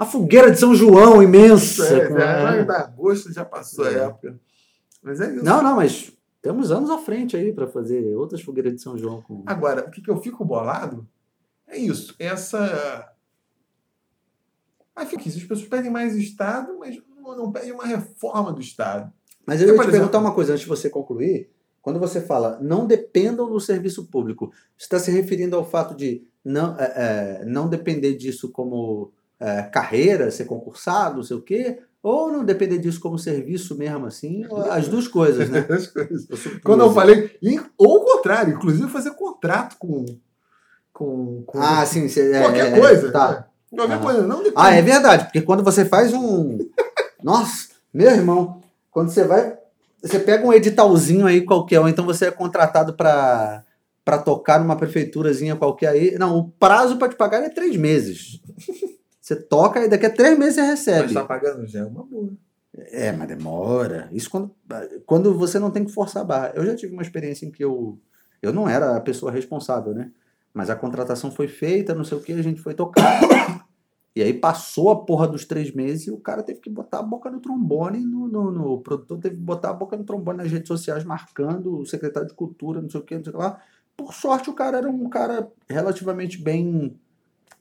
[0.00, 1.84] a fogueira de São João imensa.
[1.96, 2.60] É, com- já é.
[2.82, 3.98] agosto, já passou a É.
[3.98, 4.40] época.
[5.02, 5.44] Mas é isso.
[5.44, 9.20] Não, não, mas temos anos à frente aí pra fazer outras fogueiras de São João.
[9.22, 9.42] Com...
[9.46, 11.06] Agora, o que, que eu fico bolado
[11.68, 12.14] é isso.
[12.18, 13.12] Essa.
[14.94, 15.38] Ah, fica isso.
[15.38, 19.12] As pessoas pedem mais Estado, mas não, não pedem uma reforma do Estado.
[19.46, 21.50] Mas eu ia te exemplo- perguntar uma coisa antes de você concluir.
[21.82, 26.22] Quando você fala não dependam do serviço público, você está se referindo ao fato de
[26.44, 31.78] não, é, é, não depender disso como é, carreira, ser concursado, não sei o quê,
[32.02, 34.44] ou não depender disso como serviço mesmo assim?
[34.70, 35.66] As duas coisas, né?
[35.68, 36.28] As coisas.
[36.28, 36.60] Eu.
[36.62, 37.36] Quando eu falei.
[37.76, 40.04] Ou o contrário, inclusive fazer contrato com.
[40.92, 42.08] com, com Ah, sim.
[42.08, 43.12] Você, é, qualquer é, coisa.
[43.12, 43.48] Tá.
[43.74, 43.98] Qualquer Ah.
[43.98, 44.22] coisa.
[44.26, 44.54] Não depende.
[44.56, 46.58] Ah, é verdade, porque quando você faz um.
[47.22, 48.60] Nossa, meu irmão,
[48.90, 49.58] quando você vai.
[50.02, 53.64] Você pega um editalzinho aí qualquer, ou então você é contratado para
[54.02, 56.18] para tocar numa prefeiturazinha qualquer aí.
[56.18, 58.40] Não, o prazo para te pagar é três meses.
[59.34, 61.14] Você toca e daqui a três meses você Mas recebe.
[61.14, 62.30] tá pagando já é uma boa.
[62.76, 64.08] É, mas demora.
[64.12, 64.50] Isso quando,
[65.06, 66.52] quando você não tem que forçar a barra.
[66.54, 67.98] Eu já tive uma experiência em que eu.
[68.42, 70.10] Eu não era a pessoa responsável, né?
[70.52, 73.20] Mas a contratação foi feita, não sei o que, a gente foi tocar.
[74.16, 77.02] E aí passou a porra dos três meses e o cara teve que botar a
[77.02, 80.38] boca no trombone, no, no, no- o produtor teve que botar a boca no trombone
[80.38, 83.36] nas redes sociais, marcando o secretário de cultura, não sei o que, não sei o
[83.36, 83.60] que lá.
[83.96, 86.98] Por sorte, o cara era um cara relativamente bem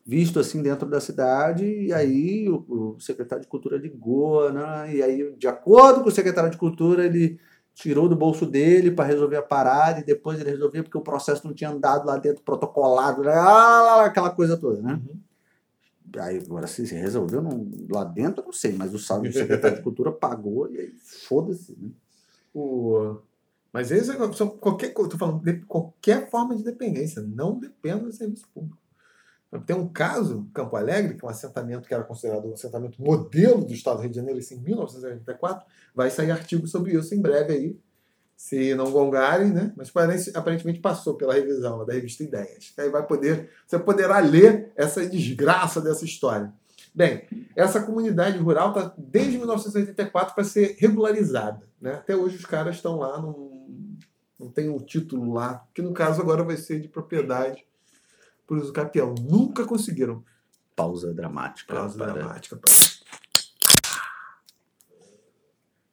[0.10, 4.96] visto assim dentro da cidade, e aí o, o secretário de cultura ligou, né?
[4.96, 7.40] E aí, de acordo com o secretário de cultura, ele
[7.76, 11.46] tirou do bolso dele para resolver a parada, e depois ele resolvia porque o processo
[11.46, 13.34] não tinha andado lá dentro, protocolado, né?
[13.36, 15.00] ah, aquela coisa toda, né?
[16.18, 19.84] Aí agora se resolveu não- lá dentro, eu não sei, mas o do secretário de
[19.86, 20.92] cultura pagou e aí
[21.28, 21.78] foda-se.
[21.80, 21.92] Né?
[22.52, 23.18] O...
[23.72, 28.48] Mas esse é qualquer tô falando de qualquer forma de dependência, não depende do serviço
[28.52, 28.89] público.
[29.66, 33.66] Tem um caso, Campo Alegre, que é um assentamento que era considerado um assentamento modelo
[33.66, 35.66] do Estado do Rio de Janeiro, em 1984,
[35.96, 37.80] vai sair artigo sobre isso em breve aí,
[38.38, 39.74] se não gongarem, né?
[39.76, 39.92] Mas
[40.36, 42.74] aparentemente passou pela revisão da revista Ideias.
[42.78, 46.54] Aí vai poder, você poderá ler essa desgraça dessa história.
[46.94, 47.24] Bem,
[47.56, 51.68] essa comunidade rural está desde 1984 para ser regularizada.
[51.82, 51.94] Né?
[51.94, 53.98] Até hoje os caras estão lá, não,
[54.40, 57.66] não tem o título lá, que no caso agora vai ser de propriedade
[58.50, 59.14] por uso capião.
[59.14, 60.24] Nunca conseguiram.
[60.76, 61.72] Pausa dramática.
[61.72, 62.60] Pausa para- dramática.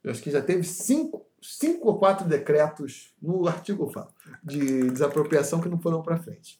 [0.02, 4.08] Eu acho que já teve cinco, cinco ou quatro decretos no artigo fala,
[4.42, 6.58] de desapropriação que não foram para frente.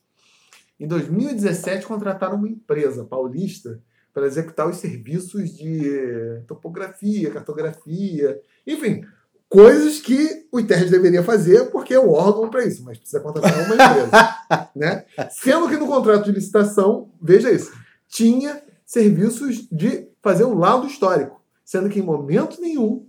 [0.79, 3.83] Em 2017, contrataram uma empresa paulista
[4.13, 9.03] para executar os serviços de topografia, cartografia, enfim,
[9.49, 13.53] coisas que o ITERJ deveria fazer porque é o órgão para isso, mas precisa contratar
[13.53, 14.69] uma empresa.
[14.75, 15.05] né?
[15.31, 17.73] Sendo que no contrato de licitação, veja isso,
[18.09, 23.07] tinha serviços de fazer um laudo histórico, sendo que em momento nenhum,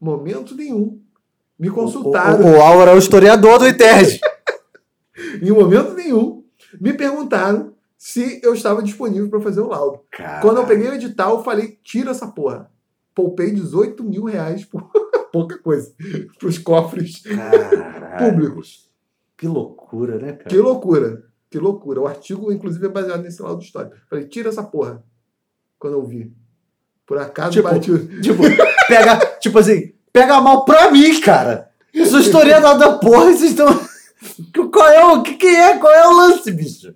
[0.00, 1.00] momento nenhum,
[1.58, 2.44] me consultaram.
[2.44, 4.20] O, o, o Álvaro é o historiador do ITERJ.
[5.42, 6.44] Em momento nenhum,
[6.80, 10.00] me perguntaram se eu estava disponível para fazer o laudo.
[10.40, 12.70] Quando eu peguei o edital, eu falei: tira essa porra.
[13.14, 14.88] Poupei 18 mil reais por
[15.32, 15.92] pouca coisa
[16.38, 18.18] para os cofres Caralho.
[18.32, 18.88] públicos.
[19.36, 20.48] Que loucura, né, cara?
[20.48, 21.24] Que loucura.
[21.50, 22.00] Que loucura.
[22.00, 23.96] O artigo, inclusive, é baseado nesse laudo histórico.
[24.08, 25.02] Falei: tira essa porra.
[25.78, 26.32] quando eu vi.
[27.06, 27.90] Por acaso Tipo, bati
[28.20, 28.42] Tipo,
[28.86, 31.70] pega, tipo assim, pega mal pra mim, cara.
[31.94, 33.66] Eu sou historiador da porra vocês estão.
[34.70, 35.78] Qual é o que, que é?
[35.78, 36.94] Qual é o lance, bicho?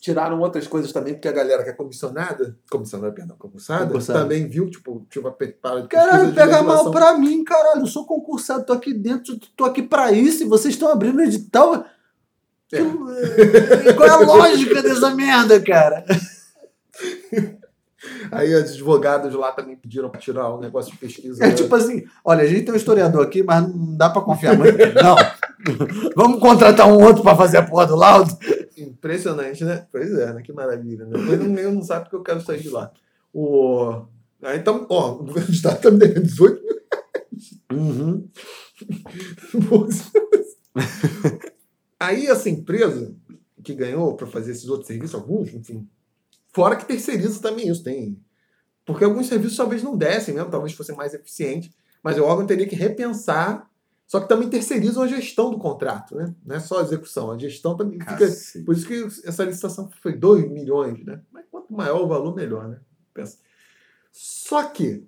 [0.00, 4.20] Tiraram outras coisas também, porque a galera que é comissionada, comissionada, perdão, concursada, Concursada.
[4.20, 7.80] também viu, tipo, tinha uma para de Caralho, pega mal pra mim, caralho.
[7.82, 11.84] Eu sou concursado, tô aqui dentro, tô aqui pra isso e vocês estão abrindo edital.
[12.72, 12.76] É.
[12.78, 16.04] Que- Qual é a lógica dessa merda, cara?
[18.30, 21.44] Aí os advogados lá também pediram para tirar o negócio de pesquisa.
[21.44, 24.56] É tipo assim, olha, a gente tem um historiador aqui, mas não dá pra confiar
[24.56, 24.76] muito.
[24.78, 25.16] Não.
[26.14, 28.30] Vamos contratar um outro pra fazer a porra do laudo.
[28.82, 29.86] Impressionante, né?
[29.90, 30.42] Pois é, né?
[30.42, 31.06] Que maravilha.
[31.06, 31.18] Né?
[31.18, 32.92] Depois eu não sabe porque eu quero sair de lá.
[33.32, 34.06] O...
[34.42, 36.78] Ah, então, ó, o governo do estado está me devendo 18 mil
[37.70, 38.28] Uhum.
[42.00, 43.14] Aí essa empresa
[43.62, 45.88] que ganhou para fazer esses outros serviços, alguns, enfim,
[46.54, 48.18] fora que terceiriza também isso, tem.
[48.86, 51.70] Porque alguns serviços talvez não dessem mesmo, talvez fossem mais eficientes,
[52.02, 53.67] mas o órgão teria que repensar,
[54.08, 56.34] só que também terceirizam a gestão do contrato, né?
[56.42, 58.16] Não é só a execução, a gestão também fica.
[58.16, 58.64] Cacete.
[58.64, 61.20] Por isso que essa licitação foi 2 milhões, né?
[61.30, 62.80] Mas quanto maior o valor, melhor, né?
[63.12, 63.36] Pensa.
[64.10, 65.06] Só que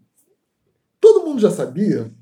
[1.01, 2.13] todo mundo já sabia.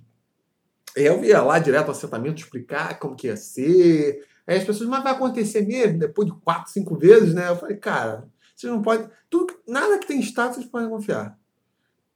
[0.95, 4.25] Eu ia lá direto ao assentamento explicar como que ia ser.
[4.47, 5.99] Aí as pessoas, mas vai acontecer mesmo?
[5.99, 7.49] Depois de quatro, cinco vezes, né?
[7.49, 9.11] Eu falei, cara, vocês não podem.
[9.29, 11.37] Tudo, nada que tem Estado vocês podem confiar.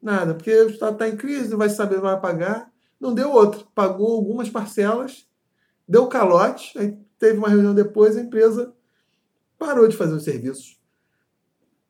[0.01, 2.72] Nada, porque o Estado está em crise, não vai saber, não vai pagar.
[3.03, 3.67] Não deu outro.
[3.75, 5.27] Pagou algumas parcelas,
[5.89, 8.73] deu calote, aí teve uma reunião depois, a empresa
[9.59, 10.81] parou de fazer os serviços.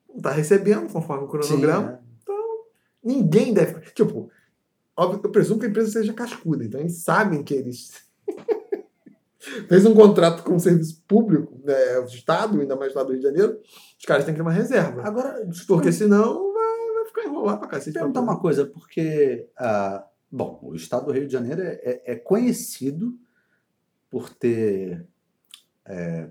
[0.09, 2.01] Não está recebendo, conforme o cronograma.
[2.26, 2.32] Sim,
[3.05, 3.80] Ninguém deve.
[3.93, 4.30] Tipo,
[4.97, 7.93] óbvio, eu presumo que a empresa seja cascuda, então eles sabem que eles.
[9.68, 13.20] Fez um contrato com o serviço público, né, o Estado, ainda mais lá do Rio
[13.20, 13.59] de Janeiro,
[13.98, 14.56] os caras têm que ter uma é.
[14.56, 15.02] reserva.
[15.02, 17.93] Agora, Porque senão vai, vai ficar enrolado pra cacete.
[17.93, 22.17] Perguntar uma coisa, porque, ah, bom, o estado do Rio de Janeiro é, é- é
[22.17, 23.19] conhecido
[24.11, 25.07] por ter
[25.85, 26.29] é,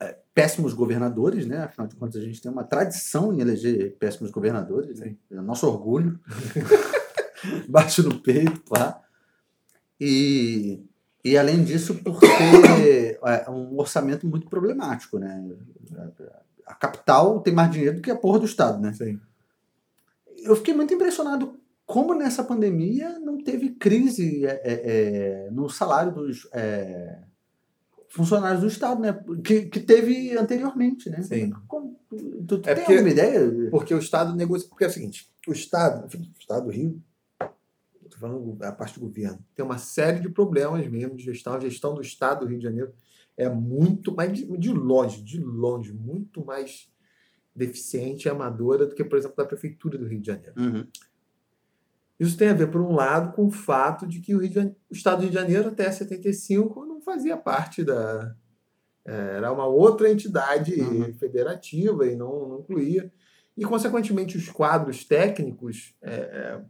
[0.00, 1.58] é, péssimos governadores, né?
[1.58, 5.14] Afinal de contas, a gente tem uma tradição em eleger péssimos governadores, né?
[5.30, 6.18] é nosso orgulho.
[7.68, 9.00] Bate no peito, pá.
[10.00, 10.84] E,
[11.24, 15.56] e além disso, por ter é, um orçamento muito problemático, né?
[16.66, 18.92] A capital tem mais dinheiro do que a porra do estado, né?
[18.92, 19.20] Sim.
[20.38, 21.58] eu fiquei muito impressionado
[21.88, 24.72] como nessa pandemia não teve crise é, é,
[25.46, 27.22] é, no salário dos é,
[28.10, 29.18] funcionários do Estado, né?
[29.42, 31.22] Que, que teve anteriormente, né?
[31.22, 31.50] Sim.
[31.66, 32.16] Como- tu,
[32.46, 33.70] tu É tem porque- alguma ideia?
[33.70, 34.68] Porque o Estado negocia.
[34.68, 37.02] Porque é o seguinte: o Estado, enfim, o Estado do Rio,
[38.04, 41.54] estou falando da parte do governo, tem uma série de problemas mesmo de gestão.
[41.54, 42.92] A gestão do Estado do Rio de Janeiro
[43.34, 46.86] é muito mais, de, de longe, de longe, muito mais
[47.54, 50.52] deficiente e amadora do que, por exemplo, da Prefeitura do Rio de Janeiro.
[50.56, 50.86] Uhum.
[52.18, 54.76] Isso tem a ver, por um lado, com o fato de que o, de Jane-
[54.90, 58.34] o Estado do Rio de Janeiro, até 75, não fazia parte da.
[59.06, 61.14] eh, Era uma outra entidade Uhum.
[61.14, 63.10] federativa e não, não incluía.
[63.56, 66.60] E, consequentemente, os quadros técnicos eh, eh,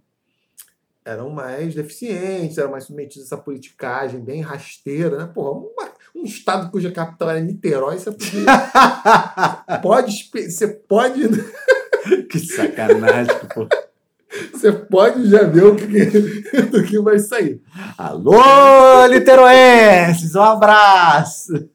[1.05, 5.17] eram mais deficientes, eram mais submetidos a essa politicagem bem rasteira.
[5.17, 5.27] Né?
[5.33, 8.45] Porra, uma- um estado cuja capital era Niterói, você podia,
[9.83, 10.13] pode,
[10.51, 11.23] você pode
[12.29, 13.67] que sacanagem, pô.
[14.53, 15.87] Você pode já ver o que,
[16.71, 17.61] do que vai sair.
[17.97, 21.69] Alô, Literoenses, um abraço!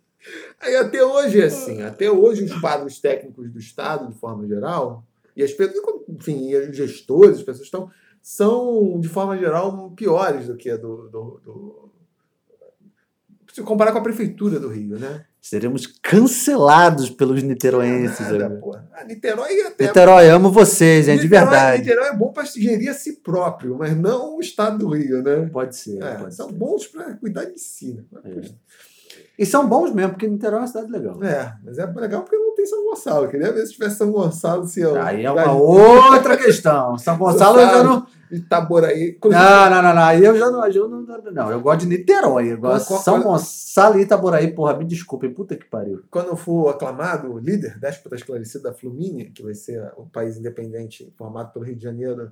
[0.59, 1.81] Aí até hoje é assim.
[1.81, 5.03] Até hoje os quadros técnicos do Estado, de forma geral,
[5.35, 7.91] e as pessoas, enfim, e os gestores, as pessoas estão,
[8.21, 11.09] são, de forma geral, piores do que a do.
[11.09, 11.89] do, do
[13.51, 15.25] se comparar com a prefeitura do Rio, né?
[15.43, 18.31] Seremos cancelados pelos niteroenses.
[18.31, 18.89] Nada, porra.
[18.93, 19.87] A Niterói até.
[19.87, 21.81] Niterói, amo vocês, gente, de verdade.
[21.81, 25.49] Niterói é bom para gerir a si próprio, mas não o Estado do Rio, né?
[25.51, 26.01] Pode ser.
[26.01, 26.55] É, pode são ser.
[26.55, 28.01] bons para cuidar de si.
[28.09, 28.21] Né?
[28.23, 28.41] É.
[29.37, 31.21] E são bons mesmo, porque Niterói é uma cidade legal.
[31.21, 33.25] É, mas é legal porque não tem São Gonçalo.
[33.25, 34.95] Eu queria ver se tivesse São Gonçalo, se eu.
[34.95, 36.97] Aí é uma outra questão.
[36.97, 38.07] São Gonçalo eu já não.
[38.33, 39.17] Itaboraí.
[39.23, 40.01] Não, não, não, não.
[40.03, 40.65] Aí eu já não.
[40.67, 41.01] Eu não,
[41.31, 42.51] não, eu gosto de Niterói.
[42.53, 44.51] Eu gosto Qual- de São qual- Gonçalo e Itaboraí.
[44.53, 45.33] Porra, me desculpem.
[45.33, 46.03] Puta que pariu.
[46.09, 51.13] Quando eu for aclamado líder, déspota esclarecido da Flumínia, que vai ser o país independente
[51.17, 52.31] formado pelo Rio de Janeiro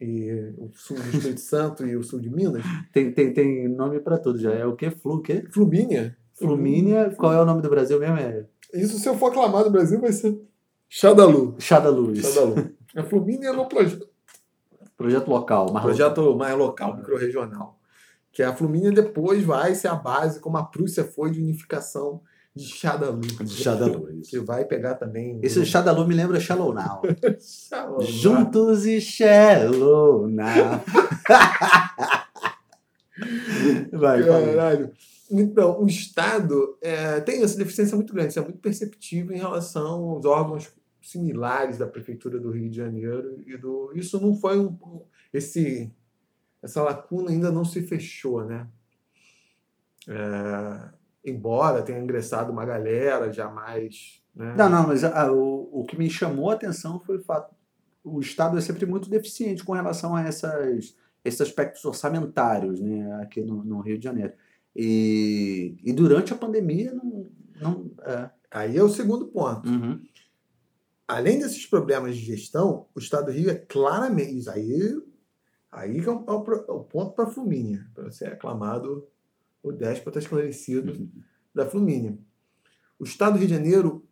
[0.00, 2.62] e o sul do Espírito Santo e o sul de Minas.
[2.92, 4.52] Tem, tem, tem nome pra tudo já.
[4.52, 4.90] É o quê?
[4.90, 5.44] Flu, o quê?
[5.50, 6.16] Flumínia?
[6.34, 7.14] Flumínia.
[7.16, 8.16] Qual é o nome do Brasil mesmo?
[8.18, 8.44] É
[8.74, 10.38] Isso, se eu for aclamado no Brasil, vai ser
[10.88, 11.56] Xadalu.
[11.58, 12.12] Xadalu.
[12.94, 14.06] A Flumínia é meu projeto.
[14.96, 15.70] Projeto local.
[15.72, 17.78] Mas projeto mais local, microrregional.
[18.32, 22.20] Que a Flumínia depois vai ser a base, como a Prússia foi de unificação
[22.54, 23.20] de Shadalu.
[23.20, 24.30] De Shadalu, isso.
[24.30, 25.38] Você vai pegar também.
[25.42, 27.02] Esse Shadalu me lembra Shallow Now.
[27.38, 28.06] Shallow Now.
[28.06, 30.82] Juntos e Shallow Now.
[33.92, 34.24] vai.
[34.24, 34.90] Caralho.
[35.30, 40.10] Então, o Estado é, tem essa deficiência muito grande, isso é muito perceptível em relação
[40.10, 40.72] aos órgãos
[41.06, 43.42] similares da Prefeitura do Rio de Janeiro.
[43.46, 44.76] E do, isso não foi um.
[45.32, 45.92] Esse,
[46.62, 48.66] essa lacuna ainda não se fechou, né?
[50.08, 54.22] É, embora tenha ingressado uma galera jamais.
[54.34, 54.54] Né?
[54.56, 57.54] Não, não, mas ah, o, o que me chamou a atenção foi o fato.
[58.02, 63.42] O Estado é sempre muito deficiente com relação a essas, esses aspectos orçamentários né, aqui
[63.42, 64.32] no, no Rio de Janeiro.
[64.74, 67.26] E, e durante a pandemia não.
[67.60, 68.30] não é.
[68.50, 69.68] Aí é o segundo ponto.
[69.68, 70.00] Uhum.
[71.08, 74.38] Além desses problemas de gestão, o Estado do Rio é claramente.
[74.38, 75.02] Isso aí,
[75.70, 79.06] aí é o, é o é ponto para a Fluminha, para ser aclamado
[79.62, 81.08] o déspota esclarecido
[81.54, 82.18] da Fluminha.
[82.98, 84.06] O Estado do Rio de Janeiro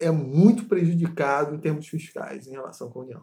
[0.00, 3.22] é muito prejudicado em termos fiscais em relação com a União.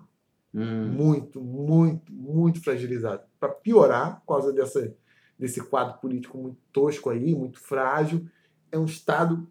[0.53, 0.87] Hum.
[0.91, 3.23] Muito, muito, muito fragilizado.
[3.39, 4.95] Para piorar, por causa dessa,
[5.37, 8.27] desse quadro político muito tosco aí, muito frágil,
[8.71, 9.47] é um Estado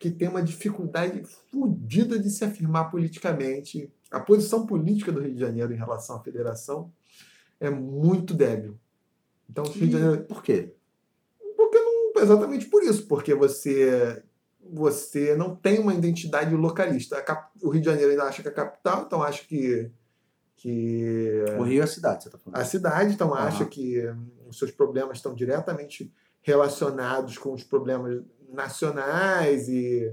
[0.00, 1.22] que tem uma dificuldade
[1.52, 3.92] fodida de se afirmar politicamente.
[4.10, 6.90] A posição política do Rio de Janeiro em relação à federação
[7.60, 8.76] é muito débil.
[9.48, 10.24] Então, o Rio de Janeiro.
[10.24, 10.72] Por quê?
[11.56, 14.22] Porque não, exatamente por isso, porque você
[14.72, 17.20] você não tem uma identidade localista.
[17.22, 19.90] Cap- o Rio de Janeiro ainda acha que é a capital, então acha que
[20.56, 22.60] que O Rio é a cidade, você está falando.
[22.60, 23.46] a cidade então Aham.
[23.48, 24.02] acha que
[24.48, 26.12] os seus problemas estão diretamente
[26.42, 28.22] relacionados com os problemas
[28.52, 30.12] nacionais e,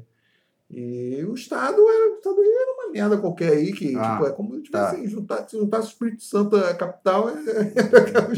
[0.70, 4.32] e o Estado era, o Estado era uma merda qualquer aí que Ah, tipo, é
[4.32, 4.92] como se tá.
[4.92, 7.34] tivesse juntar, se juntasse o Espírito Santo à capital é-
[7.76, 8.30] era,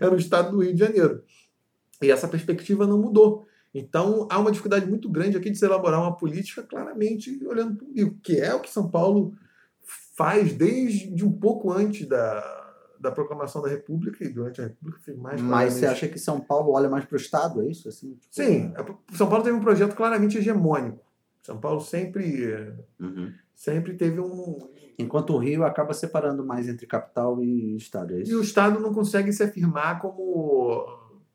[0.00, 1.22] era o Estado do Rio de Janeiro
[2.02, 6.00] e essa perspectiva não mudou então há uma dificuldade muito grande aqui de se elaborar
[6.00, 9.34] uma política claramente olhando para o que é o que São Paulo
[10.16, 12.63] faz desde um pouco antes da,
[13.04, 16.40] da proclamação da República e durante a República fez mais Mas você acha que São
[16.40, 17.88] Paulo olha mais para o Estado, é isso?
[17.88, 20.98] Assim, tipo- Sim, a- São Paulo teve um projeto claramente hegemônico.
[21.42, 23.30] São Paulo sempre, Uhum.
[23.54, 24.58] sempre teve um.
[24.98, 28.38] Enquanto o Rio acaba separando mais entre capital e Estado, é E isso?
[28.38, 30.86] o Estado não consegue se afirmar como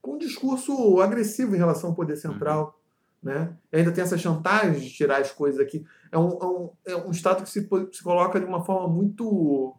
[0.02, 2.76] com um discurso agressivo em relação ao poder central.
[3.22, 3.54] Né?
[3.72, 5.86] E ainda tem essa chantagem de tirar as coisas aqui.
[6.10, 9.76] É um, é um, é um Estado que se, se coloca de uma forma muito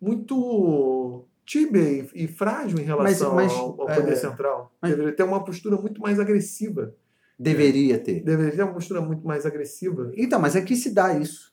[0.00, 4.72] muito tíbia e, frágil em relação mas, ao, ao poder é, central.
[4.80, 6.94] mas- Deveria ter uma postura muito mais agressiva.
[7.38, 8.20] Deveria ter.
[8.22, 10.10] Deveria ter uma postura muito mais agressiva.
[10.16, 11.52] Então, mas é que se dá isso.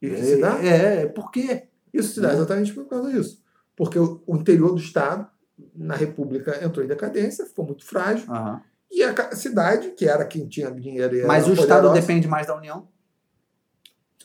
[0.00, 0.58] E que se dá?
[0.64, 1.64] É, é, por quê?
[1.92, 2.34] Isso se dá Né?
[2.34, 3.42] exatamente por causa disso.
[3.76, 5.28] Porque o, o interior do Estado,
[5.74, 8.30] na República, entrou em decadência, ficou muito frágil.
[8.32, 8.62] Aham.
[8.90, 12.26] E a cidade, que era quem tinha dinheiro e era Mas o Estado poderosa, depende
[12.26, 12.88] mais da União?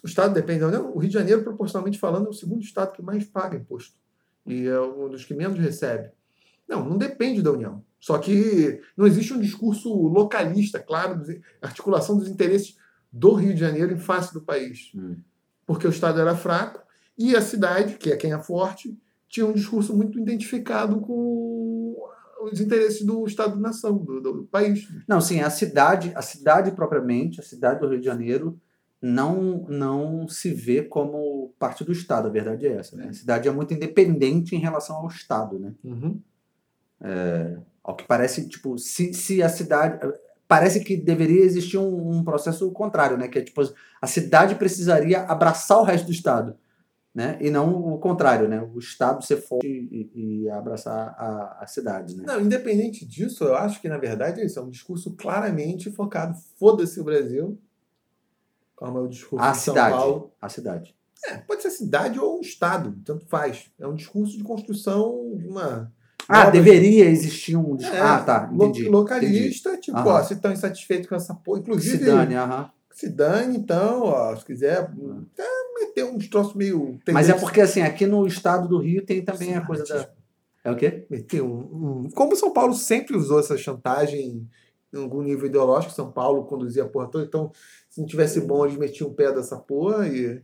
[0.05, 0.91] O Estado depende da União.
[0.93, 3.95] O Rio de Janeiro, proporcionalmente falando, é o segundo Estado que mais paga imposto.
[4.45, 6.11] E é um dos que menos recebe.
[6.69, 7.83] Não, não depende da União.
[7.99, 11.19] Só que não existe um discurso localista, claro,
[11.59, 12.77] articulação dos interesses
[13.11, 14.91] do Rio de Janeiro em face do país.
[14.93, 15.15] Hum.
[15.65, 16.83] Porque o Estado era fraco
[17.17, 18.95] e a cidade, que é quem é forte,
[19.27, 21.97] tinha um discurso muito identificado com
[22.43, 24.87] os interesses do Estado-nação, do, do país.
[25.07, 28.61] Não, sim, a cidade, a cidade propriamente, a cidade do Rio de Janeiro,
[29.07, 32.95] não, não se vê como parte do Estado, a verdade é essa.
[32.97, 33.09] Né?
[33.09, 35.73] A cidade é muito independente em relação ao Estado, né?
[37.83, 39.99] Ao que parece, tipo, se, se a cidade.
[40.47, 43.27] Parece que deveria existir um, um processo contrário, né?
[43.27, 43.61] Que é tipo,
[44.01, 46.55] a cidade precisaria abraçar o resto do Estado,
[47.13, 47.37] né?
[47.39, 48.59] E não o contrário, né?
[48.73, 52.23] O Estado ser forte e, e abraçar a, a cidade, né?
[52.25, 54.57] Não, independente disso, eu acho que, na verdade, é isso.
[54.57, 56.35] É um discurso claramente focado.
[56.57, 57.59] Foda-se o Brasil.
[58.81, 59.95] É o discurso A de São cidade.
[59.95, 60.31] Paulo.
[60.41, 60.95] A cidade.
[61.25, 63.65] É, pode ser cidade ou Estado, tanto faz.
[63.79, 65.91] É um discurso de construção de uma.
[66.27, 67.77] Ah, deveria existir um.
[67.79, 68.49] É, ah, tá.
[68.51, 68.81] Entendi.
[68.81, 68.89] entendi.
[68.89, 70.09] localista, tipo, Aham.
[70.09, 71.59] ó, se estão insatisfeitos com essa porra.
[71.59, 72.69] Inclusive, Se dane, aham.
[72.91, 74.91] se dane, então, ó, se quiser
[75.37, 76.99] é, meter uns troços meio.
[77.11, 80.09] Mas é porque, assim, aqui no estado do Rio tem também a coisa da.
[80.63, 81.05] É o quê?
[81.11, 84.47] meter um, um- Como São Paulo sempre usou essa chantagem
[84.97, 87.51] em algum nível ideológico, São Paulo conduzia a porra toda, então
[87.89, 90.41] se não tivesse bom, eles metiam o pé dessa porra e.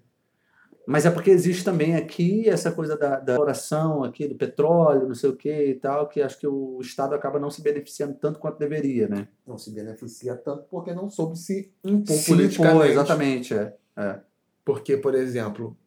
[0.87, 5.13] Mas é porque existe também aqui essa coisa da, da exploração aqui do petróleo, não
[5.13, 8.39] sei o que e tal, que acho que o Estado acaba não se beneficiando tanto
[8.39, 9.27] quanto deveria, né?
[9.45, 12.91] Não se beneficia tanto porque não soube se impor Se impor, politicamente.
[12.91, 13.75] exatamente, é.
[13.95, 14.19] é.
[14.65, 15.77] Porque, por exemplo,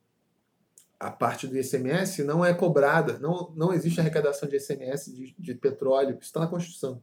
[0.99, 5.55] a parte do ICMS não é cobrada, não, não existe arrecadação de ICMS de, de
[5.55, 7.03] petróleo, isso está na Constituição.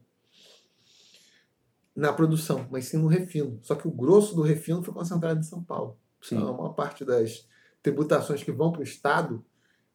[1.94, 3.58] Na produção, mas sim no refino.
[3.62, 5.96] Só que o grosso do refino foi concentrado em São Paulo.
[6.20, 6.36] Sim.
[6.36, 7.46] Então, a maior parte das
[7.82, 9.44] tributações que vão para o Estado,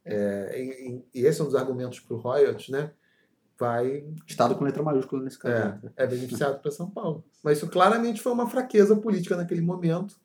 [0.06, 2.91] é, e, e esse é um dos argumentos para o royalties, né?
[3.60, 5.56] Vai Estado com letra maiúscula nesse caso.
[5.56, 5.91] é, né?
[5.95, 7.24] é beneficiado para São Paulo.
[7.44, 10.15] Mas isso claramente foi uma fraqueza política naquele momento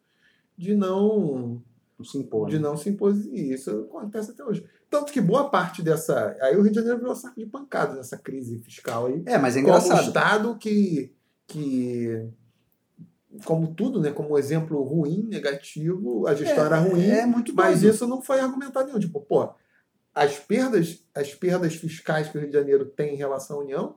[0.57, 1.63] de não
[1.99, 2.49] Não se impor.
[2.51, 2.63] de né?
[2.63, 3.15] não se impor.
[3.31, 4.67] E isso acontece até hoje.
[4.91, 6.37] Tanto que boa parte dessa.
[6.43, 9.23] Aí o Rio de Janeiro virou saco de pancada nessa crise fiscal aí.
[9.25, 10.07] É, mas é como um engraçado.
[10.09, 11.15] Estado que.
[11.53, 12.29] Que
[13.45, 14.11] como tudo, né?
[14.11, 17.05] Como exemplo ruim, negativo, a gestão era ruim.
[17.09, 17.95] É muito Mas doido.
[17.95, 18.99] isso não foi argumentado nenhum.
[19.01, 19.49] Tipo, pô,
[20.15, 23.97] as perdas, as perdas fiscais que o Rio de Janeiro tem em relação à União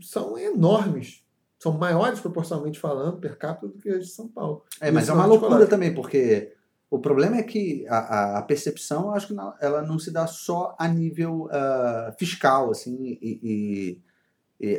[0.00, 1.24] são enormes.
[1.58, 4.62] São maiores proporcionalmente falando, per capita, do que as de São Paulo.
[4.80, 6.52] É, mas Isso é uma loucura também, porque
[6.90, 10.76] o problema é que a, a- percepção, acho que não- ela não se dá só
[10.78, 14.02] a nível ah, fiscal, assim, e- e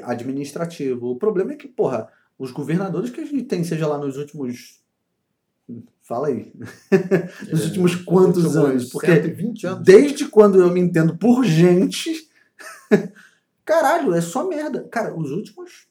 [0.04, 1.08] administrativo.
[1.08, 4.80] O problema é que, porra, os governadores que a gente tem, seja lá nos últimos.
[6.02, 6.52] Fala aí.
[7.52, 8.90] Nos últimos quantos Últimos anos?
[8.90, 9.84] Porque 120 anos.
[9.84, 12.28] desde quando eu me entendo por gente.
[13.64, 14.88] Caralho, é só merda.
[14.90, 15.88] Cara, os últimos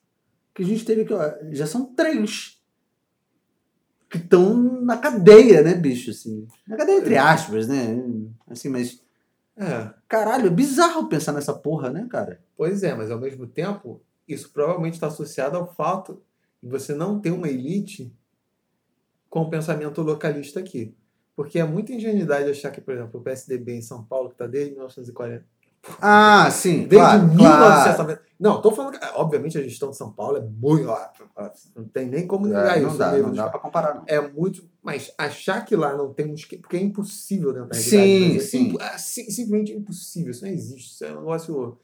[0.52, 2.60] que a gente teve aqui, ó, já são três.
[4.10, 6.10] Que estão na cadeia, né, bicho?
[6.10, 6.48] Assim.
[6.66, 8.02] Na cadeia, entre aspas, né?
[8.48, 9.00] Assim, mas.
[9.58, 12.40] É, Caralho, é bizarro pensar nessa porra, né, cara?
[12.56, 16.22] pois é, mas ao mesmo tempo, isso provavelmente está associado ao fato
[16.62, 18.12] de você não ter uma elite
[19.28, 20.94] com pensamento localista aqui.
[21.34, 24.46] Porque é muita ingenuidade achar que, por exemplo, o PSDB em São Paulo, que está
[24.46, 25.44] desde 1940,
[26.00, 27.36] Ah, sim, desde claro, claro.
[27.36, 28.28] 1990.
[28.38, 30.86] Não, tô falando que, obviamente, a gestão de São Paulo é muito.
[31.74, 32.88] Não tem nem como negar É, isso.
[32.90, 33.18] não dá, né?
[33.18, 34.04] não dá pra comparar, não.
[34.06, 34.62] É muito.
[34.82, 36.62] Mas achar que lá não tem um esquema.
[36.62, 38.36] Porque é impossível dentro da realidade.
[38.36, 38.48] é sim.
[38.70, 40.30] simp- é sim- simplesmente impossível.
[40.30, 40.92] Isso não existe.
[40.94, 41.78] Isso é um negócio.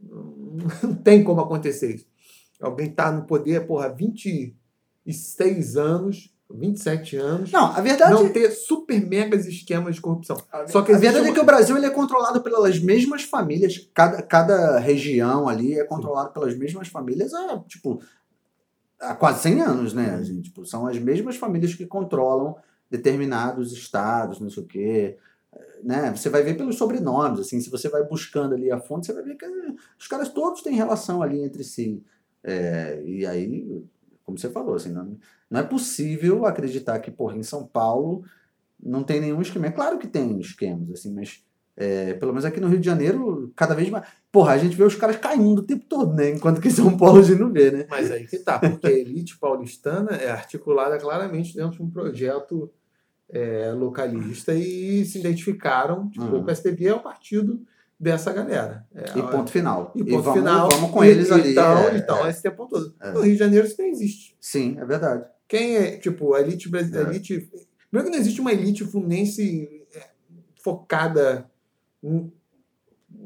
[0.00, 2.06] Não tem como acontecer isso.
[2.60, 9.04] Alguém tá no poder, porra, 26 anos, 27 anos, Não, a verdade, não ter super
[9.06, 10.36] megas esquemas de corrupção.
[10.68, 13.88] Só que a verdade uma- é que o Brasil ele é controlado pelas mesmas famílias.
[13.92, 18.00] Cada, cada região ali é controlado pelas mesmas famílias há, tipo,
[19.00, 20.14] há quase 100 anos, né?
[20.20, 22.56] assim, tipo, são as mesmas famílias que controlam
[22.90, 25.18] determinados estados, não sei o quê.
[25.82, 26.10] Né?
[26.14, 29.22] Você vai ver pelos sobrenomes, assim, se você vai buscando ali a fonte, você vai
[29.22, 29.46] ver que
[29.98, 32.02] os caras todos têm relação ali entre si.
[32.42, 33.82] É, e aí,
[34.24, 35.16] como você falou, assim, não,
[35.50, 38.22] não é possível acreditar que, porra, em São Paulo
[38.82, 39.66] não tem nenhum esquema.
[39.66, 41.42] É claro que tem esquemas, assim, mas
[41.76, 44.06] é, pelo menos aqui no Rio de Janeiro, cada vez mais.
[44.32, 46.30] Porra, a gente vê os caras caindo o tempo todo, né?
[46.30, 47.86] Enquanto que em São Paulo a gente não vê, né?
[47.88, 52.70] Mas aí que tá, porque a elite paulistana é articulada claramente dentro de um projeto
[53.30, 56.08] é, localista e se identificaram.
[56.10, 56.40] Tipo, Uhum.
[56.40, 57.60] O PSDB é o partido
[57.98, 58.86] dessa galera.
[58.94, 59.92] É, E ponto final.
[59.94, 60.68] E ponto vamos, final.
[60.70, 61.52] vamos com E- eles ali.
[61.52, 62.94] Então, é, então esse tempo todo.
[63.00, 63.12] É.
[63.12, 64.36] No Rio de Janeiro isso não existe.
[64.40, 65.24] Sim, é verdade.
[65.48, 67.08] Quem é, tipo, a elite brasileira.
[67.08, 67.10] É.
[67.12, 67.50] Elite,
[67.90, 70.06] primeiro que não existe uma elite fluminense é,
[70.62, 71.50] focada
[72.02, 72.30] em-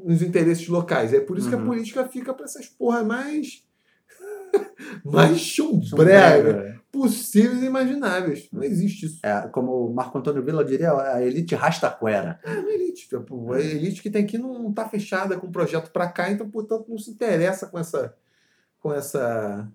[0.04, 1.12] nos interesses locais.
[1.12, 1.66] É por isso que a Uhum.
[1.66, 3.64] política fica para essas porra mais.
[5.04, 8.48] mais chumbrega possíveis e imagináveis.
[8.52, 9.18] Não existe isso.
[9.24, 12.38] É, como o Marco Antônio Villa diria, a elite rastaquera.
[12.44, 13.08] É uma elite.
[13.08, 16.86] Tipo, a elite que tem aqui não está fechada com projeto para cá, então, portanto,
[16.88, 18.14] não se interessa com essa.
[18.78, 19.66] com essa.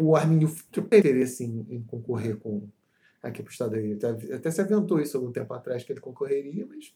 [0.00, 2.68] O Arminio tem interesse em, em concorrer com.
[3.22, 3.94] Aqui para o Estado do.
[3.94, 6.94] Até, até se aventou isso algum tempo atrás que ele concorreria, mas.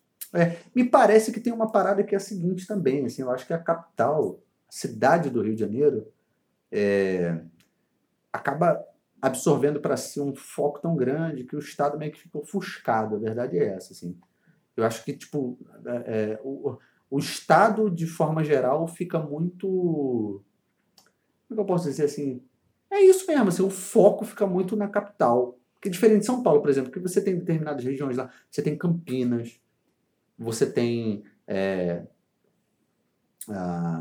[0.74, 3.52] Me parece que tem uma parada que é a seguinte também, assim, eu acho que
[3.52, 6.06] a capital, a cidade do Rio de Janeiro,
[6.70, 7.42] é,
[8.32, 8.80] acaba
[9.20, 13.18] absorvendo para si um foco tão grande que o Estado meio que fica ofuscado, a
[13.18, 14.16] verdade é essa, assim.
[14.76, 16.78] Eu acho que, tipo, é, é, o,
[17.10, 20.42] o Estado, de forma geral, fica muito...
[21.48, 22.42] Como é que eu posso dizer assim?
[22.90, 25.58] É isso mesmo, assim, o foco fica muito na capital.
[25.80, 28.60] Que é diferente de São Paulo, por exemplo, que você tem determinadas regiões lá, você
[28.60, 29.58] tem Campinas,
[30.38, 32.02] você tem é,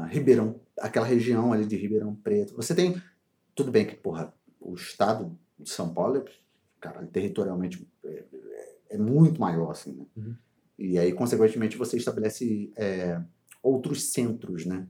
[0.10, 2.56] Ribeirão, aquela região ali de Ribeirão Preto.
[2.56, 3.02] Você tem.
[3.56, 6.26] Tudo bem que, porra, o estado de São Paulo, é,
[6.80, 8.24] cara, territorialmente é,
[8.92, 10.06] é muito maior, assim, né?
[10.16, 10.36] Uhum.
[10.78, 13.22] E aí, consequentemente, você estabelece é,
[13.62, 14.88] outros centros, né?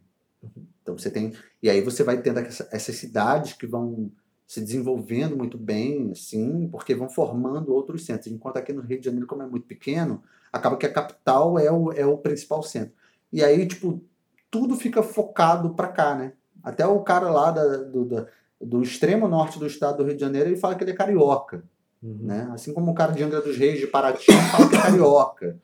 [0.82, 1.34] Então você tem.
[1.62, 4.12] E aí você vai tendo essa- essas cidades que vão
[4.48, 8.28] se desenvolvendo muito bem, assim, porque vão formando outros centros.
[8.34, 11.72] Enquanto aqui no Rio de Janeiro, como é muito pequeno, acaba que a capital é
[11.72, 12.94] o, é o principal centro.
[13.32, 14.02] E aí, tipo,
[14.50, 16.34] tudo fica focado para cá, né?
[16.64, 18.26] Até o cara lá da- do, da-
[18.60, 21.64] do extremo norte do estado do Rio de Janeiro, ele fala que ele é carioca,
[22.02, 22.50] né?
[22.52, 25.60] Assim como o cara de Angra dos Reis, de Paraty, fala que é carioca.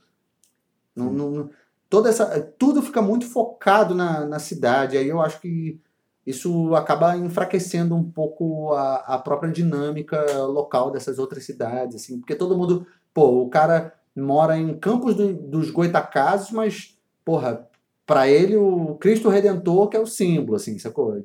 [0.96, 1.50] Não, não- não-
[1.96, 4.98] toda essa, tudo fica muito focado na, na cidade.
[4.98, 5.80] Aí eu acho que
[6.28, 12.36] isso acaba enfraquecendo um pouco a, a própria dinâmica local dessas outras cidades, assim, porque
[12.36, 17.66] todo mundo, pô, o cara mora em Campos do, dos Goitacazes, mas, porra,
[18.06, 21.24] para ele o Cristo Redentor que é o símbolo, assim, sacou?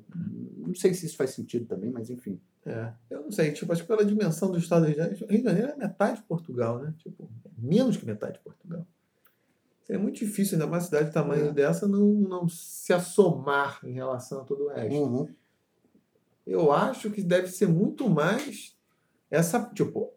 [0.57, 2.41] Não sei se isso faz sentido também, mas enfim.
[2.65, 5.27] É, eu não sei, tipo, acho que pela dimensão do estado do Rio de Janeiro,
[5.27, 6.95] Rio de Janeiro é metade de Portugal, né?
[6.99, 7.29] Tipo,
[7.59, 8.87] menos que metade de Portugal.
[9.91, 11.53] É muito difícil, ainda mais cidade de tamanho É.
[11.53, 14.95] dessa, não, não se assomar em relação a todo o resto.
[14.97, 15.29] Uhum.
[16.47, 18.77] Eu acho que deve ser muito mais
[19.31, 20.13] essa, tipo,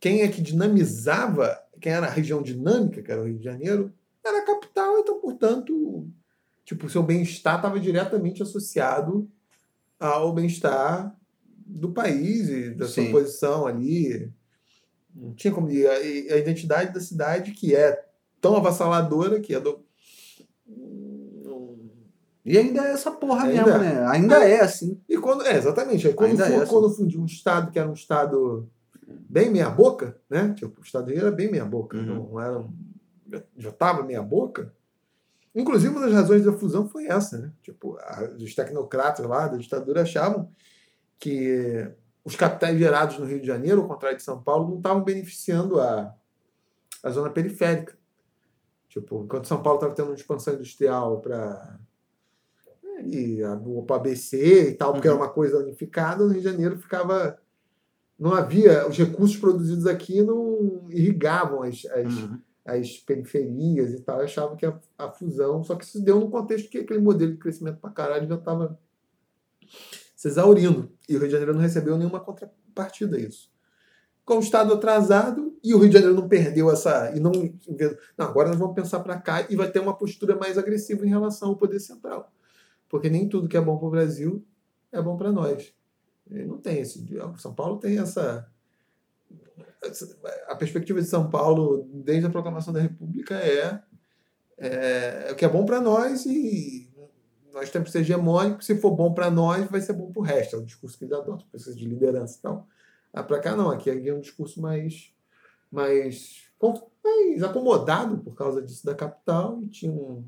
[0.00, 3.92] quem é que dinamizava, quem era a região dinâmica, que era o Rio de Janeiro,
[4.24, 6.08] era a capital, então, portanto,
[6.64, 9.30] tipo, o seu bem-estar estava diretamente associado
[9.98, 11.16] ao bem-estar
[11.56, 13.12] do país e da sua Sim.
[13.12, 14.32] posição ali.
[15.14, 15.70] Não tinha como.
[15.70, 18.09] E a, a identidade da cidade, que é
[18.40, 19.80] tão avassaladora, que é do.
[22.44, 23.94] E ainda é essa porra Ainda mesmo, é.
[23.94, 24.06] né?
[24.08, 25.00] Ainda é assim.
[25.08, 25.44] E quando.
[25.44, 26.06] É, exatamente.
[26.08, 26.66] Aí quando, Ainda fu- é assim.
[26.72, 28.68] quando fundiu um estado que era um estado
[29.28, 30.54] bem meia-boca, né?
[30.56, 31.96] Tipo, o estado do Rio era bem meia-boca.
[31.98, 32.30] Uhum.
[32.32, 32.58] Não era.
[32.58, 32.72] um-
[33.58, 34.72] já estava meia-boca.
[35.54, 37.52] Inclusive, uma das razões da fusão foi essa, né?
[37.62, 40.50] Tipo, a- os tecnocratas lá da ditadura achavam
[41.18, 41.88] que
[42.24, 45.78] os capitais gerados no Rio de Janeiro, ao contrário de São Paulo, não estavam beneficiando
[45.80, 46.12] a,
[47.04, 47.96] a zona periférica.
[48.90, 51.78] Tipo, enquanto São Paulo estava tendo uma expansão industrial para
[53.06, 55.14] e o ABC e tal, porque Uhum.
[55.14, 57.38] era uma coisa unificada, no Rio de Janeiro ficava.
[58.18, 58.86] Não havia.
[58.86, 62.38] Os recursos produzidos aqui não irrigavam as, as, Uhum.
[62.66, 64.18] as periferias e tal.
[64.18, 65.64] Eu achava que a, a fusão.
[65.64, 68.78] Só que isso deu no contexto que aquele modelo de crescimento para caralho já estava
[70.14, 70.90] se exaurindo.
[71.08, 73.48] E o Rio de Janeiro não recebeu nenhuma contrapartida a isso.
[74.30, 77.12] Com o Estado atrasado, e o Rio de Janeiro não perdeu essa.
[77.16, 77.32] E não,
[78.16, 81.08] não agora nós vamos pensar para cá e vai ter uma postura mais agressiva em
[81.08, 82.32] relação ao poder central.
[82.88, 84.46] Porque nem tudo que é bom para o Brasil
[84.92, 85.74] é bom para nós.
[86.30, 87.04] E não tem esse.
[87.38, 88.48] São Paulo tem essa.
[90.46, 93.82] A perspectiva de São Paulo, desde a proclamação da República, é,
[94.58, 96.88] é, é o que é bom para nós e
[97.52, 98.64] nós temos que ser hegemônicos.
[98.64, 100.54] Se for bom para nós, vai ser bom para o resto.
[100.54, 102.68] É o discurso que eles adotam, precisa de liderança e tal.
[103.12, 105.12] Ah, para cá não, aqui é um discurso mais,
[105.70, 110.24] mais, mais acomodado por causa disso da capital e tinha um,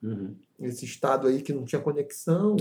[0.00, 0.36] Uhum.
[0.60, 2.54] esse estado aí que não tinha conexão.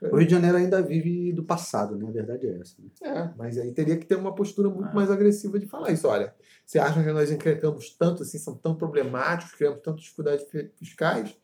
[0.00, 0.06] É.
[0.08, 2.06] O Rio de Janeiro ainda vive do passado, né?
[2.06, 2.76] A verdade é essa.
[2.80, 2.88] né?
[3.02, 4.94] É, mas aí teria que ter uma postura muito Ah.
[4.94, 6.06] mais agressiva de falar isso.
[6.06, 6.32] Olha,
[6.64, 11.36] você acha que nós encrencamos tanto assim, são tão problemáticos, criamos tantas dificuldades fi- fiscais?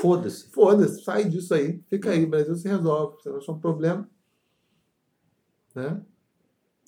[0.00, 0.48] Foda-se.
[0.50, 1.82] Foda-se, sai disso aí.
[1.90, 3.20] Fica aí, o Brasil se resolve.
[3.22, 4.08] Se não é um problema.
[5.74, 6.00] Né?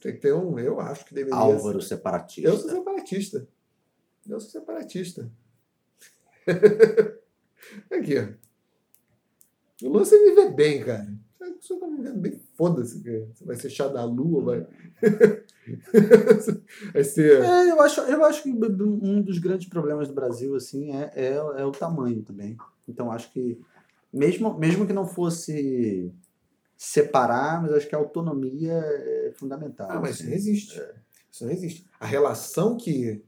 [0.01, 0.59] Tem que ter um.
[0.59, 1.39] Eu acho que deveria.
[1.39, 2.49] Álvaro separatista.
[2.49, 3.49] Eu sou separatista.
[4.29, 5.31] Eu sou separatista.
[7.91, 9.87] Aqui, ó.
[9.87, 11.09] O lance é viver bem, cara.
[11.41, 13.03] A pessoa tá vivendo bem, foda-se.
[13.03, 13.29] cara.
[13.35, 14.66] Você vai ser chá da lua, vai.
[16.93, 17.43] vai ser.
[17.43, 21.35] É, eu acho, eu acho que um dos grandes problemas do Brasil assim é, é,
[21.35, 22.57] é o tamanho também.
[22.89, 23.61] Então acho que
[24.12, 26.12] mesmo, mesmo que não fosse
[26.79, 29.89] separar, mas acho que a autonomia é fundamental.
[29.91, 30.31] Ah, mas isso assim.
[30.31, 30.83] não existe.
[31.31, 31.91] Isso não existe.
[31.99, 33.21] A relação que.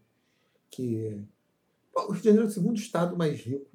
[0.70, 1.20] que...
[1.92, 3.66] Bom, o Rio de Janeiro é o segundo estado mais rico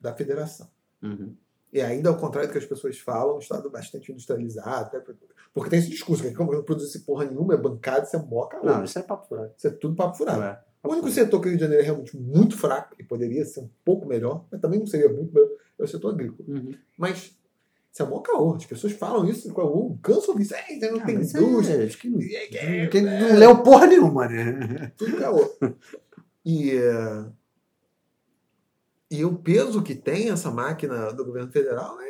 [0.00, 0.66] da federação.
[1.02, 1.36] Uhum.
[1.70, 4.96] E ainda ao contrário do que as pessoas falam, um estado bastante industrializado.
[4.96, 5.04] né?
[5.52, 8.58] Porque tem esse discurso que como não produz porra nenhuma, é bancada, isso é moca.
[8.62, 9.52] Não, isso é papo furado.
[9.54, 10.42] Isso é tudo papo furado.
[10.42, 10.64] É.
[10.82, 13.60] O único setor que o Rio de Janeiro é realmente muito fraco e poderia ser
[13.60, 16.48] um pouco melhor, mas também não seria muito melhor, é o setor agrícola.
[16.48, 16.72] Uhum.
[16.96, 17.37] Mas
[17.92, 18.54] isso é mó caô.
[18.54, 20.54] As pessoas falam isso, eu canso de ouvir isso.
[20.54, 21.82] "É, ainda não Ah, tem mas indústria.
[21.82, 23.20] é, acho que não, É, quem é.
[23.20, 24.92] não leu porra nenhuma, né?
[24.96, 25.48] Tudo caô.
[26.44, 27.24] E, eh,
[29.10, 32.07] e o peso que tem essa máquina do governo federal é,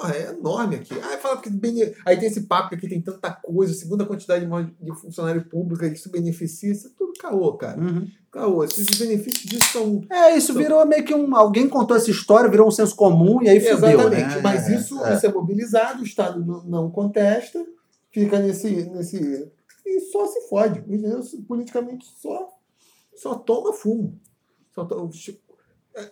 [0.00, 0.94] porra, é enorme aqui.
[1.00, 4.46] Aí, fala que bene- aí tem esse papo que tem tanta coisa, segunda quantidade
[4.80, 7.78] de- funcionário público, isso beneficia, isso é tudo caô, cara.
[7.80, 8.08] Uhum.
[8.32, 8.64] Caô.
[8.64, 11.34] Esses benefícios disso são É, isso virou meio que um.
[11.36, 13.88] Alguém contou essa história, virou um senso comum e aí fudeu.
[14.00, 14.40] Exatamente, né?
[14.42, 15.14] mas isso é.
[15.16, 17.64] isso é mobilizado, o Estado não, não contesta,
[18.10, 19.50] fica nesse, nesse.
[19.84, 20.80] E só se fode.
[20.88, 22.48] O engenheiro politicamente só,
[23.16, 24.18] só toma fumo.
[24.72, 25.10] Só to-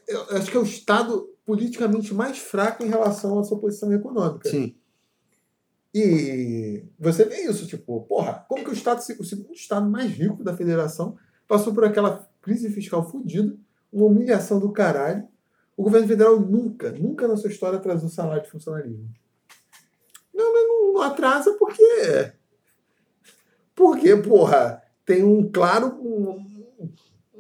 [0.09, 4.51] eu acho que é o Estado politicamente mais fraco em relação à sua posição econômica.
[4.51, 4.77] Sim.
[5.95, 10.45] E você vê isso, tipo, porra, como que o Estado, o segundo Estado mais rico
[10.45, 11.17] da federação,
[11.49, 13.57] passou por aquela crise fiscal fodida,
[13.91, 15.27] uma humilhação do caralho.
[15.75, 19.09] O governo federal nunca, nunca na sua história atrasou salário de funcionalismo.
[20.35, 22.31] Não, mas não, não atrasa porque.
[23.75, 25.97] Porque, porra, tem um claro.
[25.99, 26.48] um-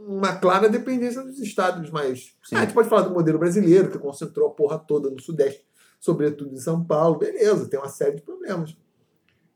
[0.08, 2.34] uma clara dependência dos estados mais.
[2.42, 2.56] Sim.
[2.56, 5.66] Ah, a gente pode falar do modelo brasileiro, que concentrou a porra toda no Sudeste.
[6.00, 7.18] sobretudo em São Paulo.
[7.18, 8.74] Beleza, tem uma série de problemas.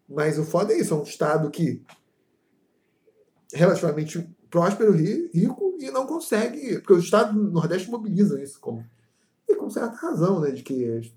[0.08, 1.82] Mas o foda é isso, é um estado que
[3.54, 6.78] relativamente próspero, rico, e não consegue.
[6.78, 8.84] Porque o Estado do Nordeste mobiliza isso como.
[9.48, 10.50] E com certa razão, né?
[10.50, 11.12] De que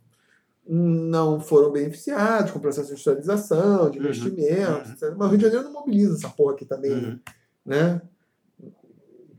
[0.68, 4.06] não foram beneficiados com o processo de industrialização, de uhum.
[4.06, 5.16] investimentos, uhum.
[5.18, 7.20] mas o Rio de Janeiro não mobiliza essa porra aqui também, uhum.
[7.66, 8.02] né?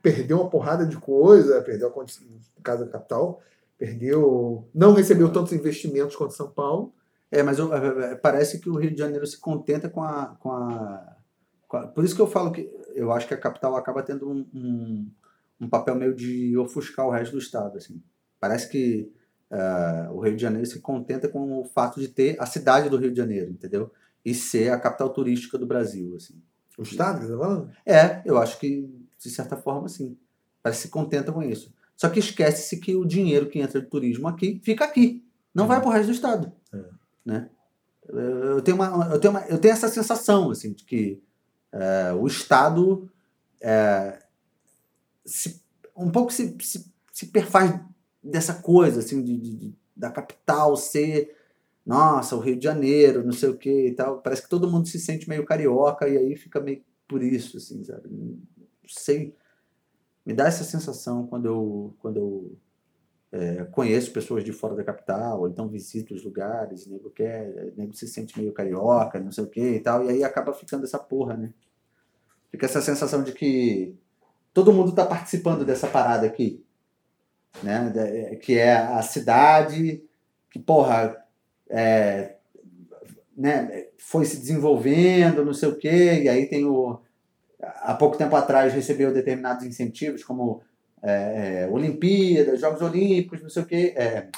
[0.07, 3.43] Perdeu uma porrada de coisa, perdeu a casa da capital,
[3.77, 6.95] perdeu, não recebeu tantos investimentos quanto São Paulo.
[7.29, 10.37] É, mas eu, é, é, parece que o Rio de Janeiro se contenta com a,
[10.39, 11.17] com a,
[11.67, 14.31] com a, Por isso que eu falo que eu acho que a capital acaba tendo
[14.31, 15.11] um, um,
[15.63, 17.77] um papel meio de ofuscar o resto do estado.
[17.77, 18.01] Assim.
[18.39, 19.13] Parece que
[19.49, 22.97] Uh, o Rio de Janeiro se contenta com o fato de ter a cidade do
[22.97, 23.93] Rio de Janeiro, entendeu?
[24.25, 26.43] E ser a capital turística do Brasil, assim.
[26.77, 27.71] O estado você tá falando?
[27.87, 30.17] É, eu acho que, de certa forma, sim.
[30.63, 31.75] Parece que se contenta com isso.
[31.97, 35.25] Só que esquece-se que o dinheiro que entra de turismo aqui fica aqui.
[35.55, 35.69] Não é.
[35.69, 36.53] vai para o resto do estado.
[36.73, 36.85] É.
[37.25, 37.51] Né?
[38.09, 41.23] Eu, tenho uma, eu, tenho uma, eu tenho essa sensação, assim, de que
[41.73, 43.11] é, o Estado
[43.61, 44.23] é,
[45.25, 45.61] se,
[45.97, 47.81] um pouco se, se, se perfaz
[48.23, 51.35] dessa coisa, assim, de, de, da capital ser,
[51.85, 54.21] nossa, o Rio de Janeiro, não sei o que e tal.
[54.21, 57.83] Parece que todo mundo se sente meio carioca e aí fica meio por isso, assim,
[57.85, 58.09] sabe?
[58.87, 59.35] Sei.
[60.25, 62.57] Me dá essa sensação quando eu, quando eu
[63.33, 67.95] é, conheço pessoas de fora da capital, ou então visito os lugares, nego, quer, nego
[67.95, 70.99] se sente meio carioca, não sei o que e tal, e aí acaba ficando essa
[70.99, 71.53] porra, né?
[72.51, 73.95] Fica essa sensação de que
[74.53, 76.67] todo mundo está participando dessa parada aqui
[77.63, 78.37] né?
[78.37, 80.03] que é a cidade
[80.51, 81.17] que, porra,
[81.69, 82.37] é,
[83.37, 87.01] né, foi se desenvolvendo, não sei o quê, e aí tem o.
[87.61, 90.63] Há pouco tempo atrás recebeu determinados incentivos, como
[91.03, 94.29] é, é, Olimpíadas, Jogos Olímpicos, não sei o quê, é,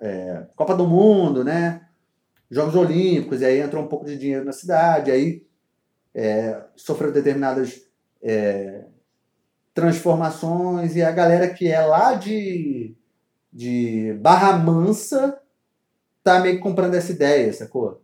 [0.00, 1.86] é, Copa do Mundo, né?
[2.50, 5.44] Jogos Olímpicos, e aí entrou um pouco de dinheiro na cidade, aí
[6.14, 7.82] é, sofreu determinadas
[8.22, 8.84] é,
[9.74, 12.96] transformações e a galera que é lá de,
[13.52, 15.38] de Barra Mansa
[16.24, 18.02] tá meio que comprando essa ideia, sacou?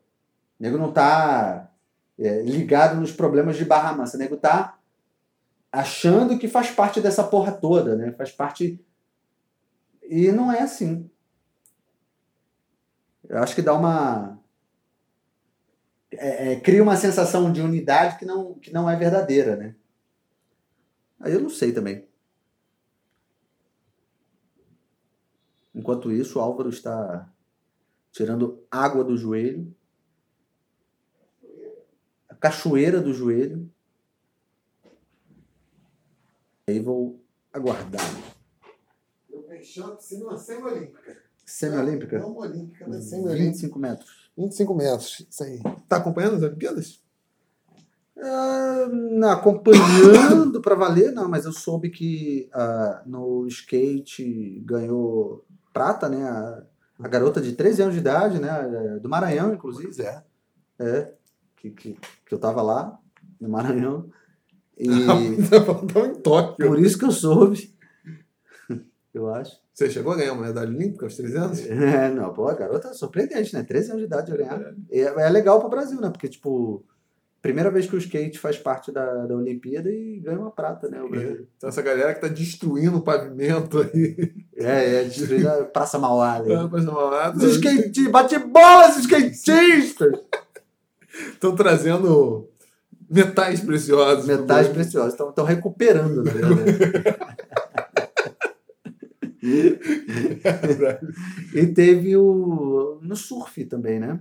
[0.61, 1.72] O nego não tá
[2.19, 4.79] é, ligado nos problemas de Barra Mansa, o nego tá
[5.71, 8.13] achando que faz parte dessa porra toda, né?
[8.13, 8.85] Faz parte.
[10.03, 11.11] E não é assim.
[13.29, 14.39] Eu acho que dá uma.
[16.11, 19.75] É, é, cria uma sensação de unidade que não, que não é verdadeira, né?
[21.19, 22.07] Aí eu não sei também.
[25.75, 27.33] Enquanto isso, o Álvaro está
[28.11, 29.75] tirando água do joelho,
[32.43, 33.71] cachoeira do joelho.
[36.67, 38.03] Aí vou aguardar.
[39.31, 41.17] Eu piscina semi-olímpica.
[41.47, 42.19] Semi-olímpica?
[42.19, 43.45] Não olímpica, mas semi-olímpica.
[43.45, 44.31] 25 metros.
[44.37, 45.61] 25 metros, isso aí.
[45.89, 47.01] Tá acompanhando as Olimpíadas?
[48.17, 56.25] Uh, acompanhando para valer, não, mas eu soube que uh, no skate ganhou prata, né?
[56.25, 56.63] A,
[57.01, 58.99] a, garota de 13 anos de idade, né?
[59.01, 59.87] Do Maranhão, inclusive.
[59.95, 60.25] Pois é.
[60.79, 61.15] É,
[61.63, 62.99] que, que, que eu tava lá,
[63.41, 64.11] no Maranhão.
[64.77, 64.89] E.
[65.49, 66.67] Tava em Tóquio.
[66.67, 67.73] Por isso que eu soube.
[69.15, 69.61] eu acho.
[69.73, 71.67] Você chegou a ganhar uma medalha olímpica aos 13 anos?
[71.67, 73.63] É, não, pô, a garota é surpreendente, né?
[73.63, 74.75] 13 anos de idade de ganhar.
[74.91, 76.11] É, é legal pro Brasil, né?
[76.11, 76.85] Porque, tipo
[77.43, 81.03] Primeira vez que o skate faz parte da, da Olimpíada e ganha uma prata, né?
[81.03, 81.49] O Brasil.
[81.57, 84.33] Então essa galera que tá destruindo o pavimento aí.
[84.55, 86.35] É, é, destruindo a Praça Mauá.
[86.35, 86.53] Ali.
[86.55, 87.33] É, Praça Mauá.
[87.35, 90.13] Os skatistas, bate bola, esses skatistas!
[91.33, 92.49] Estão trazendo
[93.09, 94.27] metais preciosos.
[94.27, 95.15] Metais preciosos.
[95.15, 96.63] Estão recuperando, na verdade.
[101.55, 104.21] e teve o no surf também, né?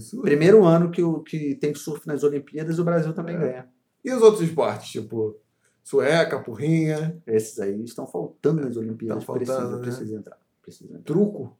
[0.00, 0.22] surf?
[0.22, 3.38] Primeiro ano que, o, que tem surf nas Olimpíadas, o Brasil também é.
[3.38, 3.68] ganha.
[4.04, 5.36] E os outros esportes, tipo
[5.82, 7.16] sueca, porrinha?
[7.26, 9.22] Esses aí estão faltando nas Olimpíadas.
[9.22, 9.82] Estão faltando, precisa, né?
[9.82, 11.04] precisa, entrar, precisa entrar.
[11.04, 11.56] Truco?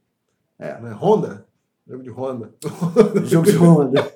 [0.59, 0.81] É.
[0.81, 0.93] Né?
[0.93, 1.47] Honda?
[1.87, 2.55] Jogo de Honda.
[3.25, 4.13] Jogo de Honda.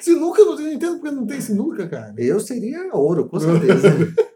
[0.00, 2.14] sinuca, eu não entendo porque não tem sinuca, cara.
[2.18, 3.88] Eu seria ouro, com certeza.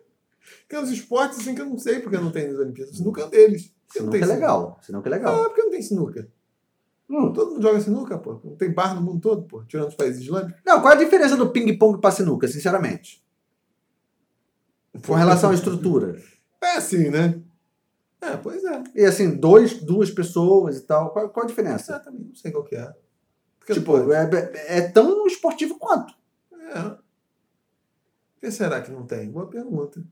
[0.68, 2.94] Tem uns esportes assim que eu não sei porque não tem nas Olimpíadas.
[2.94, 3.72] Sinuca é um deles.
[3.88, 4.78] Sinuca é legal.
[4.82, 5.34] Sinuca é legal.
[5.34, 6.28] Ah, porque não tem sinuca?
[7.08, 8.38] Hum, todo mundo joga sinuca, pô.
[8.44, 10.60] Não tem bar no mundo todo, pô, tirando os países islâmicos.
[10.66, 13.24] Não, qual é a diferença do ping-pong pra sinuca, sinceramente?
[15.06, 16.20] Com relação à estrutura.
[16.62, 17.40] É assim, né?
[18.20, 18.82] É, pois é.
[18.94, 21.12] E assim, dois, duas pessoas e tal.
[21.12, 21.98] Qual, qual a diferença?
[21.98, 22.92] Também não sei qual que é.
[23.74, 26.14] Tipo, é, é, é, tão esportivo quanto.
[26.52, 26.82] É.
[26.82, 26.98] Por
[28.40, 29.30] que será que não tem?
[29.30, 30.02] Boa pergunta.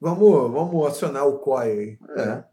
[0.00, 1.98] Vamos, vamos acionar o COI aí.
[2.16, 2.44] É.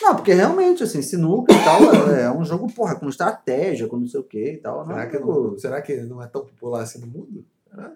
[0.00, 1.80] Não, porque realmente, assim, sinuca e tal
[2.12, 4.78] é um jogo, porra, com estratégia, com não sei o que e tal.
[4.86, 7.44] Não Será é que, não, será que não é tão popular assim no mundo?
[7.70, 7.92] Será?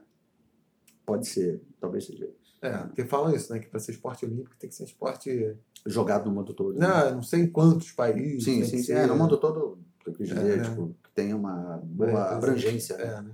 [1.05, 2.28] Pode ser, talvez seja
[2.62, 3.59] É, porque falam isso, né?
[3.59, 5.57] Que para ser esporte olímpico tem que ser esporte.
[5.85, 6.74] jogado no mundo todo.
[6.74, 6.86] né?
[6.86, 8.44] Não, não sei em quantos países.
[8.44, 8.93] Sim, sim, que sim.
[8.93, 10.65] É, no mundo todo, eu quis É, dizer, né?
[10.65, 12.97] tipo, que tem uma boa É, abrangência.
[12.97, 13.05] né?
[13.05, 13.31] É, né?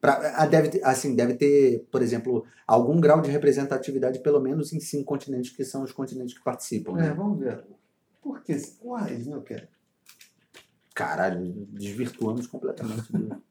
[0.00, 4.70] Pra, ah, deve, ter- assim, deve ter, por exemplo, algum grau de representatividade, pelo menos
[4.74, 6.92] em cinco continentes, que são os continentes que participam.
[6.98, 7.14] É, Né?
[7.14, 7.64] vamos ver.
[8.22, 8.54] Por que?
[8.80, 9.68] Quais, né, cara?
[10.94, 13.08] Caralho, desvirtuamos completamente.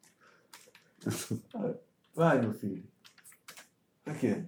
[2.16, 2.84] Vai, meu filho.
[4.06, 4.44] Aqui.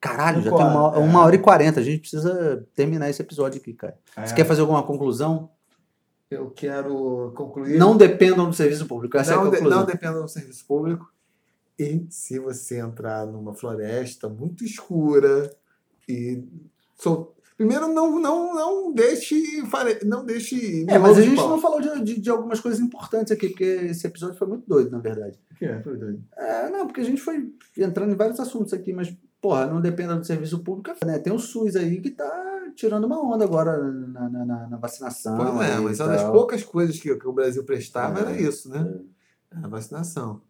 [0.00, 0.98] Caralho, já tem uma, é.
[0.98, 1.80] uma hora e quarenta.
[1.80, 3.98] A gente precisa terminar esse episódio aqui, cara.
[4.24, 5.50] Você quer fazer alguma conclusão?
[6.30, 7.78] Eu quero concluir.
[7.78, 9.16] Não dependam do serviço público.
[9.16, 9.78] Essa é a não, conclusão.
[9.78, 11.12] não dependa do serviço público.
[11.78, 15.54] E se você entrar numa floresta muito escura
[16.08, 16.42] e
[16.96, 17.34] sol...
[17.56, 19.62] primeiro não não não deixe
[20.04, 21.50] não deixe É, mas a gente pau.
[21.50, 24.90] não falou de, de, de algumas coisas importantes aqui, porque esse episódio foi muito doido,
[24.90, 25.38] na verdade.
[25.52, 25.80] O que é?
[25.82, 26.24] Foi doido.
[26.36, 30.16] É, não, porque a gente foi entrando em vários assuntos aqui, mas, porra, não dependa
[30.16, 31.18] do serviço público, né?
[31.18, 35.36] Tem o SUS aí que tá tirando uma onda agora na, na, na- na vacinação.
[35.36, 38.40] Pois é, mas e uma das poucas coisas que, que o Brasil prestava É, era
[38.40, 38.94] isso, né?
[39.62, 40.40] A vacinação.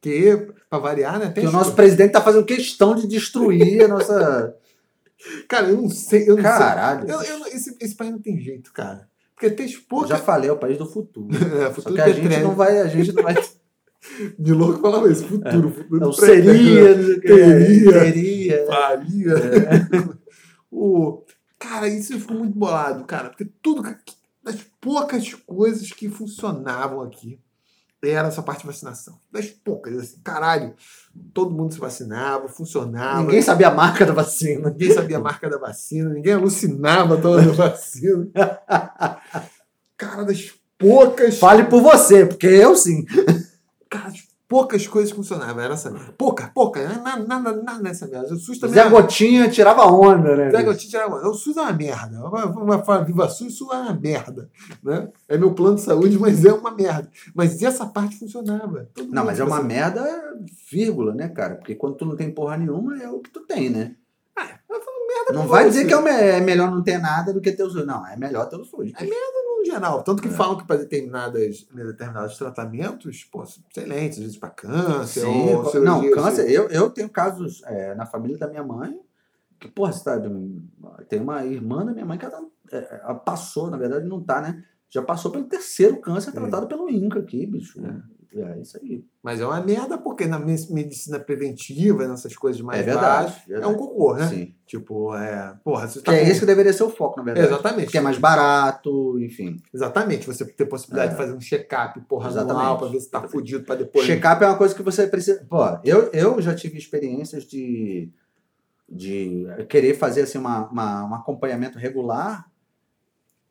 [0.00, 1.30] Que, para variar, né?
[1.30, 4.54] Tem Que o nosso presidente tá fazendo questão de destruir a nossa.
[5.48, 6.28] Cara, eu não sei.
[6.28, 7.06] Eu não Caralho.
[7.06, 7.14] sei.
[7.14, 9.08] Eu, eu esse, esse país não tem jeito, cara.
[9.34, 10.10] Porque tem Eu poucas.
[10.10, 11.28] já falei, é o país do futuro.
[11.34, 13.34] É, Só futuro que a gente não vai, a gente não vai.
[14.38, 16.00] De louco falava isso, futuro, futuro.
[16.00, 16.44] Não petróleo.
[16.44, 17.90] seria, não que, Teria.
[17.92, 18.66] teria.
[18.66, 19.34] Faria.
[20.70, 21.22] o,
[21.64, 23.82] cara, isso eu fico muito bolado, cara, porque tudo
[24.42, 27.40] das poucas coisas que funcionavam aqui
[28.02, 29.18] era essa parte de vacinação.
[29.32, 30.74] Das poucas, assim, caralho,
[31.32, 33.22] todo mundo se vacinava, funcionava.
[33.22, 34.68] Ninguém sabia a marca da vacina.
[34.68, 38.28] Ninguém sabia a marca da vacina, ninguém alucinava toda a vacina.
[39.96, 41.38] Cara, das poucas.
[41.38, 43.06] Fale por você, porque eu sim.
[43.88, 44.20] Cara, as
[44.54, 45.60] poucas coisas funcionavam.
[45.60, 46.12] Era essa merda.
[46.16, 46.86] Pouca, pouca.
[46.98, 48.32] Nada, nada, nada nessa merda.
[48.32, 48.74] O SUS também.
[48.74, 50.48] Zé era- Gotinha tirava onda, né?
[50.48, 50.62] Zé?
[50.62, 51.28] Gotinha tirava onda.
[51.28, 52.20] O SUS é uma merda.
[52.30, 54.48] Vai falar Viva SUS, isso é uma merda.
[54.80, 55.08] Né?
[55.28, 57.10] É meu plano de saúde, mas é uma merda.
[57.34, 58.88] Mas essa parte funcionava.
[58.94, 60.04] Todo Não, mas é uma merda,
[60.70, 61.56] vírgula, né, cara?
[61.56, 63.96] Porque quando tu não tem porra nenhuma, é o que tu tem, né?
[64.70, 65.70] Eu falo merda Não vai você.
[65.70, 67.84] dizer que é, é melhor não ter nada do que ter o SUS.
[67.84, 68.92] Não, é melhor ter o SUS.
[69.00, 69.04] É
[69.64, 70.02] no geral.
[70.02, 70.30] Tanto que É.
[70.32, 75.80] falam que para determinadas, determinados tratamentos, pô, excelentes, às vezes para câncer, Sim, ou cirurgia,
[75.80, 76.50] não, câncer.
[76.50, 78.98] Eu, eu tenho casos é, na família da minha mãe,
[79.58, 80.20] que, porra, você tá,
[81.08, 84.40] tem uma irmã da minha mãe que ela, é, ela passou, na verdade não tá,
[84.40, 84.62] né?
[84.90, 87.80] Já passou pelo terceiro câncer tratado pelo INCA aqui, bicho.
[87.84, 88.13] É.
[88.36, 89.04] É, isso aí.
[89.22, 93.26] Mas é uma merda porque na me- medicina preventiva, nessas coisas mais é verdade.
[93.30, 93.72] baixas, é verdade.
[93.72, 94.26] um cocô, né?
[94.28, 94.54] Sim.
[94.66, 95.56] Tipo, é.
[95.62, 97.46] Porra, você Que tá é com- esse que deveria ser o foco, na verdade.
[97.46, 97.90] Exatamente.
[97.92, 99.62] Que é mais barato, enfim.
[99.72, 100.26] Exatamente.
[100.26, 101.12] Você ter possibilidade É.
[101.12, 102.60] de fazer um check-up, porra, Exatamente.
[102.60, 103.32] anual, pra ver se tá Exatamente.
[103.32, 104.04] fudido pra depois.
[104.04, 105.46] Check-up é uma coisa que você precisa.
[105.48, 108.10] Pô, eu, eu já tive experiências de,
[108.88, 112.50] de querer fazer assim, uma, uma- um acompanhamento regular.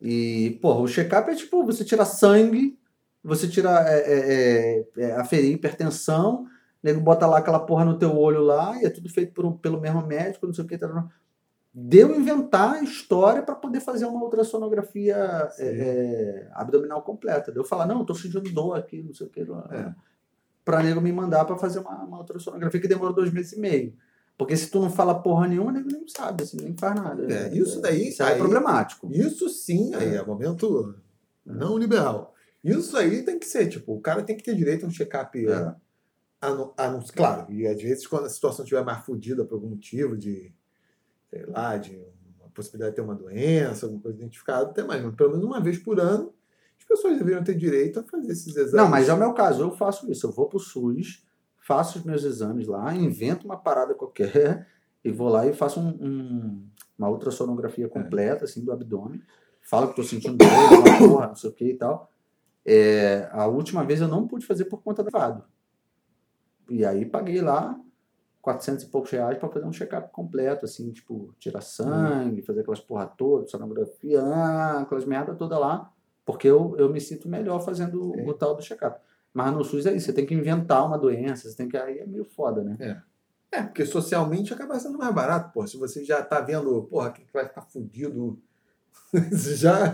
[0.01, 2.77] E, porra, o check-up é tipo, você tira sangue,
[3.23, 4.19] você tira é, é,
[4.97, 6.47] é, é, aferir hipertensão, o
[6.83, 9.53] nego bota lá aquela porra no teu olho lá, e é tudo feito por um-
[9.57, 10.77] pelo mesmo médico, não sei o que.
[10.77, 11.07] Tá,
[11.75, 15.15] Deu inventar a história para poder fazer uma ultrassonografia
[15.57, 17.51] é, é, abdominal completa.
[17.51, 19.41] Deu falar, não, tô sentindo dor aqui, não sei o que.
[19.41, 19.91] É.
[20.63, 23.93] Pra nego me mandar pra fazer uma, uma ultrassonografia que demorou dois meses e meio.
[24.37, 27.31] Porque se tu não fala porra nenhuma, nego nem sabe, assim, nem faz nada.
[27.33, 29.09] É, isso daí- Isso aí é problemático.
[29.11, 30.95] Isso sim, aí é momento
[31.43, 32.32] não liberal.
[32.63, 35.37] Isso aí tem que ser, tipo, o cara tem que ter direito a um check-up.
[35.47, 35.75] É.
[37.15, 40.53] claro, e às vezes quando a situação estiver mais fodida por algum motivo de,
[41.29, 41.95] sei lá, de
[42.39, 45.61] uma possibilidade de ter uma doença, alguma coisa identificada, até mais, mas pelo menos uma
[45.61, 46.33] vez por ano,
[46.77, 48.73] as pessoas deveriam ter direito a fazer esses exames.
[48.73, 50.27] Não, mas é o meu caso, eu faço isso.
[50.27, 51.25] Eu vou pro SUS,
[51.57, 54.67] faço os meus exames lá, invento uma parada qualquer
[55.03, 56.67] e vou lá e faço um, um-
[56.97, 59.21] uma ultrassonografia completa, assim, do abdômen.
[59.61, 60.47] Falo que tô sentindo dor,
[61.07, 62.11] porra, não sei o que e tal.
[62.65, 65.43] É, a última vez eu não pude fazer por conta do vado.
[66.69, 67.77] E aí paguei lá
[68.41, 72.79] 400 e poucos reais para fazer um check-up completo, assim, tipo, tirar sangue, fazer aquelas
[72.79, 75.91] porra toda, sonografia, ah, aquelas merda toda lá,
[76.25, 78.23] porque eu, eu me sinto melhor fazendo É.
[78.25, 78.99] o tal do check-up.
[79.33, 81.75] Mas no SUS é isso, você tem que inventar uma doença, você tem que.
[81.75, 82.75] Aí é meio foda, né?
[83.51, 85.65] É, porque socialmente acaba sendo mais barato, pô.
[85.65, 88.39] Se você já tá vendo, porra, que vai ficar fudido,
[89.31, 89.91] você já,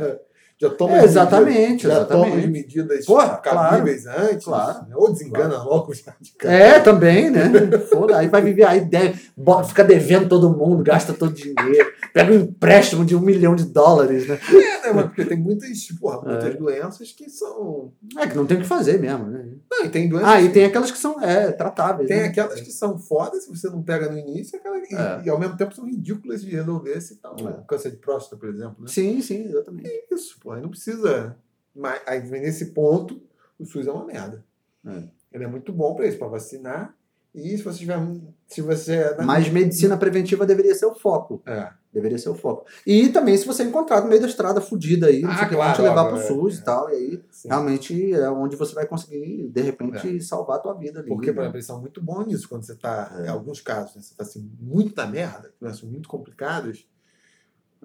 [0.62, 4.80] já toma É, exatamente, medidas, já toma as medidas Porra, cabíveis antes, claro.
[4.90, 4.94] né?
[4.94, 6.54] ou desengana logo já de cara.
[6.54, 7.50] É, também, né?
[7.90, 11.94] Foda, aí vai viver, aí deve, bota, fica devendo todo mundo, gasta todo o dinheiro,
[12.14, 14.38] pega um empréstimo de um milhão de dólares, né?
[14.84, 17.94] É, né, mas porque tem muitas, porra, muitas doenças que são.
[18.18, 19.56] É que não tem o que fazer mesmo, né?
[19.70, 20.30] Não, e tem doenças.
[20.30, 22.08] Ah, e tem aquelas que são é, tratáveis.
[22.08, 22.26] Tem né?
[22.28, 25.22] aquelas que são fodas se você não pega no início, aquela, e, É.
[25.26, 27.64] e ao mesmo tempo são ridículas de resolver se tá um É.
[27.68, 28.78] câncer de próstata, por exemplo.
[28.80, 28.88] Né?
[28.88, 29.88] Sim, sim, exatamente.
[29.88, 31.36] É isso, aí não precisa.
[31.76, 33.22] Mas aí nesse ponto,
[33.58, 34.44] o SUS é uma merda.
[34.86, 35.04] É.
[35.32, 36.96] Ele é muito bom para isso, para vacinar.
[37.40, 38.00] E se você tiver.
[38.48, 38.94] Se você.
[38.96, 41.42] é Mas medicina preventiva deveria ser o foco.
[41.46, 41.72] É.
[41.92, 42.66] Deveria ser o foco.
[42.86, 45.50] E também se você encontrar no meio da estrada fudida aí, não Ah, sei o
[45.50, 46.28] que, claro, vão te levar óbvio, pro é.
[46.28, 46.90] SUS e tal.
[46.90, 47.48] E aí Sim.
[47.48, 51.10] realmente é onde você vai conseguir, de repente, salvar a tua vida ali.
[51.10, 51.42] Porque, por né?
[51.44, 52.48] exemplo, eles são muito bons nisso.
[52.48, 53.26] Quando você está, É.
[53.26, 56.86] em alguns casos, né, você está assim, muito na merda, doenças muito complicadas,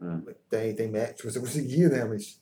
[0.00, 0.34] É.
[0.50, 2.04] tem, tem médicos, se você conseguir, né?
[2.04, 2.40] Mas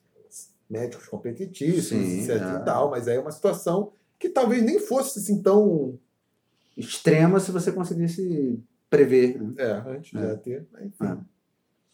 [0.69, 2.61] médicos competitivos, Sim, etc é.
[2.61, 5.99] e tal, mas aí é uma situação que talvez nem fosse assim tão.
[6.77, 9.41] Extrema se você conseguisse prever.
[9.41, 9.55] né?
[9.59, 10.29] É, antes É.
[10.29, 10.67] já ter.
[11.03, 11.17] É.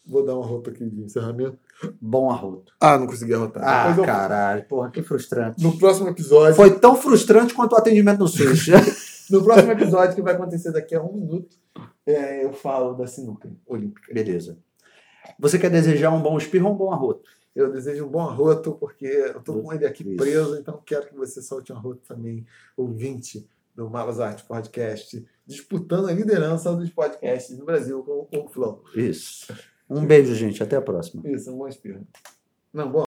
[0.05, 1.59] Vou dar uma roupa aqui de encerramento.
[2.01, 2.73] Bom arroto.
[2.79, 3.63] Ah, não consegui arrotar.
[3.63, 5.61] Ah, eu- caralho, porra, que frustrante.
[5.63, 6.55] No próximo episódio.
[6.55, 8.67] Foi tão frustrante quanto o atendimento no SUS.
[9.29, 11.55] No próximo episódio, que vai acontecer daqui a um minuto,
[12.03, 14.11] é, eu falo da sinuca olímpica.
[14.11, 14.57] Beleza.
[15.37, 17.29] Você quer desejar um bom espirro ou um bom arroto?
[17.55, 20.17] Eu desejo um bom arroto, porque eu tô com ele aqui Isso.
[20.17, 22.43] preso, então quero que você solte um arroto também,
[22.75, 23.47] ouvinte
[23.79, 28.83] do Malas Arte Podcast, disputando a liderança dos podcasts no Brasil com o Flow.
[28.93, 29.53] Isso.
[29.89, 30.61] Um beijo, gente.
[30.61, 31.23] Até a próxima.
[31.25, 32.05] Isso, um bom espirro.
[32.73, 32.97] Não, bom